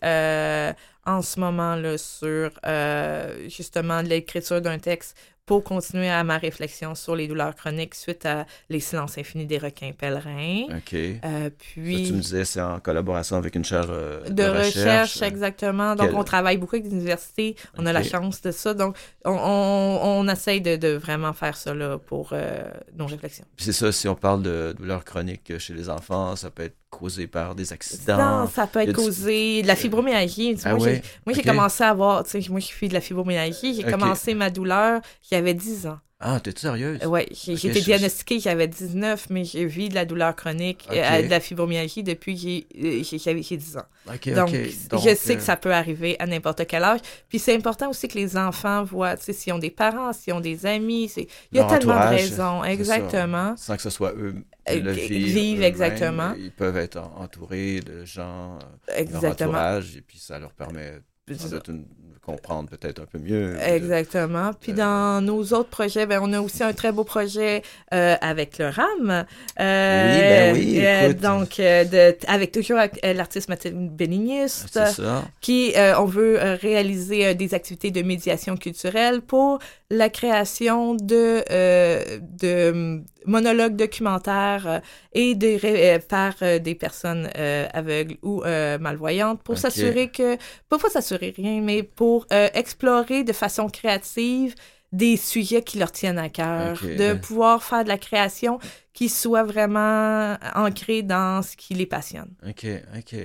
en 1.06 1.22
ce 1.22 1.40
moment 1.40 1.76
là, 1.76 1.98
sur 1.98 2.52
euh, 2.66 3.50
justement 3.50 4.02
l'écriture 4.02 4.62
d'un 4.62 4.80
texte 4.80 5.18
pour 5.46 5.64
continuer 5.64 6.10
à 6.10 6.24
ma 6.24 6.38
réflexion 6.38 6.96
sur 6.96 7.16
les 7.16 7.28
douleurs 7.28 7.56
chroniques 7.56 7.96
suite 7.96 8.26
à 8.26 8.46
les 8.70 8.80
silences 8.80 9.18
infinis 9.18 9.46
des 9.46 9.58
requins 9.58 9.92
pèlerins. 9.92 10.68
OK. 10.78 10.94
Euh, 10.94 11.50
puis... 11.58 12.08
tu 12.08 12.14
me 12.14 12.22
disais, 12.22 12.46
c'est 12.46 12.62
en 12.62 12.80
collaboration 12.80 13.36
avec 13.36 13.56
une 13.56 13.66
chaire 13.66 13.88
euh, 13.90 14.22
de, 14.30 14.44
recherche. 14.44 15.22
exactement. 15.22 15.96
Donc, 15.96 16.12
on 16.14 16.24
travaille 16.24 16.58
beaucoup 16.58 16.76
avec 16.76 16.88
des 16.88 16.96
universités. 16.96 17.56
On 17.78 17.86
a 17.86 17.92
la 17.92 18.04
chance 18.04 18.42
de 18.42 18.52
ça. 18.52 18.74
Donc, 18.74 18.96
on, 19.26 19.32
on, 19.32 20.20
on 20.20 20.28
essaye 20.30 20.62
de, 20.62 20.78
de, 20.78 20.90
vraiment 20.90 21.34
faire 21.34 21.58
ça 21.58 21.74
là, 21.74 21.98
pour 21.98 22.30
euh, 22.32 22.64
nos 22.96 23.06
réflexions. 23.06 23.46
c'est 23.58 23.74
ça, 23.74 23.92
si 23.92 24.08
on 24.08 24.16
parle 24.16 24.44
de 24.44 24.74
douleurs 24.78 25.04
chroniques 25.04 25.58
chez 25.58 25.74
les 25.74 25.90
enfants, 25.90 26.36
ça 26.36 26.52
peut 26.52 26.64
être 26.64 26.78
causé 26.98 27.28
par 27.28 27.56
des 27.56 27.74
accidents. 27.74 28.18
Non, 28.18 28.48
ça 28.48 28.68
peut 28.68 28.80
être 28.80 28.94
causé 28.94 29.62
de 29.62 29.68
la 29.68 29.76
fibromyalgie. 29.76 30.58
Ah 30.64 30.76
moi, 30.76 30.90
j'ai 31.34 31.42
commencé 31.42 31.84
à 31.84 31.90
avoir, 31.90 32.24
tu 32.24 32.42
sais, 32.42 32.50
moi, 32.50 32.60
je 32.60 32.66
suis 32.66 32.88
de 32.88 32.94
la 32.94 33.02
fibromyalgie. 33.02 33.76
J'ai 33.76 33.84
commencé 33.84 34.34
ma 34.34 34.50
douleur, 34.50 35.02
j'avais 35.30 35.54
10 35.54 35.88
ans. 35.88 36.00
Ah, 36.26 36.40
t'es 36.40 36.54
sérieuse? 36.56 37.00
Oui, 37.06 37.26
j'ai 37.32 37.54
été 37.54 37.82
diagnostiquée, 37.82 38.40
j'avais 38.40 38.68
19, 38.70 39.28
mais 39.30 39.44
j'ai 39.44 39.66
vu 39.66 39.90
de 39.90 39.96
la 39.96 40.06
douleur 40.06 40.34
chronique, 40.34 40.88
euh, 40.90 41.22
de 41.22 41.30
la 41.30 41.42
fibromyalgie 41.42 42.02
depuis 42.02 42.36
que 42.36 42.42
j'ai 42.42 43.58
10 43.58 43.78
ans. 43.78 43.82
Donc, 44.28 44.50
je 44.54 45.16
sais 45.16 45.36
que 45.36 45.42
euh, 45.42 45.44
ça 45.44 45.58
peut 45.58 45.74
arriver 45.74 46.16
à 46.20 46.26
n'importe 46.26 46.66
quel 46.66 46.86
âge. 46.86 47.02
Puis 47.28 47.40
c'est 47.40 47.54
important 47.54 47.90
aussi 47.90 48.08
que 48.08 48.18
les 48.18 48.38
enfants 48.38 48.86
voient, 48.86 49.18
tu 49.18 49.26
sais, 49.26 49.34
s'ils 49.34 49.52
ont 49.52 49.60
des 49.60 49.70
parents, 49.70 50.14
s'ils 50.14 50.32
ont 50.32 50.40
des 50.40 50.66
amis, 50.66 51.12
il 51.18 51.58
y 51.58 51.60
a 51.60 51.66
tellement 51.66 52.00
de 52.00 52.16
raisons. 52.16 52.64
Exactement. 52.64 53.56
Sans 53.58 53.76
que 53.76 53.82
ce 53.82 53.90
soit 53.90 54.14
eux 54.14 54.36
euh, 54.70 54.92
vivre. 54.92 55.64
exactement. 55.64 56.34
Ils 56.38 56.52
peuvent 56.52 56.78
être 56.78 56.98
entourés 56.98 57.82
de 57.82 58.06
gens, 58.06 58.60
exactement. 58.88 59.52
leur 59.54 59.62
entourage, 59.62 59.98
et 59.98 60.02
puis 60.02 60.18
ça 60.18 60.40
leur 60.40 60.54
permet 60.54 61.00
comprendre 62.26 62.70
peut-être 62.70 63.02
un 63.02 63.06
peu 63.06 63.20
mieux. 63.20 63.56
Exactement. 63.62 64.52
Puis 64.60 64.72
euh, 64.72 64.76
dans 64.76 65.22
nos 65.22 65.44
autres 65.54 65.70
projets, 65.70 66.06
ben, 66.06 66.20
on 66.22 66.32
a 66.34 66.40
aussi 66.40 66.64
un 66.64 66.74
très 66.74 66.92
beau 66.92 67.04
projet 67.04 67.62
euh, 67.94 68.16
avec 68.22 68.58
le 68.60 68.70
RAM. 68.70 69.26
Euh, 69.60 70.14
oui, 70.14 70.20
ben 70.22 70.56
oui, 70.56 70.80
écoute. 71.10 71.22
donc, 71.22 71.58
de, 71.58 72.16
avec 72.28 72.52
toujours 72.52 72.80
l'artiste 73.04 73.50
Mathilde 73.50 73.92
Bénigniste, 73.96 74.70
ça. 74.74 75.24
qui, 75.42 75.74
on 75.98 76.06
veut 76.06 76.38
réaliser 76.62 77.36
des 77.36 77.54
activités 77.54 77.92
de 77.92 78.02
médiation 78.02 78.56
culturelle 78.58 79.22
pour 79.22 79.60
la 79.90 80.10
création 80.10 80.96
de, 80.96 81.44
euh, 81.52 82.20
de 82.22 82.72
hum, 82.72 83.06
monologues 83.26 83.76
documentaires 83.76 84.82
et 85.14 85.36
de 85.36 85.60
ré- 85.60 85.96
euh, 85.96 86.00
par 86.00 86.34
des 86.60 86.76
personnes 86.76 87.30
euh, 87.38 87.68
aveugles 87.74 88.16
ou 88.24 88.44
euh, 88.44 88.78
malvoyantes 88.80 89.42
pour 89.44 89.58
s'assurer 89.58 90.10
que, 90.10 90.36
pas 90.70 90.78
pour 90.80 90.90
s'assurer 90.90 91.34
rien, 91.38 91.62
mais 91.62 91.84
pour 91.84 92.13
euh, 92.32 92.50
explorer 92.54 93.24
de 93.24 93.34
façon 93.34 93.68
créative 93.70 94.56
des 94.92 95.18
sujets 95.18 95.64
qui 95.64 95.80
leur 95.80 95.92
tiennent 95.92 96.20
à 96.20 96.30
cœur, 96.30 96.80
de 96.82 97.14
pouvoir 97.16 97.64
faire 97.64 97.84
de 97.84 97.90
la 97.90 97.98
création 97.98 98.60
qui 98.94 99.10
soit 99.10 99.44
vraiment 99.44 100.38
ancrée 100.54 101.02
dans 101.02 101.42
ce 101.42 101.58
qui 101.58 101.74
les 101.74 101.88
passionne. 101.88 102.32
OK, 102.48 102.66
OK. 102.98 103.16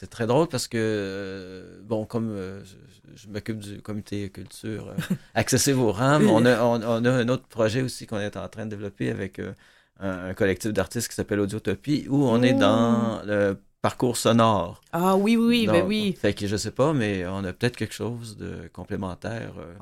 C'est 0.00 0.10
très 0.10 0.28
drôle 0.28 0.46
parce 0.46 0.68
que, 0.68 0.78
euh, 0.78 1.80
bon, 1.82 2.06
comme 2.06 2.30
euh, 2.30 2.62
je, 2.62 2.76
je 3.16 3.28
m'occupe 3.28 3.58
du 3.58 3.82
comité 3.82 4.30
culture 4.30 4.90
euh, 4.90 5.14
accessible 5.34 5.80
aux 5.80 5.90
RAM, 5.90 6.30
on 6.30 6.46
a, 6.46 6.62
on, 6.62 6.80
on 6.80 7.04
a 7.04 7.10
un 7.10 7.28
autre 7.28 7.48
projet 7.48 7.82
aussi 7.82 8.06
qu'on 8.06 8.20
est 8.20 8.36
en 8.36 8.48
train 8.48 8.66
de 8.66 8.70
développer 8.70 9.10
avec 9.10 9.40
un, 9.40 10.28
un 10.28 10.34
collectif 10.34 10.72
d'artistes 10.72 11.08
qui 11.08 11.16
s'appelle 11.16 11.40
Audiotopie, 11.40 12.06
où 12.08 12.24
on 12.24 12.44
est 12.44 12.52
dans 12.52 13.22
le 13.26 13.58
parcours 13.80 14.16
sonore. 14.16 14.80
Ah 14.92 15.14
oui, 15.16 15.36
oui, 15.36 15.66
ben 15.66 15.80
Donc, 15.80 15.88
oui. 15.88 16.16
Fait 16.20 16.32
que 16.34 16.46
je 16.48 16.56
sais 16.56 16.72
pas, 16.72 16.92
mais 16.92 17.24
on 17.26 17.44
a 17.44 17.52
peut-être 17.52 17.76
quelque 17.76 17.94
chose 17.94 18.36
de 18.36 18.68
complémentaire 18.72 19.52
euh, 19.58 19.74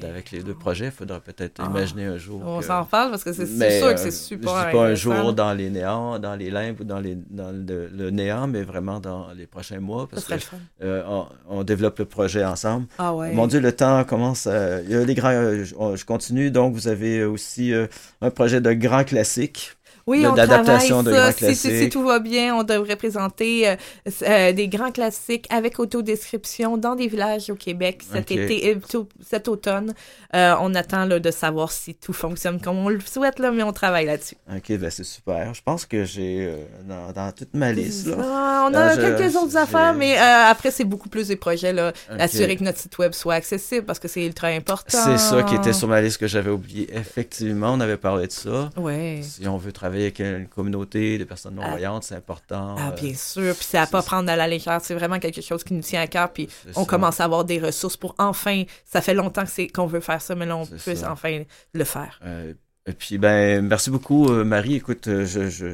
Ouais. 0.00 0.06
avec 0.08 0.30
les 0.30 0.42
deux 0.42 0.54
projets. 0.54 0.86
Il 0.86 0.90
faudra 0.92 1.20
peut-être 1.20 1.60
Ah. 1.62 1.66
imaginer 1.68 2.06
un 2.06 2.16
jour. 2.16 2.40
On 2.44 2.60
que- 2.60 2.64
s'en 2.64 2.84
parle 2.86 3.10
parce 3.10 3.22
que 3.22 3.32
c'est 3.34 3.46
sûr 3.46 3.86
euh, 3.88 3.92
que 3.92 4.00
c'est 4.00 4.10
super 4.12 4.48
Je 4.60 4.66
dis 4.66 4.72
pas 4.72 4.86
un 4.86 4.94
jour 4.94 5.32
dans 5.34 5.52
les 5.52 5.68
néants, 5.68 6.18
dans 6.18 6.36
les 6.36 6.50
limbes 6.50 6.80
ou 6.80 6.84
dans, 6.84 7.00
les, 7.00 7.16
dans 7.30 7.50
le, 7.52 7.88
le 7.88 8.10
néant, 8.10 8.46
mais 8.46 8.62
vraiment 8.62 8.98
dans 8.98 9.28
les 9.32 9.46
prochains 9.46 9.80
mois 9.80 10.08
parce 10.08 10.24
que 10.24 10.34
euh, 10.82 11.02
on, 11.06 11.26
on 11.48 11.64
développe 11.64 11.98
le 11.98 12.06
projet 12.06 12.44
ensemble. 12.44 12.86
Ah 12.98 13.14
ouais. 13.14 13.32
Mon 13.32 13.46
Dieu, 13.46 13.60
le 13.60 13.72
temps 13.72 14.04
commence. 14.04 14.46
à- 14.46 14.80
il 14.80 14.90
y 14.90 14.94
a 14.94 15.04
les 15.04 15.14
grands. 15.14 15.28
euh, 15.30 15.64
je, 15.64 15.74
on- 15.78 15.96
je 15.96 16.04
continue. 16.06 16.50
Donc, 16.50 16.72
vous 16.74 16.88
avez 16.88 17.24
aussi 17.24 17.74
euh, 17.74 17.86
un 18.22 18.30
projet 18.30 18.60
de 18.62 18.72
grand 18.72 19.04
classique. 19.04 19.72
Oui, 20.06 20.22
d'adaptation 20.34 21.02
de 21.02 21.10
grands 21.12 21.32
Si, 21.32 21.44
si- 21.46 21.54
si 21.56 21.68
classiques. 21.68 21.92
tout 21.92 22.02
va 22.04 22.18
bien, 22.18 22.54
on 22.54 22.62
devrait 22.62 22.96
présenter 22.96 23.68
euh, 23.68 23.76
euh, 24.22 24.52
des 24.52 24.68
grands 24.68 24.90
classiques 24.92 25.46
avec 25.50 25.78
autodescription 25.78 26.76
dans 26.76 26.94
des 26.94 27.06
villages 27.08 27.48
au 27.50 27.54
Québec 27.54 28.02
cet 28.12 28.30
Ok. 28.30 28.36
été, 28.36 28.70
euh, 28.70 28.74
plutôt 28.78 29.08
cet 29.26 29.48
automne. 29.48 29.94
Euh, 30.34 30.54
on 30.60 30.74
attend 30.74 31.04
là, 31.06 31.18
de 31.20 31.30
savoir 31.30 31.72
si 31.72 31.94
tout 31.94 32.12
fonctionne 32.12 32.60
comme 32.60 32.76
on 32.78 32.88
le 32.88 33.00
souhaite, 33.00 33.38
là, 33.38 33.50
mais 33.50 33.62
on 33.62 33.72
travaille 33.72 34.06
là-dessus. 34.06 34.36
Ok, 34.54 34.76
ben 34.78 34.90
c'est 34.90 35.04
super. 35.04 35.54
Je 35.54 35.62
pense 35.62 35.86
que 35.86 36.04
j'ai 36.04 36.54
dans, 36.88 37.12
dans 37.12 37.32
toute 37.32 37.54
ma 37.54 37.72
liste. 37.72 38.06
Là. 38.06 38.16
Ah, 38.20 38.68
on 38.70 38.74
a 38.74 38.94
je- 38.96 39.00
quelques 39.00 39.36
autres 39.36 39.56
affaires, 39.56 39.94
mais 39.94 40.16
après, 40.18 40.70
c'est 40.70 40.84
beaucoup 40.84 41.08
plus 41.08 41.28
des 41.28 41.36
projets. 41.36 41.72
Là. 41.72 41.92
Assurer 42.18 42.56
que 42.56 42.64
notre 42.64 42.78
site 42.78 42.98
web 42.98 43.12
soit 43.12 43.34
accessible 43.34 43.86
parce 43.86 43.98
que 43.98 44.08
c'est 44.08 44.24
ultra 44.26 44.48
important. 44.48 44.98
C'est 45.04 45.18
ça 45.18 45.42
qui 45.44 45.54
était 45.54 45.72
sur 45.72 45.88
ma 45.88 46.00
liste 46.00 46.18
que 46.18 46.26
j'avais 46.26 46.50
oublié. 46.50 46.88
Effectivement, 46.94 47.72
on 47.72 47.80
avait 47.80 47.96
parlé 47.96 48.26
de 48.26 48.32
ça. 48.32 48.70
Ouais. 48.76 49.20
Si 49.22 49.46
on 49.48 49.56
veut 49.56 49.72
travailler 49.72 49.93
avec 50.02 50.18
une 50.20 50.48
communauté 50.48 51.18
de 51.18 51.24
personnes 51.24 51.58
Ah. 51.60 51.64
non-voyantes, 51.66 52.04
c'est 52.04 52.14
important. 52.14 52.76
Ah, 52.78 52.88
euh, 52.88 53.00
bien 53.00 53.14
sûr. 53.14 53.54
Puis 53.54 53.66
c'est 53.68 53.78
à 53.78 53.86
pas 53.86 54.02
prendre 54.02 54.30
à 54.30 54.36
la 54.36 54.46
légère. 54.46 54.80
C'est 54.82 54.94
vraiment 54.94 55.18
quelque 55.18 55.40
chose 55.40 55.62
qui 55.64 55.74
nous 55.74 55.82
tient 55.82 56.00
à 56.00 56.06
cœur. 56.06 56.32
Puis 56.32 56.48
on 56.76 56.82
ça. 56.82 56.86
commence 56.86 57.20
à 57.20 57.24
avoir 57.24 57.44
des 57.44 57.58
ressources 57.58 57.96
pour 57.96 58.14
enfin. 58.18 58.64
Ça 58.84 59.00
fait 59.00 59.14
longtemps 59.14 59.44
que 59.44 59.50
c'est 59.50 59.68
qu'on 59.68 59.86
veut 59.86 60.00
faire 60.00 60.20
ça, 60.22 60.34
mais 60.34 60.46
là, 60.46 60.56
on 60.56 60.66
peut 60.66 60.94
ça. 60.94 61.12
enfin 61.12 61.42
le 61.72 61.84
faire. 61.84 62.20
Euh, 62.24 62.52
et 62.86 62.92
puis, 62.92 63.18
ben, 63.18 63.64
merci 63.66 63.90
beaucoup, 63.90 64.28
euh, 64.30 64.44
Marie. 64.44 64.74
Écoute, 64.74 65.04
je, 65.06 65.48
je, 65.48 65.66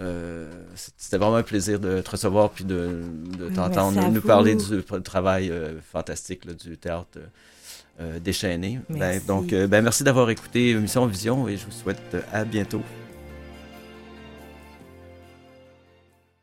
euh, 0.00 0.50
c'était 0.74 1.18
vraiment 1.18 1.36
un 1.36 1.42
plaisir 1.42 1.78
de 1.78 2.00
te 2.00 2.10
recevoir 2.10 2.50
puis 2.50 2.64
de, 2.64 3.02
de 3.38 3.48
t'entendre 3.54 4.08
nous 4.10 4.22
parler 4.22 4.54
du 4.56 4.82
travail 5.02 5.50
euh, 5.50 5.80
fantastique 5.92 6.46
là, 6.46 6.54
du 6.54 6.78
théâtre 6.78 7.18
euh, 8.00 8.18
déchaîné. 8.18 8.80
Ben, 8.88 9.20
donc, 9.26 9.48
ben, 9.50 9.82
merci 9.82 10.02
d'avoir 10.02 10.30
écouté 10.30 10.74
Mission 10.74 11.04
Vision 11.06 11.46
et 11.46 11.56
je 11.58 11.66
vous 11.66 11.72
souhaite 11.72 12.16
à 12.32 12.44
bientôt. 12.44 12.82